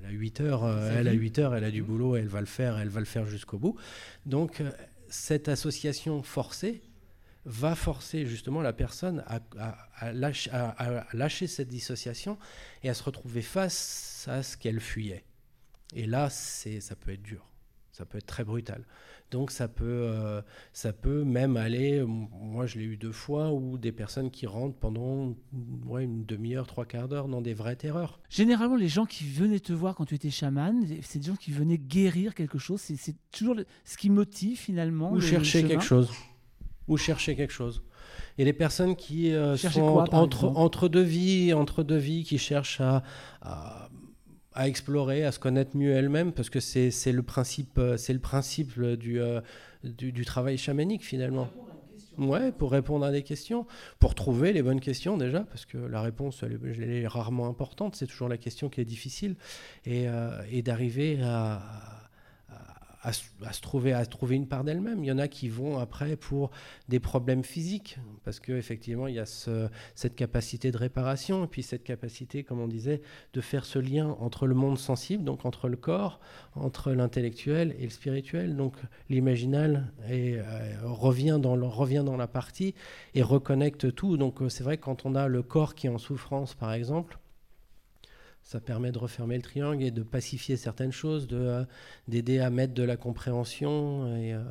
elle, 0.03 0.07
a 0.07 0.11
8 0.11 0.41
heures, 0.41 0.65
euh, 0.65 0.95
elle 0.97 1.09
a 1.09 1.13
8 1.13 1.39
heures, 1.41 1.55
elle 1.55 1.65
a 1.65 1.71
du 1.71 1.83
mmh. 1.83 1.87
boulot, 1.87 2.17
elle 2.17 2.29
va 2.29 2.41
le 2.41 2.47
faire, 2.47 2.79
elle 2.79 2.89
va 2.89 3.01
le 3.01 3.07
faire 3.07 3.27
jusqu'au 3.27 3.59
bout. 3.59 3.77
Donc 4.25 4.61
euh, 4.61 4.71
cette 5.09 5.49
association 5.49 6.23
forcée, 6.23 6.83
va 7.49 7.75
forcer 7.75 8.27
justement 8.27 8.61
la 8.61 8.75
personne 8.75 9.25
à, 9.27 10.13
lâcher, 10.13 11.47
cette 11.47 11.69
dissociation 11.69 12.37
et 12.83 12.91
à 12.91 12.95
se 12.95 13.03
retrouver 13.03 13.41
face 13.41 14.08
à 14.27 14.43
ce 14.43 14.57
qu'elle 14.57 14.81
fuyait. 14.81 15.25
Et 15.95 16.07
là, 16.07 16.29
c'est, 16.31 16.81
ça 16.81 16.97
peut 16.97 17.13
être 17.13 17.23
dur, 17.23 17.47
ça 17.93 18.05
peut 18.05 18.19
être 18.19 18.27
très 18.27 18.45
brutal. 18.45 18.85
Donc 19.31 19.51
ça 19.51 19.69
peut, 19.69 19.85
euh, 19.85 20.41
ça 20.73 20.95
peut 20.95 21.23
même 21.23 21.59
aller, 21.59 22.03
moi 22.07 22.67
je 22.67 22.79
l'ai 22.79 22.85
eu 22.85 22.97
deux 22.97 23.13
fois, 23.13 23.53
où 23.53 23.77
des 23.77 23.93
personnes 23.93 24.31
qui 24.31 24.47
rentrent 24.47 24.77
pendant 24.79 25.35
une 25.99 26.25
demi-heure, 26.25 26.67
trois 26.67 26.87
quarts 26.87 27.09
d'heure 27.09 27.29
dans 27.29 27.43
des 27.43 27.53
vraies 27.53 27.77
terreurs. 27.77 28.21
Généralement, 28.31 28.77
les 28.77 28.89
gens 28.89 29.05
qui 29.05 29.25
venaient 29.25 29.61
te 29.61 29.73
voir 29.73 29.95
quand 29.95 30.07
tu 30.07 30.15
étais 30.15 30.31
chaman, 30.31 30.87
c'est 31.03 31.19
des 31.19 31.27
gens 31.27 31.37
qui 31.37 31.53
venaient 31.53 31.79
guérir 31.79 32.35
quelque 32.35 32.59
chose, 32.59 32.81
c'est, 32.81 33.15
toujours 33.31 33.57
ce 33.85 33.97
qui 33.99 34.09
motive 34.09 34.59
finalement. 34.59 35.13
Ou 35.13 35.21
chercher 35.21 35.65
quelque 35.65 35.85
chose 35.85 36.11
ou 36.89 36.97
chercher 36.97 37.37
quelque 37.37 37.53
chose. 37.53 37.83
A 38.39 38.45
des 38.45 38.53
personnes 38.53 38.97
qui 38.97 39.33
euh, 39.33 39.57
sont 39.57 40.05
entre, 40.13 40.45
entre, 40.45 40.89
deux 40.89 41.03
vies, 41.03 41.53
entre 41.53 41.83
deux 41.83 41.97
vies, 41.97 42.25
qui 42.25 42.39
cherchent 42.39 42.81
à, 42.81 43.03
à, 43.43 43.88
explorer, 44.67 45.25
à 45.25 45.33
se 45.33 45.39
connaître 45.39 45.77
mieux 45.77 45.93
elles-mêmes, 45.93 46.33
parce 46.33 46.51
que 46.51 46.59
c'est 46.59 47.13
le 47.13 47.23
principe, 47.23 47.79
euh, 47.79 47.97
c'est 47.97 48.13
le 48.13 48.19
principe 48.19 48.81
du, 48.81 49.21
euh, 49.21 49.41
du, 49.85 50.11
du, 50.11 50.25
travail 50.25 50.59
chamanique 50.59 51.05
finalement. 51.05 51.49
Ouais, 52.17 52.51
pour 52.51 52.73
répondre 52.73 53.05
à 53.05 53.13
des 53.13 53.23
questions, 53.23 53.65
pour 54.01 54.17
trouver 54.17 54.53
les 54.53 54.63
bonnes 54.63 54.81
questions 54.81 55.17
déjà, 55.17 55.41
parce 55.41 55.67
que 55.67 55.79
la 55.79 56.03
réponse 56.03 56.43
elle, 56.43 56.83
est 56.83 57.07
rarement 57.07 57.47
importante, 57.47 57.95
c'est 57.95 58.09
toujours 58.09 58.29
la 58.29 58.39
question 58.39 58.69
qui 58.69 58.81
est 58.81 58.85
difficile, 58.85 59.37
et, 59.87 60.07
et 60.51 60.63
d'arriver 60.63 61.21
à 61.23 61.98
à, 63.03 63.13
se 63.13 63.61
trouver, 63.61 63.93
à 63.93 64.05
trouver 64.07 64.37
une 64.37 64.49
part 64.49 64.65
d'elle-même. 64.65 65.05
Il 65.05 65.07
y 65.07 65.13
en 65.13 65.19
a 65.19 65.29
qui 65.29 65.49
vont 65.49 65.79
après 65.79 66.17
pour 66.17 66.51
des 66.89 67.01
problèmes 67.01 67.45
physiques, 67.45 67.99
parce 68.25 68.41
qu'effectivement, 68.41 69.07
il 69.07 69.15
y 69.15 69.19
a 69.19 69.27
ce, 69.27 69.69
cette 69.95 70.17
capacité 70.17 70.73
de 70.73 70.77
réparation, 70.77 71.45
et 71.45 71.47
puis 71.47 71.63
cette 71.63 71.85
capacité, 71.85 72.43
comme 72.43 72.61
on 72.61 72.69
disait, 72.69 73.01
de 73.33 73.41
faire 73.41 73.65
ce 73.65 73.79
lien 73.79 74.17
entre 74.21 74.47
le 74.47 74.55
monde 74.55 74.79
sensible, 74.79 75.25
donc 75.25 75.45
entre 75.45 75.69
le 75.69 75.77
corps, 75.77 76.21
entre 76.55 76.93
l'intellectuel 76.93 77.77
et 77.79 77.85
le 77.85 77.91
spirituel. 77.91 78.57
Donc 78.57 78.75
l'imaginal 79.09 79.93
euh, 80.09 80.43
revient, 80.85 81.39
dans 81.41 81.57
revient 81.69 82.03
dans 82.05 82.17
la 82.17 82.27
partie 82.27 82.75
et 83.15 83.23
reconnecte 83.23 83.95
tout. 83.95 84.17
Donc 84.17 84.43
euh, 84.43 84.49
c'est 84.49 84.65
vrai 84.65 84.79
quand 84.79 85.07
on 85.07 85.15
a 85.15 85.29
le 85.29 85.43
corps 85.43 85.75
qui 85.75 85.87
est 85.87 85.91
en 85.91 85.99
souffrance, 85.99 86.55
par 86.55 86.73
exemple, 86.73 87.19
ça 88.49 88.61
permet 88.61 88.93
de 88.93 88.99
refermer 88.99 89.37
le 89.37 89.43
triangle 89.43 89.83
et 89.83 89.91
de 89.91 90.03
pacifier 90.03 90.57
certaines 90.57 90.91
choses, 90.91 91.27
de, 91.27 91.37
euh, 91.37 91.65
d'aider 92.09 92.39
à 92.39 92.49
mettre 92.49 92.73
de 92.73 92.83
la 92.83 92.97
compréhension 92.97 94.17
et 94.17 94.33
euh, 94.33 94.43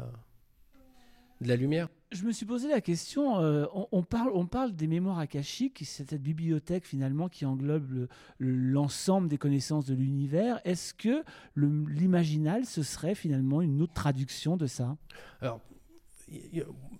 de 1.42 1.48
la 1.48 1.56
lumière. 1.56 1.90
Je 2.12 2.24
me 2.24 2.32
suis 2.32 2.46
posé 2.46 2.70
la 2.70 2.80
question, 2.80 3.40
euh, 3.40 3.66
on, 3.92 4.04
parle, 4.04 4.30
on 4.36 4.46
parle 4.46 4.76
des 4.76 4.86
mémoires 4.86 5.18
akashiques, 5.18 5.82
c'est 5.84 6.08
cette 6.08 6.22
bibliothèque 6.22 6.86
finalement 6.86 7.28
qui 7.28 7.44
englobe 7.44 8.08
l'ensemble 8.38 9.30
des 9.30 9.40
connaissances 9.40 9.86
de 9.88 9.96
l'univers. 9.96 10.62
Est-ce 10.64 10.94
que 10.94 11.24
l'imaginal, 11.56 12.66
ce 12.66 12.84
serait 12.84 13.16
finalement 13.16 13.64
une 13.64 13.82
autre 13.82 13.94
traduction 13.94 14.58
de 14.58 14.68
ça? 14.68 14.96
Alors, 15.42 15.60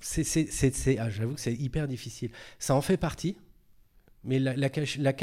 c'est, 0.02 0.24
c'est, 0.24 0.98
ah, 0.98 1.12
j'avoue 1.12 1.36
que 1.36 1.42
c'est 1.42 1.54
hyper 1.54 1.88
difficile. 1.88 2.32
Ça 2.58 2.74
en 2.74 2.82
fait 2.82 2.98
partie, 2.98 3.38
mais 4.28 4.40
la, 4.40 4.70
cache, 4.70 4.98
la 5.00 5.14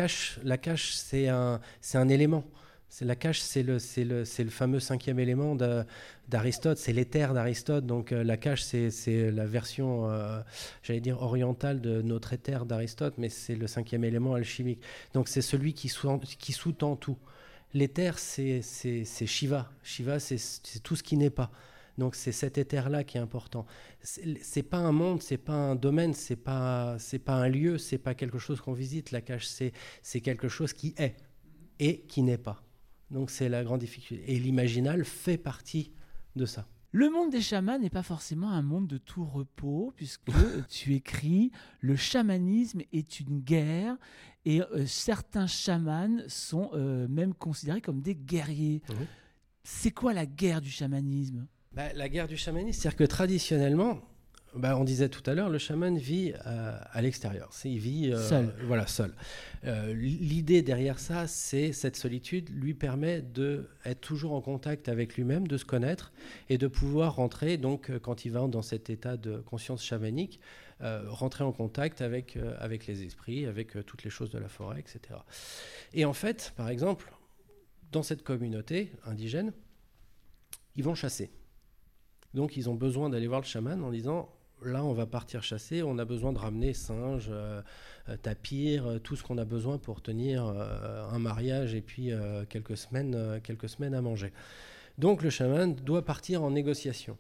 cache, 0.59 0.93
c'est 0.95 1.29
un, 1.29 1.61
élément. 2.09 2.43
C'est 2.89 3.05
la 3.05 3.17
cache, 3.17 3.41
c'est 3.41 3.63
le, 3.63 3.79
c'est 3.79 4.05
le, 4.05 4.23
le 4.39 4.51
fameux 4.51 4.81
cinquième 4.81 5.19
élément 5.19 5.57
d'Aristote, 6.29 6.79
c'est 6.79 6.93
l'éther 6.93 7.35
d'Aristote. 7.35 7.85
Donc 7.85 8.13
euh, 8.13 8.25
la 8.25 8.37
cache, 8.37 8.63
c'est, 8.63 9.31
la 9.31 9.45
version, 9.45 10.11
euh, 10.11 10.41
j'allais 10.83 11.01
dire 11.01 11.21
orientale 11.21 11.81
de 11.81 12.01
notre 12.03 12.33
éther 12.33 12.65
d'Aristote, 12.65 13.15
mais 13.19 13.29
c'est 13.29 13.57
le 13.57 13.67
cinquième 13.67 14.05
élément 14.05 14.35
alchimique. 14.35 14.81
Donc 15.13 15.29
c'est 15.29 15.43
celui 15.43 15.75
qui, 15.75 15.89
sous, 15.89 16.19
qui 16.39 16.53
sous-tend 16.53 16.97
tout. 16.97 17.19
L'éther, 17.75 18.19
c'est, 18.19 18.63
c'est, 18.63 19.27
Shiva. 19.27 19.71
Shiva, 19.83 20.19
c'est 20.19 20.39
tout 20.83 20.97
ce 20.97 21.03
qui 21.03 21.17
n'est 21.17 21.31
pas. 21.31 21.51
Donc 21.99 22.15
c'est 22.15 22.33
cet 22.33 22.59
éther-là 22.59 23.05
qui 23.05 23.19
est 23.19 23.21
important. 23.21 23.67
C'est 24.03 24.63
pas 24.63 24.79
un 24.79 24.93
monde, 24.93 25.23
c'est 25.23 25.39
pas 25.39 25.53
un 25.53 25.77
domaine, 25.77 26.13
c'est 26.13 26.37
pas 26.37 26.97
c'est 26.99 27.19
pas 27.19 27.35
un 27.35 27.49
lieu, 27.49 27.79
c'est 27.79 27.99
pas 27.99 28.15
quelque 28.15 28.39
chose 28.39 28.61
qu'on 28.61 28.73
visite. 28.73 29.11
La 29.11 29.21
cache, 29.21 29.47
c'est 29.47 29.73
c'est 30.03 30.21
quelque 30.21 30.49
chose 30.49 30.73
qui 30.73 30.95
est 30.99 31.17
et 31.79 32.01
qui 32.03 32.23
n'est 32.23 32.39
pas. 32.39 32.63
Donc 33.11 33.31
c'est 33.31 33.49
la 33.49 33.63
grande 33.63 33.81
difficulté. 33.81 34.25
Et 34.33 34.39
l'imaginal 34.39 35.05
fait 35.05 35.39
partie 35.39 35.93
de 36.37 36.47
ça. 36.47 36.67
Le 36.91 37.11
monde 37.11 37.31
des 37.31 37.41
chamans 37.41 37.77
n'est 37.77 37.91
pas 37.91 38.05
forcément 38.05 38.51
un 38.51 38.63
monde 38.63 38.87
de 38.87 38.99
tout 38.99 39.25
repos, 39.25 39.93
puisque 39.97 40.31
tu 40.69 40.95
écris 40.95 41.51
Le 41.81 41.97
chamanisme 41.97 42.83
est 42.93 43.19
une 43.19 43.41
guerre, 43.41 43.97
et 44.45 44.63
euh, 44.63 44.87
certains 44.87 45.49
chamans 45.49 46.23
sont 46.29 46.71
euh, 46.75 47.09
même 47.09 47.35
considérés 47.35 47.81
comme 47.81 48.01
des 48.01 48.15
guerriers. 48.15 48.81
C'est 49.65 49.91
quoi 49.91 50.13
la 50.13 50.25
guerre 50.25 50.61
du 50.61 50.71
chamanisme? 50.71 51.49
Bah, 51.75 51.93
la 51.95 52.09
guerre 52.09 52.29
du 52.29 52.37
chamanisme, 52.37 52.81
c'est-à-dire 52.81 52.97
que 52.97 53.05
traditionnellement, 53.05 54.01
bah, 54.55 54.77
on 54.79 54.85
disait 54.85 55.09
tout 55.09 55.29
à 55.29 55.35
l'heure, 55.35 55.49
le 55.49 55.59
chaman 55.59 55.99
vit 55.99 56.33
euh, 56.47 56.79
à 56.93 57.03
l'extérieur. 57.03 57.51
Il 57.65 57.79
vit 57.79 58.13
euh, 58.13 58.19
seul. 58.19 58.55
Voilà, 58.67 58.87
seul. 58.87 59.13
Euh, 59.65 59.93
l'idée 59.93 60.63
derrière 60.63 61.01
ça, 61.01 61.27
c'est 61.27 61.73
cette 61.73 61.97
solitude 61.97 62.51
lui 62.51 62.73
permet 62.73 63.21
d'être 63.21 64.01
toujours 64.01 64.33
en 64.33 64.41
contact 64.41 64.89
avec 64.89 65.17
lui-même, 65.17 65.49
de 65.49 65.57
se 65.57 65.65
connaître 65.65 66.13
et 66.49 66.59
de 66.59 66.69
pouvoir 66.69 67.17
rentrer, 67.17 67.57
donc 67.57 67.91
quand 67.99 68.25
il 68.25 68.31
va 68.31 68.47
dans 68.47 68.63
cet 68.63 68.91
état 68.91 69.17
de 69.17 69.39
conscience 69.39 69.83
chamanique, 69.85 70.41
rentrer 70.81 71.45
en 71.45 71.53
contact 71.53 72.03
avec, 72.03 72.37
avec 72.59 72.87
les 72.87 73.05
esprits, 73.05 73.47
avec 73.47 73.87
toutes 73.87 74.05
les 74.05 74.11
choses 74.11 74.29
de 74.29 74.39
la 74.39 74.49
forêt, 74.49 74.79
etc. 74.81 75.19
Et 75.95 76.05
en 76.05 76.13
fait, 76.13 76.53
par 76.57 76.69
exemple, 76.69 77.11
dans 77.91 78.03
cette 78.03 78.23
communauté 78.23 78.93
indigène, 79.07 79.53
ils 80.77 80.85
vont 80.85 80.95
chasser. 80.95 81.31
Donc 82.35 82.57
ils 82.57 82.69
ont 82.69 82.75
besoin 82.75 83.09
d'aller 83.09 83.29
voir 83.29 83.41
le 83.41 83.47
chaman 83.47 83.83
en 83.83 83.91
disant 83.91 84.29
là 84.63 84.85
on 84.85 84.93
va 84.93 85.07
partir 85.07 85.43
chasser, 85.43 85.83
on 85.83 85.99
a 85.99 86.05
besoin 86.05 86.33
de 86.33 86.39
ramener 86.39 86.75
singes, 86.75 87.29
euh, 87.31 87.63
euh, 88.09 88.17
tapirs, 88.17 88.87
euh, 88.87 88.99
tout 88.99 89.17
ce 89.17 89.23
qu'on 89.23 89.39
a 89.39 89.45
besoin 89.45 89.79
pour 89.79 90.03
tenir 90.03 90.45
un 90.45 91.19
mariage 91.19 91.75
et 91.75 91.81
puis 91.81 92.11
quelques, 92.49 92.77
semaines, 92.77 93.41
quelques 93.43 93.69
semaines 93.69 93.95
à 93.95 94.03
manger. 94.03 94.33
Donc 94.99 95.23
le 95.23 95.31
chaman 95.31 95.75
doit 95.75 96.05
partir 96.05 96.43
en 96.43 96.51
négociation 96.51 97.17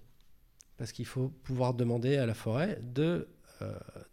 parce 0.76 0.92
qu'il 0.92 1.06
faut 1.06 1.28
pouvoir 1.44 1.74
demander 1.74 2.16
à 2.16 2.26
la 2.26 2.34
forêt 2.34 2.80
de 2.82 3.28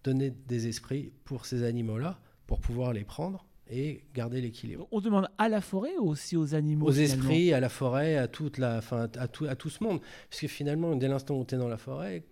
donner 0.04 0.30
des 0.30 0.68
esprits 0.68 1.12
pour 1.26 1.46
ces 1.46 1.64
animaux-là 1.64 2.20
pour 2.48 2.60
pouvoir 2.60 2.94
les 2.94 3.04
prendre 3.04 3.46
et 3.72 4.04
garder 4.14 4.42
l'équilibre. 4.42 4.88
On 4.92 5.00
demande 5.00 5.30
à 5.38 5.48
la 5.48 5.62
forêt 5.62 5.98
ou 5.98 6.10
aussi 6.10 6.36
aux 6.36 6.54
animaux 6.54 6.88
Aux 6.88 6.92
esprits, 6.92 7.54
à 7.54 7.62
la 7.62 7.70
forêt, 7.70 8.18
à, 8.18 8.28
toute 8.28 8.58
la, 8.58 8.78
enfin, 8.78 9.08
à, 9.18 9.28
tout, 9.28 9.46
à 9.46 9.56
tout 9.56 9.70
ce 9.70 9.84
monde. 9.84 10.02
Parce 10.30 10.42
que 10.42 10.48
finalement, 10.48 10.96
dès 10.96 11.08
l'instant 11.08 11.40
où 11.40 11.46
tu 11.46 11.56
es 11.56 11.58
dans 11.58 11.70
la 11.70 11.78
forêt, 11.78 12.24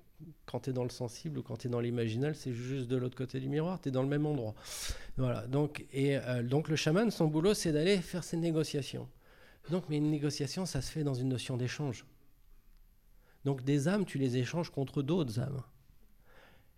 quand 0.46 0.60
tu 0.60 0.72
es 0.72 0.74
dans 0.74 0.84
le 0.84 0.90
sensible 0.90 1.40
ou 1.40 1.42
quand 1.42 1.56
tu 1.56 1.68
es 1.68 1.70
dans 1.70 1.80
l'imaginal, 1.80 2.36
c'est 2.36 2.54
juste 2.54 2.88
de 2.90 2.98
l'autre 2.98 3.16
côté 3.16 3.40
du 3.40 3.48
miroir, 3.48 3.80
tu 3.82 3.88
es 3.88 3.92
dans 3.92 4.04
le 4.04 4.10
même 4.10 4.26
endroit. 4.26 4.54
Voilà. 5.18 5.48
Donc, 5.48 5.86
et, 5.94 6.18
euh, 6.18 6.44
donc 6.44 6.68
le 6.68 6.76
chaman, 6.76 7.10
son 7.10 7.28
boulot, 7.28 7.54
c'est 7.54 7.72
d'aller 7.72 7.98
faire 7.98 8.26
ses 8.26 8.36
négociations. 8.36 9.08
Donc, 9.72 9.86
mais 9.90 9.98
une 9.98 10.12
négociation, 10.12 10.66
ça 10.66 10.82
se 10.82 10.92
fait 10.92 11.04
dans 11.04 11.14
une 11.14 11.30
notion 11.30 11.56
d'échange. 11.56 12.06
Donc 13.46 13.64
des 13.64 13.88
âmes, 13.88 14.06
tu 14.06 14.18
les 14.18 14.36
échanges 14.36 14.70
contre 14.70 15.02
d'autres 15.02 15.40
âmes. 15.40 15.62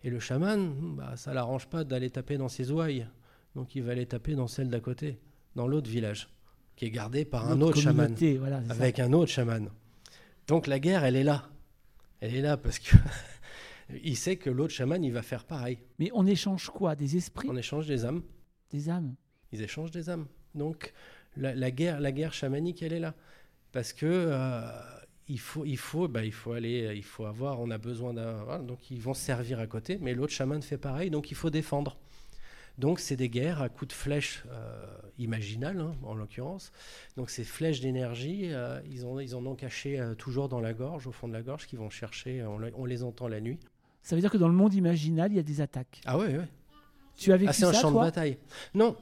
Et 0.04 0.10
le 0.10 0.20
chaman, 0.20 0.96
bah, 0.96 1.16
ça 1.16 1.34
l'arrange 1.34 1.66
pas 1.66 1.82
d'aller 1.82 2.10
taper 2.10 2.36
dans 2.36 2.48
ses 2.48 2.70
ouailles. 2.70 3.08
Donc 3.54 3.74
il 3.74 3.82
va 3.82 3.92
aller 3.92 4.06
taper 4.06 4.34
dans 4.34 4.46
celle 4.46 4.68
d'à 4.68 4.80
côté, 4.80 5.18
dans 5.56 5.66
l'autre 5.66 5.90
village, 5.90 6.28
qui 6.76 6.86
est 6.86 6.90
gardé 6.90 7.24
par 7.24 7.50
un 7.50 7.60
autre 7.60 7.80
chaman, 7.80 8.14
avec 8.70 8.98
un 8.98 9.12
autre 9.12 9.30
chaman. 9.30 9.70
Donc 10.46 10.66
la 10.66 10.78
guerre, 10.78 11.04
elle 11.04 11.16
est 11.16 11.24
là. 11.24 11.48
Elle 12.20 12.34
est 12.34 12.40
là 12.40 12.56
parce 12.56 12.78
que 12.78 12.96
il 14.04 14.16
sait 14.16 14.36
que 14.36 14.50
l'autre 14.50 14.72
chaman, 14.72 15.02
il 15.02 15.12
va 15.12 15.22
faire 15.22 15.44
pareil. 15.44 15.78
Mais 15.98 16.10
on 16.14 16.26
échange 16.26 16.70
quoi? 16.70 16.94
Des 16.94 17.16
esprits? 17.16 17.48
On 17.50 17.56
échange 17.56 17.86
des 17.86 18.04
âmes. 18.04 18.22
Des 18.70 18.88
âmes. 18.88 19.14
Ils 19.52 19.62
échangent 19.62 19.90
des 19.90 20.08
âmes. 20.08 20.26
Donc 20.54 20.92
la, 21.36 21.70
guerre, 21.70 22.00
la 22.00 22.12
guerre 22.12 22.32
chamanique, 22.32 22.82
elle 22.82 22.92
est 22.92 23.00
là 23.00 23.14
parce 23.72 23.92
que 23.92 24.06
euh, 24.06 24.70
il 25.28 25.40
faut, 25.40 25.64
il 25.64 25.78
faut, 25.78 26.06
bah, 26.08 26.24
il 26.24 26.32
faut 26.32 26.52
aller, 26.52 26.92
il 26.94 27.02
faut 27.02 27.24
avoir, 27.24 27.60
on 27.60 27.70
a 27.70 27.78
besoin 27.78 28.12
d'un, 28.12 28.62
donc 28.62 28.90
ils 28.90 29.00
vont 29.00 29.14
servir 29.14 29.58
à 29.58 29.66
côté, 29.66 29.98
mais 30.00 30.14
l'autre 30.14 30.32
chaman 30.32 30.60
fait 30.62 30.78
pareil, 30.78 31.10
donc 31.10 31.30
il 31.30 31.34
faut 31.34 31.50
défendre. 31.50 31.98
Donc 32.78 33.00
c'est 33.00 33.16
des 33.16 33.28
guerres 33.28 33.60
à 33.60 33.68
coups 33.68 33.88
de 33.88 33.92
flèches 33.92 34.44
euh, 34.50 34.86
imaginales, 35.18 35.80
hein, 35.80 35.94
en 36.02 36.14
l'occurrence. 36.14 36.72
Donc 37.16 37.30
ces 37.30 37.44
flèches 37.44 37.80
d'énergie, 37.80 38.52
euh, 38.52 38.80
ils, 38.90 39.04
ont, 39.06 39.20
ils 39.20 39.36
en 39.36 39.44
ont 39.44 39.54
caché 39.54 40.00
euh, 40.00 40.14
toujours 40.14 40.48
dans 40.48 40.60
la 40.60 40.72
gorge, 40.72 41.06
au 41.06 41.12
fond 41.12 41.28
de 41.28 41.32
la 41.32 41.42
gorge, 41.42 41.66
qui 41.66 41.76
vont 41.76 41.90
chercher, 41.90 42.44
on, 42.44 42.84
les 42.84 43.02
entend 43.02 43.28
la 43.28 43.40
nuit. 43.40 43.58
Ça 44.02 44.16
veut 44.16 44.20
dire 44.20 44.30
que 44.30 44.38
dans 44.38 44.48
le 44.48 44.54
monde 44.54 44.74
imaginal, 44.74 45.30
il 45.32 45.36
y 45.36 45.38
a 45.38 45.44
des 45.44 45.60
attaques 45.60 46.00
Ah 46.06 46.18
oui, 46.18 46.26
oui. 46.30 46.44
Tu 47.16 47.32
as 47.32 47.36
vécu 47.36 47.50
ah, 47.50 47.52
c'est 47.52 47.64
un 47.64 47.72
champ 47.72 47.92
de 47.92 47.98
bataille. 47.98 48.38
Non. 48.74 48.96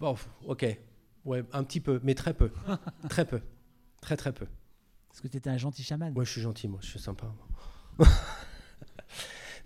Bon, 0.00 0.16
ok. 0.46 0.66
Ouais, 1.24 1.44
un 1.52 1.62
petit 1.62 1.80
peu, 1.80 2.00
mais 2.02 2.14
très 2.14 2.34
peu. 2.34 2.50
très 3.08 3.24
peu. 3.24 3.40
Très, 4.00 4.16
très 4.16 4.32
peu. 4.32 4.46
Parce 5.08 5.20
que 5.20 5.28
tu 5.28 5.36
étais 5.36 5.50
un 5.50 5.58
gentil 5.58 5.82
chaman. 5.82 6.12
Moi, 6.12 6.24
je 6.24 6.30
suis 6.30 6.40
gentil, 6.40 6.68
moi, 6.68 6.80
je 6.82 6.88
suis 6.88 6.98
sympa. 6.98 7.32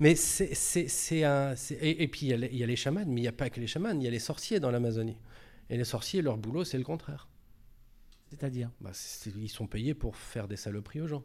Mais 0.00 0.14
c'est 0.16 1.24
un. 1.24 1.54
Et, 1.80 2.08
puis 2.08 2.26
il 2.26 2.56
y, 2.56 2.62
a 2.62 2.66
les 2.66 2.76
chamans, 2.76 3.04
mais 3.06 3.20
il 3.20 3.22
n'y 3.22 3.28
a 3.28 3.32
pas 3.32 3.50
que 3.50 3.60
les 3.60 3.66
chamans, 3.66 3.90
il 3.90 4.02
y 4.02 4.08
a 4.08 4.10
les 4.10 4.18
sorciers 4.18 4.60
dans 4.60 4.70
l'Amazonie. 4.70 5.18
Et 5.70 5.76
les 5.76 5.84
sorciers, 5.84 6.22
leur 6.22 6.36
boulot, 6.36 6.64
c'est 6.64 6.78
le 6.78 6.84
contraire. 6.84 7.28
C'est-à-dire? 8.30 8.70
Bah, 8.80 8.92
Ils 9.36 9.48
sont 9.48 9.66
payés 9.66 9.94
pour 9.94 10.16
faire 10.16 10.48
des 10.48 10.56
saloperies 10.56 11.00
aux 11.00 11.06
gens. 11.06 11.24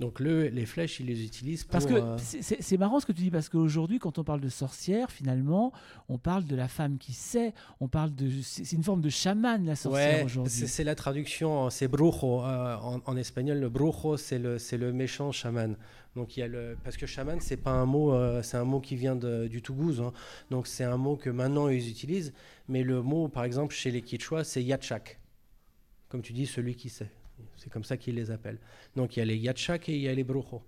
Donc 0.00 0.18
le, 0.18 0.48
les 0.48 0.66
flèches, 0.66 0.98
ils 0.98 1.06
les 1.06 1.24
utilisent 1.24 1.62
pour... 1.62 1.70
Parce 1.70 1.86
que 1.86 1.94
euh, 1.94 2.16
c'est 2.18 2.76
marrant 2.78 2.98
ce 2.98 3.06
que 3.06 3.12
tu 3.12 3.22
dis, 3.22 3.30
parce 3.30 3.48
qu'aujourd'hui, 3.48 4.00
quand 4.00 4.18
on 4.18 4.24
parle 4.24 4.40
de 4.40 4.48
sorcière, 4.48 5.08
finalement, 5.10 5.72
on 6.08 6.18
parle 6.18 6.44
de 6.44 6.56
la 6.56 6.66
femme 6.66 6.98
qui 6.98 7.12
sait, 7.12 7.54
on 7.78 7.86
parle 7.86 8.12
de... 8.12 8.28
C'est 8.42 8.72
une 8.72 8.82
forme 8.82 9.00
de 9.00 9.08
chaman, 9.08 9.64
la 9.64 9.76
sorcière, 9.76 10.18
ouais, 10.18 10.24
aujourd'hui. 10.24 10.52
C'est 10.52 10.82
la 10.82 10.96
traduction, 10.96 11.70
c'est 11.70 11.86
brujo. 11.86 12.42
Euh, 12.42 12.76
en, 13.06 13.16
espagnol, 13.16 13.60
le 13.60 13.68
brujo, 13.68 14.16
c'est 14.16 14.40
le, 14.40 14.56
le 14.72 14.92
méchant 14.92 15.30
chaman. 15.30 15.76
Donc 16.16 16.36
il 16.36 16.40
y 16.40 16.42
a 16.42 16.48
le... 16.48 16.76
Parce 16.82 16.96
que 16.96 17.06
chaman, 17.06 17.38
c'est 17.40 17.56
pas 17.56 17.70
un 17.70 17.86
mot, 17.86 18.14
euh, 18.14 18.42
c'est 18.42 18.56
un 18.56 18.64
mot 18.64 18.80
qui 18.80 18.96
vient 18.96 19.14
de, 19.14 19.46
du 19.46 19.62
Tougouse. 19.62 20.00
Hein. 20.00 20.12
Donc 20.50 20.66
c'est 20.66 20.84
un 20.84 20.96
mot 20.96 21.14
que 21.14 21.30
maintenant 21.30 21.68
ils 21.68 21.88
utilisent. 21.88 22.32
Mais 22.66 22.82
le 22.82 23.00
mot, 23.00 23.28
par 23.28 23.44
exemple, 23.44 23.72
chez 23.72 23.92
les 23.92 24.02
Quichua, 24.02 24.42
c'est 24.42 24.62
yachak. 24.62 25.20
Comme 26.08 26.22
tu 26.22 26.32
dis, 26.32 26.46
celui 26.46 26.74
qui 26.74 26.88
sait. 26.88 27.10
C'est 27.56 27.70
comme 27.70 27.84
ça 27.84 27.96
qu'ils 27.96 28.14
les 28.14 28.30
appellent. 28.30 28.60
Donc 28.96 29.16
il 29.16 29.20
y 29.20 29.22
a 29.22 29.24
les 29.24 29.36
yatchak 29.36 29.88
et 29.88 29.96
il 29.96 30.02
y 30.02 30.08
a 30.08 30.14
les 30.14 30.24
brujos. 30.24 30.62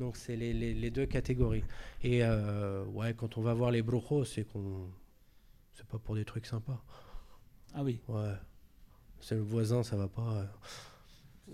Donc 0.00 0.16
c'est 0.16 0.36
les, 0.36 0.52
les, 0.52 0.90
deux 0.90 1.06
catégories. 1.06 1.64
Et 2.02 2.24
euh, 2.24 2.84
ouais, 2.86 3.14
quand 3.14 3.38
on 3.38 3.42
va 3.42 3.54
voir 3.54 3.70
les 3.70 3.82
brujos, 3.82 4.24
c'est 4.24 4.44
qu'on, 4.44 4.90
c'est 5.72 5.86
pas 5.86 5.98
pour 5.98 6.14
des 6.14 6.24
trucs 6.24 6.46
sympas. 6.46 6.82
Ah 7.74 7.82
oui. 7.82 8.00
Ouais. 8.08 8.34
C'est 9.20 9.36
le 9.36 9.42
voisin, 9.42 9.82
ça 9.82 9.96
va 9.96 10.08
pas. 10.08 10.46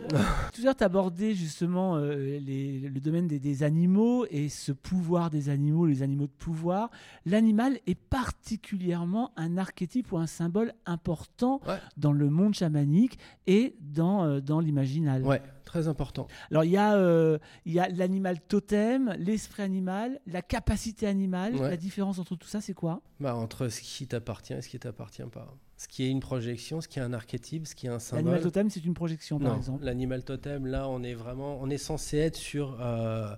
Tout 0.08 0.60
à 0.60 0.64
l'heure, 0.64 0.76
tu 0.76 0.84
abordé 0.84 1.34
justement 1.34 1.96
euh, 1.96 2.38
le 2.40 3.00
domaine 3.00 3.26
des, 3.26 3.62
animaux 3.62 4.26
et 4.30 4.48
ce 4.48 4.72
pouvoir 4.72 5.30
des 5.30 5.48
animaux, 5.48 5.86
les 5.86 6.02
animaux 6.02 6.26
de 6.26 6.32
pouvoir. 6.32 6.90
L'animal 7.26 7.78
est 7.86 7.98
particulièrement 7.98 9.32
un 9.36 9.58
archétype 9.58 10.12
ou 10.12 10.18
un 10.18 10.26
symbole 10.26 10.72
important 10.86 11.60
dans 11.96 12.12
le 12.12 12.30
monde 12.30 12.54
chamanique 12.54 13.18
et 13.46 13.76
dans, 13.80 14.24
euh, 14.24 14.40
dans 14.40 14.60
l'imaginal. 14.60 15.22
Ouais, 15.24 15.42
très 15.64 15.88
important. 15.88 16.28
Alors, 16.50 16.64
il 16.64 16.70
y 16.70 16.76
a, 16.76 16.94
euh, 16.94 17.38
y 17.66 17.78
a 17.78 17.88
l'animal 17.88 18.40
totem, 18.40 19.14
l'esprit 19.18 19.62
animal, 19.62 20.20
la 20.26 20.42
capacité 20.42 21.06
animale. 21.06 21.54
La 21.56 21.76
différence 21.76 22.18
entre 22.18 22.36
tout 22.36 22.48
ça, 22.48 22.60
c'est 22.60 22.74
quoi? 22.74 23.02
Bah, 23.20 23.34
Entre 23.34 23.68
ce 23.68 23.80
qui 23.80 24.06
t'appartient 24.06 24.54
et 24.54 24.62
ce 24.62 24.68
qui 24.68 24.78
t'appartient 24.78 25.22
pas 25.22 25.54
ce 25.78 25.86
qui 25.86 26.02
est 26.02 26.10
une 26.10 26.20
projection, 26.20 26.80
ce 26.80 26.88
qui 26.88 26.98
est 26.98 27.02
un 27.02 27.12
archétype, 27.12 27.66
ce 27.66 27.74
qui 27.76 27.86
est 27.86 27.90
un 27.90 28.00
symbole. 28.00 28.24
L'animal 28.24 28.42
totem, 28.42 28.68
c'est 28.68 28.84
une 28.84 28.94
projection, 28.94 29.38
par 29.38 29.56
exemple. 29.56 29.84
L'animal 29.84 30.24
totem, 30.24 30.66
là, 30.66 30.88
on 30.88 31.04
est 31.04 31.14
vraiment, 31.14 31.58
on 31.60 31.70
est 31.70 31.78
censé 31.78 32.18
être 32.18 32.36
sur 32.36 32.78
euh, 32.80 33.32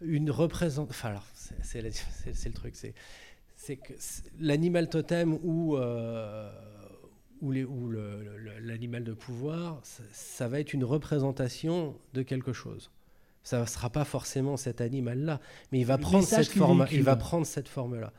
une 0.00 0.30
représentation. 0.30 0.90
Enfin, 0.90 1.08
alors, 1.08 1.26
c'est 1.62 1.82
le 1.82 2.52
truc, 2.52 2.76
c'est 3.56 3.76
que 3.76 3.92
l'animal 4.38 4.88
totem 4.88 5.38
ou 5.42 5.76
euh, 5.76 6.48
ou 7.42 7.50
l'animal 8.60 9.02
de 9.02 9.12
pouvoir, 9.12 9.80
ça, 10.12 10.46
va 10.46 10.60
être 10.60 10.72
une 10.72 10.84
représentation 10.84 11.96
de 12.14 12.22
quelque 12.22 12.52
chose. 12.52 12.92
Ça 13.42 13.60
ne 13.60 13.66
sera 13.66 13.90
pas 13.90 14.04
forcément 14.04 14.56
cet 14.56 14.80
animal-là, 14.80 15.40
mais 15.72 15.80
il 15.80 15.86
va 15.86 15.98
prendre 15.98 16.24
cette 16.24 16.46
forme. 16.46 16.86
Il 16.92 17.02
va 17.02 17.16
prendre 17.16 17.44
cette 17.44 17.66
forme-là. 17.66 18.12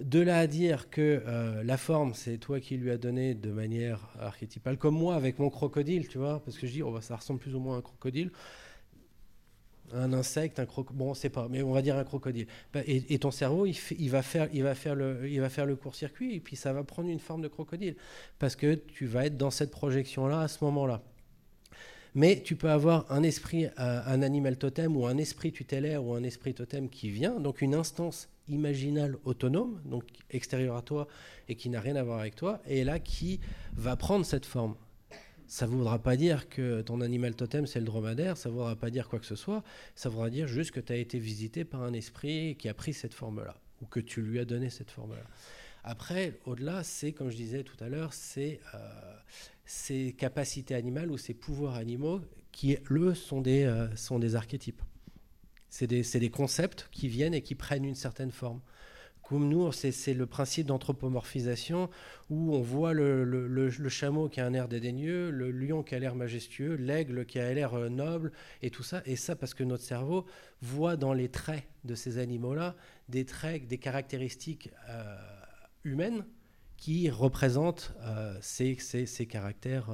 De 0.00 0.20
là 0.20 0.38
à 0.38 0.46
dire 0.46 0.90
que 0.90 1.22
euh, 1.26 1.64
la 1.64 1.76
forme, 1.76 2.14
c'est 2.14 2.38
toi 2.38 2.60
qui 2.60 2.76
lui 2.76 2.90
as 2.90 2.98
donné 2.98 3.34
de 3.34 3.50
manière 3.50 4.08
archétypale, 4.20 4.78
comme 4.78 4.94
moi 4.94 5.16
avec 5.16 5.38
mon 5.40 5.50
crocodile, 5.50 6.06
tu 6.06 6.18
vois, 6.18 6.40
parce 6.44 6.56
que 6.56 6.66
je 6.68 6.72
dis, 6.72 6.82
oh, 6.82 6.92
bah, 6.92 7.00
ça 7.00 7.16
ressemble 7.16 7.40
plus 7.40 7.54
ou 7.54 7.58
moins 7.58 7.76
à 7.76 7.78
un 7.78 7.82
crocodile. 7.82 8.30
Un 9.92 10.12
insecte, 10.12 10.60
un 10.60 10.66
crocodile, 10.66 10.98
bon, 10.98 11.10
on 11.10 11.14
sait 11.14 11.30
pas, 11.30 11.48
mais 11.48 11.62
on 11.62 11.72
va 11.72 11.82
dire 11.82 11.96
un 11.96 12.04
crocodile. 12.04 12.46
Bah, 12.72 12.80
et, 12.86 13.18
ton 13.18 13.32
cerveau, 13.32 13.66
il, 13.66 14.10
va 14.10 14.22
faire, 14.22 14.48
il, 14.52 14.62
va 14.62 14.74
faire 14.74 14.94
le, 14.94 15.28
il 15.28 15.40
va 15.40 15.48
faire 15.48 15.66
le 15.66 15.74
court-circuit, 15.74 16.36
et 16.36 16.40
puis 16.40 16.54
ça 16.54 16.72
va 16.72 16.84
prendre 16.84 17.08
une 17.08 17.18
forme 17.18 17.42
de 17.42 17.48
crocodile, 17.48 17.96
parce 18.38 18.54
que 18.54 18.74
tu 18.74 19.06
vas 19.06 19.26
être 19.26 19.36
dans 19.36 19.50
cette 19.50 19.70
projection-là 19.72 20.42
à 20.42 20.48
ce 20.48 20.62
moment-là. 20.64 21.02
Mais 22.18 22.42
tu 22.42 22.56
peux 22.56 22.68
avoir 22.68 23.08
un 23.12 23.22
esprit, 23.22 23.66
euh, 23.66 23.70
un 23.78 24.22
animal 24.22 24.56
totem, 24.56 24.96
ou 24.96 25.06
un 25.06 25.18
esprit 25.18 25.52
tutélaire, 25.52 26.04
ou 26.04 26.14
un 26.14 26.24
esprit 26.24 26.52
totem 26.52 26.88
qui 26.88 27.10
vient, 27.10 27.38
donc 27.38 27.62
une 27.62 27.76
instance 27.76 28.28
imaginal 28.48 29.16
autonome, 29.24 29.80
donc 29.84 30.02
extérieur 30.28 30.74
à 30.74 30.82
toi 30.82 31.06
et 31.48 31.54
qui 31.54 31.68
n'a 31.68 31.80
rien 31.80 31.94
à 31.94 32.02
voir 32.02 32.18
avec 32.18 32.34
toi, 32.34 32.60
et 32.66 32.82
là 32.82 32.98
qui 32.98 33.38
va 33.74 33.94
prendre 33.94 34.26
cette 34.26 34.46
forme. 34.46 34.74
Ça 35.46 35.68
ne 35.68 35.70
voudra 35.70 36.00
pas 36.00 36.16
dire 36.16 36.48
que 36.48 36.80
ton 36.80 37.02
animal 37.02 37.36
totem 37.36 37.68
c'est 37.68 37.78
le 37.78 37.86
dromadaire, 37.86 38.36
ça 38.36 38.48
ne 38.48 38.54
voudra 38.54 38.74
pas 38.74 38.90
dire 38.90 39.08
quoi 39.08 39.20
que 39.20 39.26
ce 39.26 39.36
soit, 39.36 39.62
ça 39.94 40.08
voudra 40.08 40.28
dire 40.28 40.48
juste 40.48 40.72
que 40.72 40.80
tu 40.80 40.92
as 40.92 40.96
été 40.96 41.20
visité 41.20 41.64
par 41.64 41.84
un 41.84 41.92
esprit 41.92 42.56
qui 42.58 42.68
a 42.68 42.74
pris 42.74 42.94
cette 42.94 43.14
forme-là, 43.14 43.54
ou 43.80 43.86
que 43.86 44.00
tu 44.00 44.22
lui 44.22 44.40
as 44.40 44.44
donné 44.44 44.70
cette 44.70 44.90
forme-là. 44.90 45.22
Après, 45.84 46.40
au-delà, 46.44 46.82
c'est, 46.82 47.12
comme 47.12 47.30
je 47.30 47.36
disais 47.36 47.62
tout 47.62 47.82
à 47.82 47.88
l'heure, 47.88 48.12
c'est 48.12 48.60
euh, 48.74 48.78
ces 49.68 50.14
capacités 50.14 50.74
animales 50.74 51.10
ou 51.10 51.18
ces 51.18 51.34
pouvoirs 51.34 51.74
animaux 51.74 52.22
qui, 52.52 52.78
eux, 52.90 53.14
sont 53.14 53.42
des, 53.42 53.64
euh, 53.64 53.94
sont 53.96 54.18
des 54.18 54.34
archétypes. 54.34 54.80
C'est 55.68 55.86
des, 55.86 56.30
concepts 56.30 56.88
qui 56.90 57.06
viennent 57.06 57.34
et 57.34 57.42
qui 57.42 57.54
prennent 57.54 57.84
une 57.84 57.94
certaine 57.94 58.30
forme. 58.30 58.62
Comme 59.22 59.46
nous, 59.46 59.70
c'est 59.72 60.14
le 60.14 60.24
principe 60.24 60.66
d'anthropomorphisation 60.66 61.90
où 62.30 62.54
on 62.54 62.62
voit 62.62 62.94
le, 62.94 63.88
chameau 63.90 64.30
qui 64.30 64.40
a 64.40 64.46
un 64.46 64.54
air 64.54 64.68
dédaigneux, 64.68 65.28
le 65.28 65.50
lion 65.50 65.82
qui 65.82 65.94
a 65.94 65.98
l'air 65.98 66.14
majestueux, 66.14 66.76
l'aigle 66.76 67.26
qui 67.26 67.38
a 67.38 67.52
l'air 67.52 67.74
euh, 67.74 67.90
noble, 67.90 68.32
et 68.62 68.70
tout 68.70 68.82
ça. 68.82 69.02
Et 69.04 69.16
ça 69.16 69.36
parce 69.36 69.52
que 69.52 69.64
notre 69.64 69.84
cerveau 69.84 70.24
voit 70.62 70.96
dans 70.96 71.12
les 71.12 71.28
traits 71.28 71.64
de 71.84 71.94
ces 71.94 72.16
animaux-là 72.16 72.74
des 73.10 73.26
traits, 73.26 73.66
des 73.66 73.78
caractéristiques 73.78 74.70
euh, 74.88 75.14
humaines 75.84 76.24
qui 76.78 77.10
représentent 77.10 77.94
euh, 78.00 78.38
ces, 78.40 78.76
caractères 79.26 79.90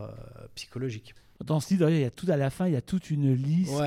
psychologiques. 0.54 1.14
Dans 1.42 1.58
ce 1.58 1.74
livre, 1.74 1.90
il 1.90 2.00
y 2.00 2.04
a 2.04 2.10
tout 2.10 2.26
à 2.28 2.36
la 2.36 2.48
fin, 2.48 2.68
il 2.68 2.74
y 2.74 2.76
a 2.76 2.80
toute 2.80 3.10
une 3.10 3.34
liste 3.34 3.82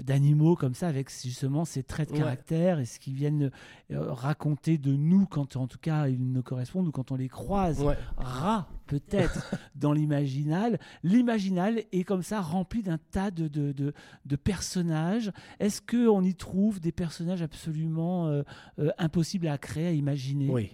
d'animaux 0.00 0.56
comme 0.56 0.74
ça, 0.74 0.88
avec 0.88 1.08
justement 1.10 1.64
ces 1.64 1.84
traits 1.84 2.12
de 2.12 2.18
caractère 2.18 2.80
et 2.80 2.84
ce 2.84 2.98
qu'ils 2.98 3.14
viennent 3.14 3.50
euh, 3.92 4.12
raconter 4.12 4.76
de 4.76 4.92
nous 4.92 5.24
quand, 5.24 5.56
en 5.56 5.68
tout 5.68 5.78
cas, 5.78 6.08
ils 6.08 6.20
nous 6.20 6.42
correspondent 6.42 6.88
ou 6.88 6.90
quand 6.90 7.12
on 7.12 7.16
les 7.16 7.28
croise. 7.28 7.82
Rats, 8.16 8.68
peut-être, 8.86 9.54
dans 9.76 9.92
l'imaginal. 9.92 10.80
L'imaginal 11.04 11.84
est 11.92 12.04
comme 12.04 12.22
ça 12.22 12.40
rempli 12.40 12.82
d'un 12.82 12.98
tas 12.98 13.30
de, 13.30 13.46
de, 13.46 13.72
de, 13.72 14.36
personnages. 14.36 15.30
Est-ce 15.60 15.80
qu'on 15.80 16.22
y 16.24 16.34
trouve 16.34 16.80
des 16.80 16.92
personnages 16.92 17.40
absolument 17.40 18.26
euh, 18.26 18.42
euh, 18.80 18.90
impossibles 18.98 19.46
à 19.46 19.58
créer, 19.58 19.86
à 19.86 19.92
imaginer? 19.92 20.50
Oui. 20.50 20.72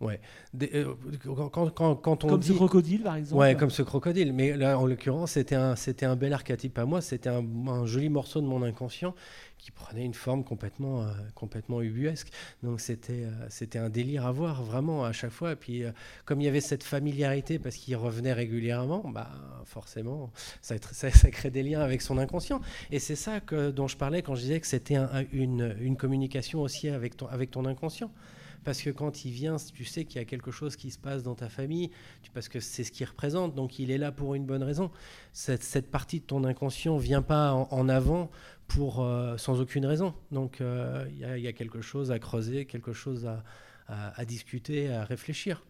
Ouais. 0.00 0.20
Euh, 0.62 0.94
quand, 1.24 1.70
quand, 1.70 1.96
quand, 1.96 2.24
on 2.24 2.28
comme 2.28 2.42
ce 2.42 2.52
crocodile, 2.52 3.02
par 3.02 3.16
exemple. 3.16 3.40
Ouais, 3.40 3.56
comme 3.56 3.70
ce 3.70 3.82
crocodile. 3.82 4.32
Mais 4.32 4.56
là, 4.56 4.78
en 4.78 4.86
l'occurrence, 4.86 5.32
c'était 5.32 5.56
un, 5.56 5.74
c'était 5.74 6.06
un 6.06 6.14
bel 6.14 6.32
archétype 6.32 6.78
à 6.78 6.84
moi. 6.84 7.00
C'était 7.00 7.28
un, 7.28 7.44
un, 7.66 7.84
joli 7.84 8.08
morceau 8.08 8.40
de 8.40 8.46
mon 8.46 8.62
inconscient 8.62 9.14
qui 9.58 9.72
prenait 9.72 10.04
une 10.04 10.14
forme 10.14 10.44
complètement, 10.44 11.02
euh, 11.02 11.06
complètement 11.34 11.82
ubuesque. 11.82 12.28
Donc 12.62 12.80
c'était, 12.80 13.24
euh, 13.24 13.46
c'était 13.48 13.80
un 13.80 13.90
délire 13.90 14.24
à 14.24 14.30
voir 14.30 14.62
vraiment 14.62 15.04
à 15.04 15.10
chaque 15.10 15.32
fois. 15.32 15.52
Et 15.52 15.56
puis 15.56 15.82
comme 16.24 16.40
il 16.40 16.44
y 16.44 16.48
avait 16.48 16.60
cette 16.60 16.84
familiarité 16.84 17.58
parce 17.58 17.74
qu'il 17.74 17.96
revenait 17.96 18.32
régulièrement, 18.32 19.02
bah 19.08 19.28
forcément, 19.64 20.30
ça, 20.62 20.76
ça, 20.92 21.10
ça, 21.10 21.30
crée 21.32 21.50
des 21.50 21.64
liens 21.64 21.80
avec 21.80 22.02
son 22.02 22.18
inconscient. 22.18 22.60
Et 22.92 23.00
c'est 23.00 23.16
ça 23.16 23.40
que, 23.40 23.72
dont 23.72 23.88
je 23.88 23.96
parlais 23.96 24.22
quand 24.22 24.36
je 24.36 24.42
disais 24.42 24.60
que 24.60 24.66
c'était 24.68 24.98
une, 25.32 25.76
une 25.80 25.96
communication 25.96 26.62
aussi 26.62 26.88
avec 26.88 27.16
ton, 27.16 27.26
avec 27.26 27.50
ton 27.50 27.64
inconscient. 27.64 28.12
Parce 28.64 28.82
que 28.82 28.90
quand 28.90 29.24
il 29.24 29.32
vient, 29.32 29.56
tu 29.72 29.84
sais 29.84 30.04
qu'il 30.04 30.20
y 30.20 30.22
a 30.22 30.24
quelque 30.24 30.50
chose 30.50 30.76
qui 30.76 30.90
se 30.90 30.98
passe 30.98 31.22
dans 31.22 31.34
ta 31.34 31.48
famille, 31.48 31.90
parce 32.34 32.48
que 32.48 32.60
c'est 32.60 32.84
ce 32.84 32.92
qu'il 32.92 33.06
représente, 33.06 33.54
donc 33.54 33.78
il 33.78 33.90
est 33.90 33.98
là 33.98 34.12
pour 34.12 34.34
une 34.34 34.44
bonne 34.44 34.62
raison. 34.62 34.90
Cette, 35.32 35.90
partie 35.90 36.20
de 36.20 36.24
ton 36.24 36.44
inconscient 36.44 36.96
vient 36.96 37.22
pas 37.22 37.52
en, 37.52 37.88
avant 37.88 38.30
pour, 38.66 39.02
euh, 39.02 39.36
sans 39.36 39.60
aucune 39.60 39.86
raison. 39.86 40.14
Donc 40.32 40.60
euh, 40.60 41.06
il 41.10 41.40
y, 41.40 41.48
a 41.48 41.52
quelque 41.52 41.80
chose 41.80 42.10
à 42.10 42.18
creuser, 42.18 42.66
quelque 42.66 42.92
chose 42.92 43.26
à, 43.26 43.42
à 43.88 44.24
discuter, 44.24 44.92
à 44.92 45.04
réfléchir. 45.04 45.62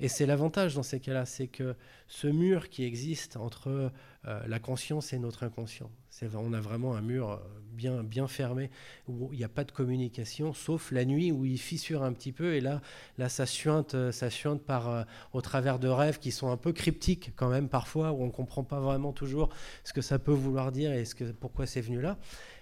Et 0.00 0.08
c'est 0.08 0.26
l'avantage 0.26 0.74
dans 0.74 0.82
ces 0.82 1.00
cas-là, 1.00 1.26
c'est 1.26 1.48
que 1.48 1.74
ce 2.06 2.28
mur 2.28 2.68
qui 2.68 2.84
existe 2.84 3.36
entre 3.36 3.90
euh, 4.26 4.40
la 4.46 4.58
conscience 4.60 5.12
et 5.12 5.18
notre 5.18 5.42
inconscient, 5.42 5.90
on 6.34 6.52
a 6.52 6.60
vraiment 6.60 6.94
un 6.94 7.00
mur 7.00 7.30
euh, 7.30 7.38
bien, 7.72 8.04
bien 8.04 8.28
fermé 8.28 8.70
où 9.08 9.32
il 9.32 9.38
n'y 9.38 9.44
a 9.44 9.48
pas 9.48 9.64
de 9.64 9.72
communication, 9.72 10.52
sauf 10.52 10.92
la 10.92 11.04
nuit 11.04 11.32
où 11.32 11.44
il 11.44 11.58
fissure 11.58 12.02
un 12.04 12.12
petit 12.12 12.32
peu 12.32 12.54
et 12.54 12.60
là, 12.60 12.80
là 13.18 13.28
ça 13.28 13.44
suinte, 13.44 13.94
euh, 13.94 14.12
ça 14.12 14.30
suinte 14.30 14.62
par, 14.62 15.06
au 15.32 15.40
travers 15.40 15.80
de 15.80 15.88
rêves 15.88 16.18
qui 16.18 16.30
sont 16.30 16.50
un 16.50 16.56
peu 16.56 16.72
cryptiques 16.72 17.32
quand 17.34 17.48
même 17.48 17.68
parfois, 17.68 18.12
où 18.12 18.22
on 18.22 18.26
ne 18.26 18.32
comprend 18.32 18.62
pas 18.62 18.80
vraiment 18.80 19.12
toujours 19.12 19.48
ce 19.82 19.92
que 19.92 20.00
ça 20.00 20.18
peut 20.18 20.32
vouloir 20.32 20.70
dire 20.70 20.92
et 20.92 21.04
ce 21.04 21.14
que, 21.16 21.24
pourquoi 21.32 21.66
c'est 21.66 21.80
venu 21.80 22.00
là. 22.00 22.18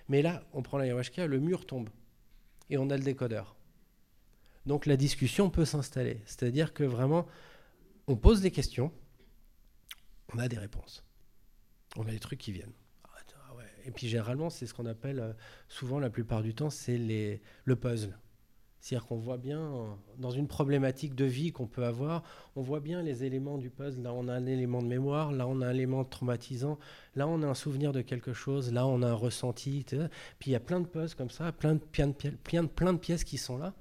Mais 0.08 0.22
là, 0.22 0.42
on 0.52 0.62
prend 0.62 0.78
l'ayahuasca, 0.78 1.26
le 1.26 1.38
mur 1.38 1.66
tombe 1.66 1.90
et 2.70 2.78
on 2.78 2.88
a 2.90 2.96
le 2.96 3.02
décodeur. 3.02 3.55
Donc 4.66 4.86
la 4.86 4.96
discussion 4.96 5.48
peut 5.48 5.64
s'installer. 5.64 6.20
C'est-à-dire 6.26 6.74
que 6.74 6.84
vraiment, 6.84 7.26
on 8.06 8.16
pose 8.16 8.40
des 8.40 8.50
questions, 8.50 8.92
on 10.34 10.38
a 10.38 10.48
des 10.48 10.58
réponses. 10.58 11.04
On 11.96 12.06
a 12.06 12.10
des 12.10 12.18
trucs 12.18 12.40
qui 12.40 12.52
viennent. 12.52 12.72
Ah, 13.04 13.08
Et 13.84 13.90
puis 13.90 14.08
généralement, 14.08 14.50
c'est 14.50 14.66
ce 14.66 14.74
qu'on 14.74 14.86
appelle 14.86 15.20
euh, 15.20 15.32
souvent 15.68 15.98
la 15.98 16.10
plupart 16.10 16.42
du 16.42 16.54
temps, 16.54 16.70
c'est 16.70 16.98
le 16.98 17.76
puzzle. 17.76 18.18
C'est-à-dire 18.80 19.08
qu'on 19.08 19.16
voit 19.16 19.38
bien, 19.38 19.98
dans 20.18 20.30
une 20.30 20.46
problématique 20.46 21.16
de 21.16 21.24
vie 21.24 21.50
qu'on 21.50 21.66
peut 21.66 21.84
avoir, 21.84 22.22
on 22.54 22.62
voit 22.62 22.78
bien 22.78 23.02
les 23.02 23.24
éléments 23.24 23.58
du 23.58 23.68
puzzle. 23.68 24.02
Là, 24.02 24.12
on 24.12 24.28
a 24.28 24.32
un 24.32 24.46
élément 24.46 24.80
de 24.80 24.86
mémoire, 24.86 25.32
là, 25.32 25.48
on 25.48 25.60
a 25.60 25.66
un 25.66 25.72
élément 25.72 26.04
traumatisant, 26.04 26.78
là, 27.16 27.26
on 27.26 27.42
a 27.42 27.48
un 27.48 27.54
souvenir 27.54 27.92
de 27.92 28.00
quelque 28.00 28.32
chose, 28.32 28.72
là, 28.72 28.86
on 28.86 29.02
a 29.02 29.08
un 29.08 29.14
ressenti. 29.14 29.84
Puis 30.38 30.50
il 30.50 30.52
y 30.52 30.54
a 30.54 30.60
plein 30.60 30.80
de 30.80 30.86
puzzles 30.86 31.16
comme 31.16 31.30
ça, 31.30 31.50
plein 31.50 31.74
de 31.74 32.98
pièces 32.98 33.24
qui 33.24 33.38
sont 33.38 33.58
là. 33.58 33.74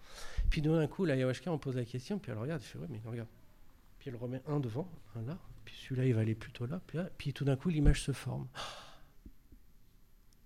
Puis 0.50 0.62
d'un 0.62 0.88
coup, 0.88 1.06
l'ayahuasca, 1.06 1.52
on 1.52 1.58
pose 1.58 1.76
la 1.76 1.86
question, 1.86 2.20
puis 2.20 2.32
elle 2.32 2.38
regarde, 2.38 2.62
il 2.62 2.66
fait, 2.66 2.78
oui, 2.78 2.88
mais 2.90 3.02
regarde. 3.06 3.30
Puis 4.00 4.10
elle 4.10 4.16
remet 4.16 4.42
un 4.48 4.60
devant, 4.60 4.90
un 5.16 5.22
là, 5.24 5.38
puis 5.64 5.76
celui-là, 5.76 6.06
il 6.06 6.14
va 6.14 6.22
aller 6.22 6.36
plutôt 6.36 6.66
là, 6.66 6.82
puis, 6.86 6.98
là, 6.98 7.10
puis 7.18 7.34
tout 7.34 7.46
d'un 7.46 7.56
coup, 7.56 7.70
l'image 7.70 8.02
se 8.02 8.12
forme. 8.12 8.48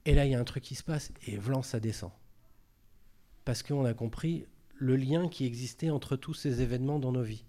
Et 0.06 0.16
là, 0.16 0.26
il 0.26 0.32
y 0.32 0.36
a 0.36 0.40
un 0.40 0.46
truc 0.46 0.64
qui 0.64 0.76
se 0.76 0.84
passe, 0.84 1.12
et 1.28 1.38
vlan, 1.38 1.62
ça 1.62 1.80
descend 1.80 2.12
parce 3.50 3.64
qu'on 3.64 3.84
a 3.84 3.96
compris 3.96 4.46
le 4.76 4.96
lien 4.96 5.28
qui 5.28 5.44
existait 5.44 5.90
entre 5.90 6.16
tous 6.16 6.36
ces 6.36 6.62
événements 6.62 7.00
dans 7.00 7.12
nos 7.12 7.24
vies. 7.24 7.46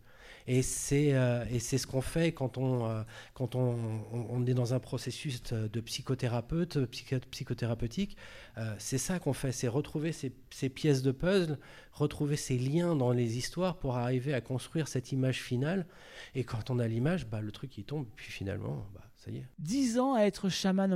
Et 0.53 0.62
c'est 0.62 1.14
euh, 1.14 1.44
et 1.48 1.61
c'est 1.61 1.78
ce 1.78 1.86
qu'on 1.86 2.01
fait 2.01 2.32
quand 2.32 2.59
on 2.59 2.84
euh, 2.84 3.05
quand 3.34 3.55
on, 3.55 4.03
on, 4.12 4.44
est 4.46 4.53
dans 4.53 4.74
un 4.74 4.80
processus 4.80 5.40
de 5.44 5.80
psychothérapeute 5.80 6.86
psychothérapeutique. 6.86 8.16
Euh, 8.59 8.74
c'est 8.78 8.98
ça 8.98 9.20
qu'on 9.20 9.32
fait, 9.32 9.53
c'est 9.53 9.68
retrouver 9.68 10.11
ces, 10.11 10.32
ces, 10.51 10.68
pièces 10.68 11.03
de 11.03 11.12
puzzle, 11.12 11.57
retrouver 11.92 12.34
ces 12.34 12.59
liens 12.59 12.96
dans 12.96 13.12
les 13.12 13.38
histoires 13.38 13.78
pour 13.78 13.96
arriver 13.96 14.34
à 14.34 14.40
construire 14.40 14.88
cette 14.88 15.12
image 15.12 15.40
finale. 15.40 15.86
Et 16.34 16.42
quand 16.42 16.68
on 16.68 16.80
a 16.80 16.88
l'image, 16.88 17.28
bah, 17.28 17.40
le 17.40 17.53
truc 17.53 17.78
il 17.78 17.84
tombe. 17.84 18.09
Puis 18.16 18.32
finalement, 18.32 18.88
bah, 18.92 19.03
ça 19.18 19.30
y 19.30 19.36
est. 19.36 19.46
Dix 19.61 20.01
ans 20.01 20.14
à 20.14 20.22
être 20.22 20.48
chaman 20.48 20.92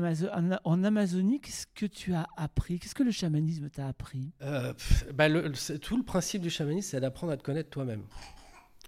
en 0.64 0.82
Amazonie, 0.82 1.40
qu'est-ce 1.40 1.68
que 1.76 1.86
tu 1.86 2.12
as 2.12 2.26
appris? 2.36 2.80
Qu'est-ce 2.80 2.96
que 2.96 3.04
le 3.04 3.12
chamanisme 3.12 3.70
t'a 3.70 3.86
appris? 3.86 4.32
Bah, 4.40 5.28
Tout 5.80 5.96
le 5.96 6.02
principe 6.02 6.42
du 6.42 6.50
chamanisme, 6.50 6.88
c'est 6.90 7.00
d'apprendre 7.00 7.32
à 7.32 7.36
te 7.36 7.44
connaître 7.44 7.70
toi-même. 7.70 8.02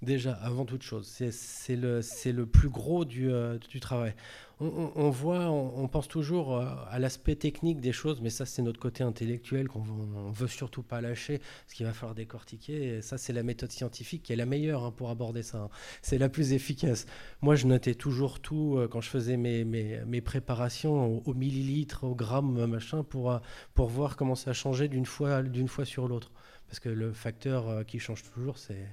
Déjà, 0.02 0.34
avant 0.34 0.66
toute 0.66 0.82
chose, 0.82 1.06
c'est 1.06 1.74
le, 1.76 2.00
le 2.26 2.46
plus 2.46 2.68
gros 2.68 3.06
du, 3.06 3.32
euh, 3.32 3.58
du 3.70 3.80
travail. 3.80 4.14
On, 4.60 5.10
voit, 5.10 5.50
on, 5.50 5.88
pense 5.88 6.08
toujours 6.08 6.56
euh, 6.56 6.66
à 6.90 6.98
l'aspect 6.98 7.34
technique 7.34 7.80
des 7.80 7.92
choses, 7.92 8.20
mais 8.20 8.28
ça, 8.28 8.44
c'est 8.44 8.60
notre 8.60 8.78
côté 8.80 9.04
intellectuel 9.04 9.68
qu'on 9.68 9.84
ne 9.84 10.32
veut 10.32 10.48
surtout 10.48 10.82
pas 10.82 11.00
lâcher, 11.00 11.40
ce 11.66 11.74
qu'il 11.74 11.86
va 11.86 11.94
falloir 11.94 12.14
décortiquer. 12.14 12.96
Et 12.96 13.02
ça, 13.02 13.16
c'est 13.16 13.32
la 13.32 13.42
méthode 13.42 13.72
scientifique 13.72 14.22
qui 14.22 14.34
est 14.34 14.36
la 14.36 14.44
meilleure 14.44 14.84
hein, 14.84 14.92
pour 14.92 15.08
aborder 15.08 15.42
ça. 15.42 15.58
Hein. 15.58 15.68
C'est 16.02 16.18
la 16.18 16.28
plus 16.28 16.52
efficace. 16.52 17.06
Moi, 17.40 17.54
je 17.54 17.66
notais 17.66 17.94
toujours 17.94 18.40
tout 18.40 18.76
euh, 18.76 18.88
quand 18.88 19.00
je 19.00 19.08
faisais 19.08 19.38
mes, 19.38 19.64
mes, 19.64 20.20
préparations 20.20 21.22
au, 21.26 21.34
millilitre, 21.34 22.04
au 22.04 22.14
gramme, 22.14 22.66
machin, 22.66 23.02
pour, 23.02 23.40
pour 23.74 23.88
voir 23.88 24.16
comment 24.16 24.34
ça 24.34 24.52
changeait 24.52 24.88
d'une 24.88 25.06
fois, 25.06 25.42
fois 25.68 25.84
sur 25.86 26.06
l'autre. 26.06 26.32
Parce 26.66 26.80
que 26.80 26.90
le 26.90 27.12
facteur 27.12 27.86
qui 27.86 27.98
change 27.98 28.22
toujours, 28.24 28.58
c'est 28.58 28.86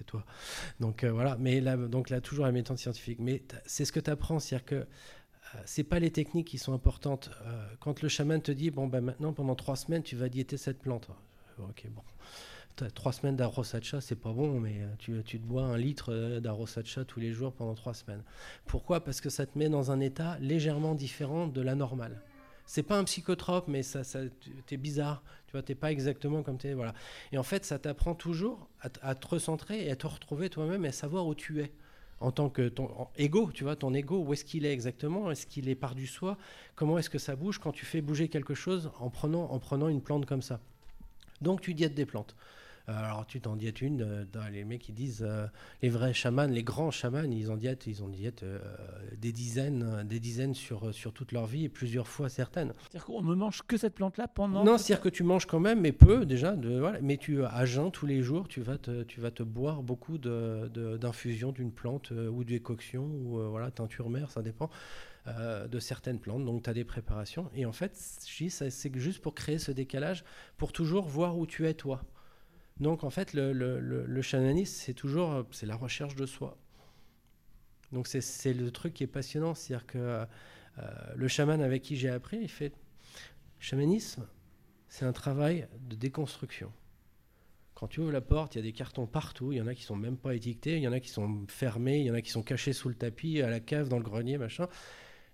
c'est 0.00 0.06
toi. 0.06 0.24
Donc 0.80 1.04
euh, 1.04 1.12
voilà, 1.12 1.36
mais 1.38 1.60
là, 1.60 1.76
donc 1.76 2.08
là, 2.08 2.20
toujours 2.20 2.46
la 2.46 2.52
méthode 2.52 2.78
scientifique. 2.78 3.18
Mais 3.20 3.42
c'est 3.66 3.84
ce 3.84 3.92
que 3.92 4.00
tu 4.00 4.10
apprends, 4.10 4.38
c'est-à-dire 4.38 4.64
que 4.64 4.74
euh, 4.74 5.58
c'est 5.66 5.84
pas 5.84 5.98
les 5.98 6.10
techniques 6.10 6.46
qui 6.46 6.58
sont 6.58 6.72
importantes. 6.72 7.30
Euh, 7.44 7.66
quand 7.80 8.02
le 8.02 8.08
chaman 8.08 8.40
te 8.40 8.52
dit, 8.52 8.70
bon, 8.70 8.86
ben 8.86 9.02
maintenant, 9.02 9.32
pendant 9.32 9.54
trois 9.54 9.76
semaines, 9.76 10.02
tu 10.02 10.16
vas 10.16 10.28
diéter 10.28 10.56
cette 10.56 10.78
plante. 10.78 11.10
Ok, 11.58 11.86
bon. 11.90 12.02
Trois 12.94 13.12
semaines 13.12 13.36
d'arrosacha, 13.36 14.00
c'est 14.00 14.16
pas 14.16 14.32
bon, 14.32 14.58
mais 14.58 14.80
tu, 14.98 15.22
tu, 15.26 15.38
te 15.38 15.44
bois 15.44 15.64
un 15.64 15.76
litre 15.76 16.38
d'arrosacha 16.38 17.04
tous 17.04 17.20
les 17.20 17.30
jours 17.30 17.52
pendant 17.52 17.74
trois 17.74 17.92
semaines. 17.92 18.22
Pourquoi? 18.64 19.04
Parce 19.04 19.20
que 19.20 19.28
ça 19.28 19.44
te 19.44 19.58
met 19.58 19.68
dans 19.68 19.90
un 19.90 20.00
état 20.00 20.38
légèrement 20.38 20.94
différent 20.94 21.46
de 21.46 21.60
la 21.60 21.74
normale 21.74 22.22
c'est 22.70 22.84
pas 22.84 22.96
un 22.96 23.02
psychotrope, 23.02 23.66
mais 23.66 23.82
ça, 23.82 24.04
ça 24.04 24.20
t'es 24.66 24.76
bizarre. 24.76 25.24
Tu 25.48 25.52
vois, 25.52 25.62
t'es 25.62 25.74
pas 25.74 25.90
exactement 25.90 26.44
comme 26.44 26.56
t'es. 26.56 26.72
Voilà. 26.72 26.94
Et 27.32 27.38
en 27.38 27.42
fait, 27.42 27.64
ça 27.64 27.80
t'apprend 27.80 28.14
toujours 28.14 28.68
à, 28.80 29.14
te 29.16 29.26
recentrer 29.26 29.86
et 29.86 29.90
à 29.90 29.96
te 29.96 30.06
retrouver 30.06 30.48
toi-même 30.50 30.84
et 30.84 30.88
à 30.88 30.92
savoir 30.92 31.26
où 31.26 31.34
tu 31.34 31.62
es 31.62 31.72
en 32.20 32.30
tant 32.30 32.48
que 32.48 32.68
ton 32.68 33.08
ego, 33.16 33.50
tu 33.52 33.64
vois, 33.64 33.74
ton 33.74 33.92
ego, 33.92 34.22
où 34.22 34.32
est-ce 34.34 34.44
qu'il 34.44 34.64
est 34.66 34.72
exactement? 34.72 35.32
Est-ce 35.32 35.48
qu'il 35.48 35.68
est 35.68 35.74
par 35.74 35.96
du 35.96 36.06
soi? 36.06 36.38
Comment 36.76 36.96
est-ce 36.96 37.10
que 37.10 37.18
ça 37.18 37.34
bouge 37.34 37.58
quand 37.58 37.72
tu 37.72 37.84
fais 37.84 38.00
bouger 38.00 38.28
quelque 38.28 38.54
chose 38.54 38.92
en 39.00 39.10
prenant, 39.10 39.50
en 39.50 39.58
prenant 39.58 39.88
une 39.88 40.00
plante 40.00 40.24
comme 40.24 40.42
ça? 40.42 40.60
Donc 41.40 41.62
tu 41.62 41.74
diètes 41.74 41.94
des 41.94 42.06
plantes. 42.06 42.36
Euh, 42.90 43.04
alors 43.04 43.26
tu 43.26 43.40
t'en 43.40 43.56
diètes 43.56 43.82
une, 43.82 44.02
euh, 44.02 44.48
les 44.50 44.64
mecs 44.64 44.82
qui 44.82 44.92
disent, 44.92 45.24
euh, 45.26 45.46
les 45.82 45.88
vrais 45.88 46.12
chamans, 46.12 46.46
les 46.46 46.62
grands 46.62 46.90
chamans, 46.90 47.22
ils 47.22 47.50
en 47.50 47.56
diètent, 47.56 47.86
ils 47.86 48.02
ont 48.02 48.08
diète 48.08 48.44
des 49.16 49.32
dizaines, 49.32 50.04
des 50.04 50.20
dizaines 50.20 50.54
sur, 50.54 50.92
sur 50.94 51.12
toute 51.12 51.32
leur 51.32 51.46
vie 51.46 51.64
et 51.64 51.68
plusieurs 51.68 52.08
fois 52.08 52.28
certaines. 52.28 52.72
C'est-à-dire 52.80 53.04
qu'on 53.04 53.22
ne 53.22 53.34
mange 53.34 53.62
que 53.62 53.76
cette 53.76 53.94
plante-là 53.94 54.28
pendant... 54.28 54.64
Non, 54.64 54.78
c'est-à-dire 54.78 55.02
que 55.02 55.08
tu 55.08 55.22
manges 55.22 55.46
quand 55.46 55.60
même, 55.60 55.80
mais 55.80 55.92
peu 55.92 56.26
déjà, 56.26 56.56
de, 56.56 56.78
voilà, 56.78 57.00
mais 57.00 57.16
tu 57.16 57.44
à 57.44 57.64
jeun 57.64 57.90
tous 57.90 58.06
les 58.06 58.22
jours, 58.22 58.48
tu 58.48 58.60
vas 58.60 58.78
te, 58.78 59.02
tu 59.04 59.20
vas 59.20 59.30
te 59.30 59.42
boire 59.42 59.82
beaucoup 59.82 60.18
d'infusions 60.18 61.50
de, 61.50 61.56
d'une 61.56 61.72
plante 61.72 62.10
ou 62.10 62.44
décoction 62.44 63.04
ou 63.04 63.40
voilà, 63.50 63.70
teinture 63.70 64.10
mère, 64.10 64.30
ça 64.30 64.42
dépend. 64.42 64.70
de 65.26 65.78
certaines 65.78 66.18
plantes. 66.18 66.44
Donc, 66.44 66.62
tu 66.62 66.70
as 66.70 66.74
des 66.74 66.84
préparations. 66.84 67.50
Et 67.54 67.66
en 67.66 67.72
fait, 67.72 67.92
c'est 67.94 68.96
juste 68.96 69.20
pour 69.20 69.34
créer 69.34 69.58
ce 69.58 69.70
décalage, 69.70 70.24
pour 70.56 70.72
toujours 70.72 71.06
voir 71.06 71.38
où 71.38 71.46
tu 71.46 71.68
es, 71.68 71.74
toi. 71.74 72.02
Donc 72.80 73.04
en 73.04 73.10
fait, 73.10 73.34
le, 73.34 74.22
chamanisme, 74.22 74.74
c'est 74.74 74.94
toujours 74.94 75.44
c'est 75.52 75.66
la 75.66 75.76
recherche 75.76 76.16
de 76.16 76.26
soi. 76.26 76.56
Donc 77.92 78.06
c'est 78.06 78.54
le 78.54 78.70
truc 78.70 78.94
qui 78.94 79.04
est 79.04 79.08
passionnant, 79.08 79.54
c'est-à-dire 79.54 79.86
que 79.86 79.98
euh, 79.98 80.24
le 81.14 81.28
chaman 81.28 81.60
avec 81.60 81.82
qui 81.82 81.96
j'ai 81.96 82.08
appris, 82.08 82.38
il 82.40 82.48
fait 82.48 82.72
chamanisme, 83.58 84.26
c'est 84.88 85.04
un 85.04 85.12
travail 85.12 85.68
de 85.88 85.94
déconstruction. 85.94 86.72
Quand 87.74 87.88
tu 87.88 88.00
ouvres 88.00 88.12
la 88.12 88.20
porte, 88.20 88.54
il 88.54 88.58
y 88.58 88.60
a 88.60 88.64
des 88.64 88.72
cartons 88.72 89.06
partout, 89.06 89.52
il 89.52 89.58
y 89.58 89.60
en 89.60 89.66
a 89.66 89.74
qui 89.74 89.82
sont 89.82 89.96
même 89.96 90.16
pas 90.16 90.34
étiquetés, 90.34 90.76
il 90.76 90.82
y 90.82 90.88
en 90.88 90.92
a 90.92 91.00
qui 91.00 91.08
sont 91.08 91.44
fermés, 91.48 92.00
il 92.00 92.06
y 92.06 92.10
en 92.10 92.14
a 92.14 92.22
qui 92.22 92.30
sont 92.30 92.42
cachés 92.42 92.72
sous 92.72 92.88
le 92.88 92.94
tapis, 92.94 93.42
à 93.42 93.50
la 93.50 93.60
cave, 93.60 93.88
dans 93.88 93.98
le 93.98 94.04
grenier, 94.04 94.38
machin. 94.38 94.68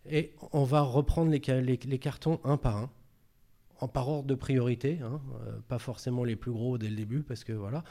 Et 0.09 0.35
on 0.53 0.65
va 0.65 0.81
reprendre 0.81 1.31
les 1.31 1.99
cartons 1.99 2.41
un 2.45 2.57
par 2.57 2.77
un 2.77 2.91
en 3.81 3.89
par 3.89 4.09
ordre 4.09 4.27
de 4.27 4.35
priorité, 4.35 4.99
hein, 5.03 5.21
euh, 5.47 5.59
pas 5.69 5.79
forcément 5.79 6.25
les 6.25 6.37
plus 6.37 6.53
gros 6.53 6.79
dès 6.79 6.89
le 6.89 6.97
début, 6.97 7.23
parce 7.23 7.45
que 7.45 7.53
voilà. 7.53 7.85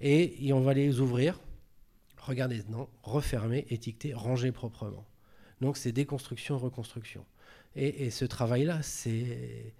Et, 0.00 0.52
on 0.52 0.60
va 0.60 0.74
les 0.74 1.00
ouvrir, 1.00 1.40
regardez, 2.18 2.62
non, 2.68 2.88
refermer, 3.02 3.66
étiqueter, 3.70 4.14
ranger 4.14 4.52
proprement. 4.52 5.06
Donc 5.60 5.76
c'est 5.76 5.92
déconstruction, 5.92 6.58
reconstruction. 6.58 7.24
Et, 7.76 8.06
et 8.06 8.10
ce 8.10 8.24
travail-là, 8.24 8.82
c'est 8.82 9.74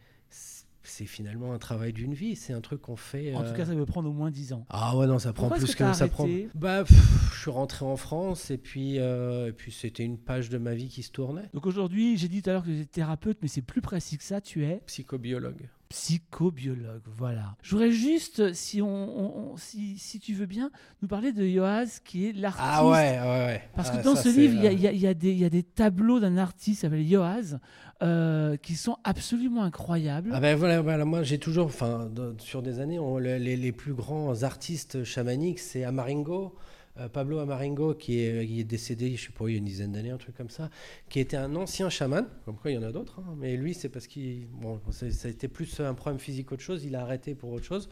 c'est 0.89 1.07
finalement 1.07 1.53
un 1.53 1.59
travail 1.59 1.93
d'une 1.93 2.14
vie. 2.14 2.37
C'est 2.37 2.53
un 2.53 2.61
truc 2.61 2.82
qu'on 2.82 2.97
fait. 2.97 3.35
En 3.35 3.43
tout 3.43 3.53
cas, 3.55 3.62
euh, 3.62 3.66
ça 3.66 3.74
peut 3.74 3.87
prendre 3.87 4.09
au 4.09 4.12
moins 4.12 4.30
10 4.30 4.53
ans. 4.53 4.66
Ah 4.68 4.97
ouais, 4.97 5.07
non, 5.07 5.18
ça 5.18 5.32
prend 5.32 5.49
plus 5.49 5.74
que, 5.74 5.93
ça 5.93 6.09
prend. 6.09 6.28
Bah, 6.55 6.85
je 6.85 7.41
suis 7.41 7.51
rentré 7.51 7.85
en 7.85 7.97
France 7.97 8.51
et 8.51 8.59
puis, 8.59 8.99
euh, 8.99 9.49
et 9.49 9.53
puis 9.53 9.72
c'était 9.72 10.05
une 10.05 10.18
page 10.18 10.49
de 10.49 10.59
ma 10.59 10.74
vie 10.74 10.89
qui 10.89 11.03
se 11.03 11.11
tournait. 11.11 11.49
Donc 11.53 11.66
aujourd'hui, 11.66 12.16
j'ai 12.16 12.28
dit 12.28 12.43
tout 12.43 12.51
à 12.51 12.53
l'heure 12.55 12.64
que 12.64 12.72
j'étais 12.72 12.87
thérapeute, 12.87 13.39
mais 13.43 13.49
c'est 13.49 13.62
plus 13.62 13.80
précis 13.80 14.18
que 14.18 14.24
ça. 14.24 14.41
Tu 14.41 14.64
es 14.64 14.82
psychobiologue 14.87 15.68
psychobiologue. 15.89 17.03
Voilà. 17.16 17.57
Je 17.62 17.70
voudrais 17.70 17.91
juste, 17.91 18.53
si, 18.53 18.82
on, 18.82 19.57
si, 19.57 19.99
si, 19.99 20.18
tu 20.20 20.35
veux 20.35 20.47
bien, 20.47 20.70
nous 21.03 21.09
parler 21.09 21.32
de 21.32 21.45
Yoaz, 21.45 22.01
qui 22.05 22.28
est 22.28 22.32
l'artiste. 22.32 22.66
Ah 22.68 22.87
ouais, 22.87 23.18
ouais, 23.20 23.47
ouais. 23.47 23.62
Parce 23.74 23.91
que 23.91 23.99
ah, 23.99 24.03
dans 24.03 24.16
ce 24.16 24.28
livre, 24.28 24.55
il 24.64 24.80
y, 24.80 24.87
y, 24.87 24.99
y, 24.99 25.45
a 25.45 25.51
des 25.51 25.62
tableaux 25.62 26.20
d'un 26.20 26.37
artiste 26.37 26.64
qui 26.64 26.74
s'appelle 26.74 27.07
Yoaz, 27.07 27.59
euh, 28.03 28.57
qui 28.57 28.74
sont 28.74 28.97
absolument 29.05 29.62
incroyables. 29.62 30.30
Ah 30.35 30.41
ben 30.41 30.57
voilà, 30.57 30.80
voilà 30.80 31.05
moi 31.05 31.22
j'ai 31.22 31.39
toujours, 31.39 31.66
enfin, 31.66 32.11
sur 32.39 32.61
des 32.61 32.80
années, 32.80 32.99
les, 33.20 33.57
les, 33.57 33.72
plus 33.72 33.95
grands 33.95 34.43
artistes 34.43 35.05
chamaniques, 35.05 35.61
c'est 35.61 35.85
Amaringo. 35.85 36.57
Euh, 37.01 37.09
Pablo 37.09 37.40
Amaringo, 37.40 37.95
qui 37.95 38.20
est, 38.20 38.64
décédé, 38.64 39.16
je 39.16 39.32
pas, 39.32 39.49
il 39.49 39.53
y 39.53 39.55
a 39.57 39.59
une 39.59 39.64
dizaine 39.64 39.92
d'années, 39.92 40.11
un 40.11 40.16
truc 40.16 40.36
comme 40.36 40.51
ça, 40.51 40.70
qui 41.09 41.18
était 41.18 41.36
un 41.36 41.57
ancien 41.57 41.90
chaman, 41.90 42.26
comme 42.45 42.57
quoi 42.57 42.70
il 42.70 42.74
y 42.74 42.78
en 42.78 42.84
a 42.84 42.92
d'autres, 42.92 43.18
hein, 43.18 43.34
mais 43.36 43.57
lui, 43.57 43.74
c'est 43.74 43.88
parce 43.88 44.07
qu'il. 44.07 44.47
Bon, 44.47 44.80
ça 44.90 45.07
a 45.07 45.28
été 45.28 45.49
plus 45.49 45.80
un 45.80 45.95
problème 45.95 46.20
physique 46.20 46.47
qu'autre 46.47 46.62
chose, 46.62 46.84
il 46.84 46.95
a 46.95 47.03
arrêté 47.03 47.34
pour 47.34 47.51
autre 47.51 47.64
chose. 47.64 47.88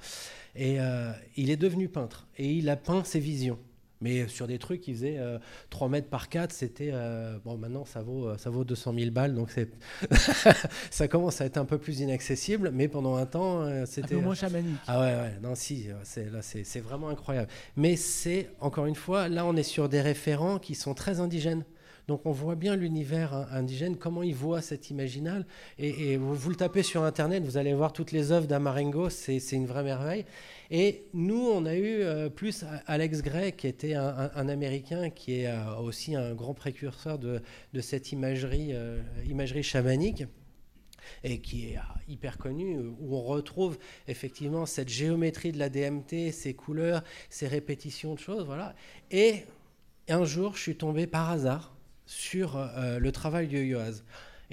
Et 0.55 0.81
euh, 0.81 1.13
il 1.37 1.51
est 1.51 1.57
devenu 1.57 1.89
peintre, 1.89 2.29
et 2.39 2.53
il 2.53 2.69
a 2.69 2.77
peint 2.77 3.03
ses 3.03 3.19
visions. 3.19 3.59
Mais 4.03 4.27
sur 4.29 4.49
des 4.49 4.59
trucs 4.59 4.81
qui 4.81 4.93
faisaient 4.93 5.19
3 5.71 5.87
euh, 5.87 5.91
mètres 5.91 6.09
par 6.09 6.29
4, 6.29 6.53
c'était. 6.53 6.91
Euh, 6.93 7.39
bon, 7.45 7.57
maintenant, 7.57 7.85
ça 7.85 8.03
vaut, 8.03 8.29
euh, 8.29 8.37
ça 8.37 8.51
vaut 8.51 8.65
200 8.65 8.95
000 8.99 9.11
balles, 9.13 9.35
donc 9.35 9.51
ça 10.91 11.09
commence 11.09 11.41
à 11.41 11.47
être 11.47 11.57
un 11.57 11.65
peu 11.65 11.79
plus 11.79 12.01
inaccessible, 12.01 12.71
mais 12.75 12.89
pendant 12.89 13.17
un 13.17 13.27
temps, 13.27 13.65
c'était. 13.87 14.17
Un 14.17 14.19
peu 14.19 14.25
moins 14.25 14.35
chamanique. 14.35 14.77
Ah 14.89 15.01
ouais, 15.01 15.15
ouais, 15.15 15.39
non, 15.41 15.55
si, 15.55 15.87
là, 15.87 16.43
c'est 16.43 16.81
vraiment 16.81 17.09
incroyable. 17.09 17.49
Mais 17.77 17.97
c'est, 17.97 18.51
encore 18.61 18.87
une 18.87 18.97
fois, 18.97 19.29
là, 19.29 19.47
on 19.47 19.57
est 19.57 19.63
sur 19.63 19.89
des 19.89 20.01
référents 20.01 20.59
qui 20.59 20.75
sont 20.75 20.95
très 20.95 21.21
indigènes. 21.21 21.65
Donc 22.09 22.27
on 22.27 22.33
voit 22.33 22.57
bien 22.57 22.75
l'univers 22.75 23.47
indigène, 23.53 23.97
comment 23.97 24.23
il 24.23 24.35
voit 24.35 24.61
cet 24.61 24.91
imaginal. 24.91 25.47
Et, 25.79 26.17
vous, 26.17 26.51
le 26.51 26.57
tapez 26.57 26.83
sur 26.83 27.05
Internet, 27.05 27.45
vous 27.45 27.57
allez 27.57 27.75
voir 27.75 27.93
toutes 27.93 28.13
les 28.13 28.33
œuvres 28.33 28.47
d'Amarengo, 28.47 29.09
c'est 29.09 29.39
une 29.53 29.67
vraie 29.67 29.85
merveille. 29.85 30.25
Et 30.75 31.05
nous, 31.13 31.51
on 31.51 31.67
a 31.67 31.75
eu 31.75 32.01
euh, 32.01 32.31
plus 32.31 32.65
Alex 32.87 33.21
Gray, 33.21 33.53
qui 33.53 33.67
était 33.67 33.93
un, 33.93 34.49
Américain, 34.49 35.11
qui 35.11 35.41
est 35.41 35.47
euh, 35.47 35.77
aussi 35.77 36.17
un 36.17 36.33
grand 36.33 36.55
précurseur 36.55 37.19
de, 37.19 37.43
cette 37.83 38.11
imagerie, 38.11 38.71
euh, 38.73 39.03
imagerie 39.29 39.63
chamanique 39.63 40.25
et 41.25 41.41
qui 41.41 41.67
est 41.67 41.79
hyper 42.09 42.39
connu, 42.39 42.79
où 42.79 43.15
on 43.15 43.23
retrouve 43.23 43.77
effectivement 44.09 44.65
cette 44.65 44.89
géométrie 44.89 45.53
de 45.53 45.59
la 45.59 45.69
DMT, 45.69 46.33
ces 46.33 46.55
couleurs, 46.55 47.05
ces 47.29 47.49
répétitions 47.49 48.15
de 48.15 48.19
choses, 48.19 48.47
voilà. 48.47 48.75
Et 49.11 49.43
un 50.09 50.25
jour, 50.25 50.57
je 50.57 50.63
suis 50.63 50.77
tombé 50.77 51.07
par 51.07 51.29
hasard 51.29 51.77
sur 52.07 52.57
le 52.77 53.11
travail 53.11 53.49
de 53.49 53.59
Yoaz. 53.59 54.05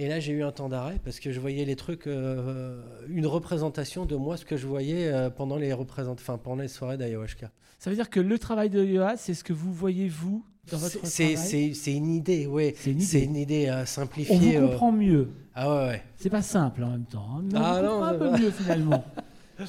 Et 0.02 0.08
là, 0.08 0.22
j'ai 0.22 0.32
eu 0.32 0.44
un 0.44 0.54
temps 0.54 0.70
d'arrêt 0.70 0.98
parce 1.04 1.20
que 1.20 1.34
je 1.34 1.42
voyais 1.42 1.66
les 1.66 1.76
trucs, 1.76 2.08
euh, 2.08 2.82
une 3.10 3.28
représentation 3.28 4.06
de 4.06 4.16
moi, 4.16 4.38
ce 4.38 4.46
que 4.46 4.56
je 4.56 4.66
voyais 4.66 5.10
euh, 5.10 5.30
pendant 5.30 5.58
les 5.58 5.74
enfin, 5.74 6.38
pendant 6.38 6.62
les 6.62 6.70
soirées 6.70 6.96
d'ayahuasca. 6.96 7.52
Ça 7.80 7.90
veut 7.90 7.98
dire 7.98 8.10
que 8.10 8.22
le 8.22 8.40
travail 8.40 8.70
de 8.70 8.82
Yoa, 8.82 9.18
c'est 9.18 9.34
ce 9.34 9.44
que 9.44 9.52
vous 9.52 9.74
voyez 9.74 10.08
vous 10.08 10.46
dans 10.72 10.78
votre 10.78 11.02
travail. 11.02 11.76
C'est 11.76 11.94
une 11.94 12.14
idée, 12.14 12.48
oui. 12.48 12.74
C'est 12.78 12.92
une 12.92 13.36
idée, 13.36 13.68
une 13.68 13.86
simplifiée. 13.86 14.58
On 14.58 14.62
vous 14.62 14.68
comprend 14.70 14.94
mieux. 14.94 15.32
Ah 15.54 15.70
ouais, 15.70 15.88
ouais. 15.90 16.04
C'est 16.16 16.30
pas 16.30 16.44
simple 16.44 16.82
en 16.86 16.92
même 16.92 17.04
temps. 17.04 17.28
Hein, 17.36 17.44
mais 17.52 17.60
ah 17.62 17.82
on 17.82 17.84
non, 17.84 18.04
un 18.04 18.14
peu 18.14 18.32
mieux 18.40 18.52
finalement. 18.52 19.04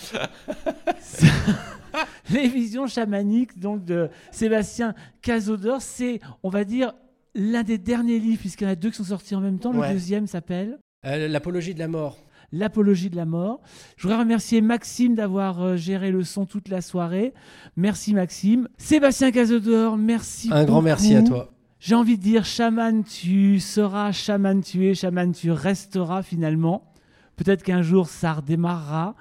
les 2.30 2.46
visions 2.46 2.86
chamaniques 2.86 3.58
donc 3.58 3.84
de 3.84 4.08
Sébastien 4.30 4.94
Cazodor, 5.22 5.82
c'est, 5.82 6.20
on 6.44 6.50
va 6.50 6.62
dire, 6.62 6.92
l'un 7.34 7.62
des 7.62 7.78
derniers 7.78 8.18
livres, 8.18 8.40
puisqu'il 8.40 8.64
y 8.64 8.66
en 8.66 8.72
a 8.72 8.76
deux 8.76 8.90
qui 8.90 8.96
sont 8.96 9.04
sortis 9.04 9.34
en 9.34 9.40
même 9.40 9.58
temps. 9.58 9.72
Le 9.72 9.92
deuxième 9.92 10.26
s'appelle 10.26 10.78
Euh, 11.06 11.28
L'apologie 11.28 11.74
de 11.74 11.78
la 11.78 11.88
mort. 11.88 12.18
L'apologie 12.52 13.10
de 13.10 13.16
la 13.16 13.26
mort. 13.26 13.60
Je 13.96 14.02
voudrais 14.02 14.18
remercier 14.20 14.60
Maxime 14.60 15.14
d'avoir 15.14 15.62
euh, 15.62 15.76
géré 15.76 16.10
le 16.10 16.24
son 16.24 16.46
toute 16.46 16.68
la 16.68 16.80
soirée. 16.80 17.32
Merci 17.76 18.12
Maxime. 18.12 18.68
Sébastien 18.76 19.30
Cazodor, 19.30 19.96
merci. 19.96 20.48
Un 20.52 20.64
grand 20.64 20.82
merci 20.82 21.14
à 21.14 21.22
toi. 21.22 21.52
J'ai 21.78 21.94
envie 21.94 22.18
de 22.18 22.22
dire, 22.22 22.44
chaman, 22.44 23.04
tu 23.04 23.58
seras, 23.60 24.10
chaman, 24.12 24.60
tu 24.62 24.86
es, 24.88 24.94
chaman, 24.94 25.32
tu 25.32 25.50
resteras 25.52 26.22
finalement. 26.22 26.92
Peut-être 27.36 27.62
qu'un 27.62 27.82
jour, 27.82 28.08
ça 28.08 28.34
redémarrera. 28.34 29.14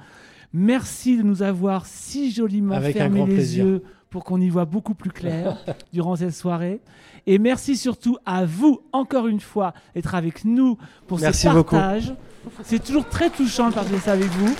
Merci 0.51 1.15
de 1.17 1.21
nous 1.23 1.43
avoir 1.43 1.85
si 1.85 2.31
joliment 2.31 2.73
Avec 2.75 2.95
un 2.95 2.99
fermé 2.99 3.19
grand 3.19 3.27
les 3.27 3.35
plaisir. 3.35 3.65
yeux 3.65 3.83
pour 4.09 4.23
qu'on 4.23 4.41
y 4.41 4.49
voit 4.49 4.65
beaucoup 4.65 4.95
plus 4.95 5.11
clair 5.11 5.57
durant 5.93 6.15
cette 6.15 6.33
soirée. 6.33 6.81
Et 7.27 7.37
merci 7.37 7.77
surtout 7.77 8.17
à 8.25 8.45
vous, 8.45 8.81
encore 8.91 9.27
une 9.27 9.39
fois, 9.39 9.73
d'être 9.93 10.15
avec 10.15 10.45
nous 10.45 10.77
pour 11.07 11.19
Merci 11.19 11.47
ce 11.47 11.53
beaucoup. 11.53 11.75
partage. 11.75 12.13
C'est 12.63 12.83
toujours 12.83 13.07
très 13.07 13.29
touchant 13.29 13.69
de 13.69 13.75
partager 13.75 13.99
ça 13.99 14.13
avec 14.13 14.27
vous. 14.29 14.55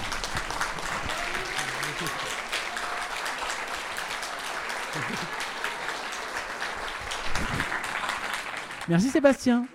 Merci 8.87 9.09
Sébastien. 9.09 9.65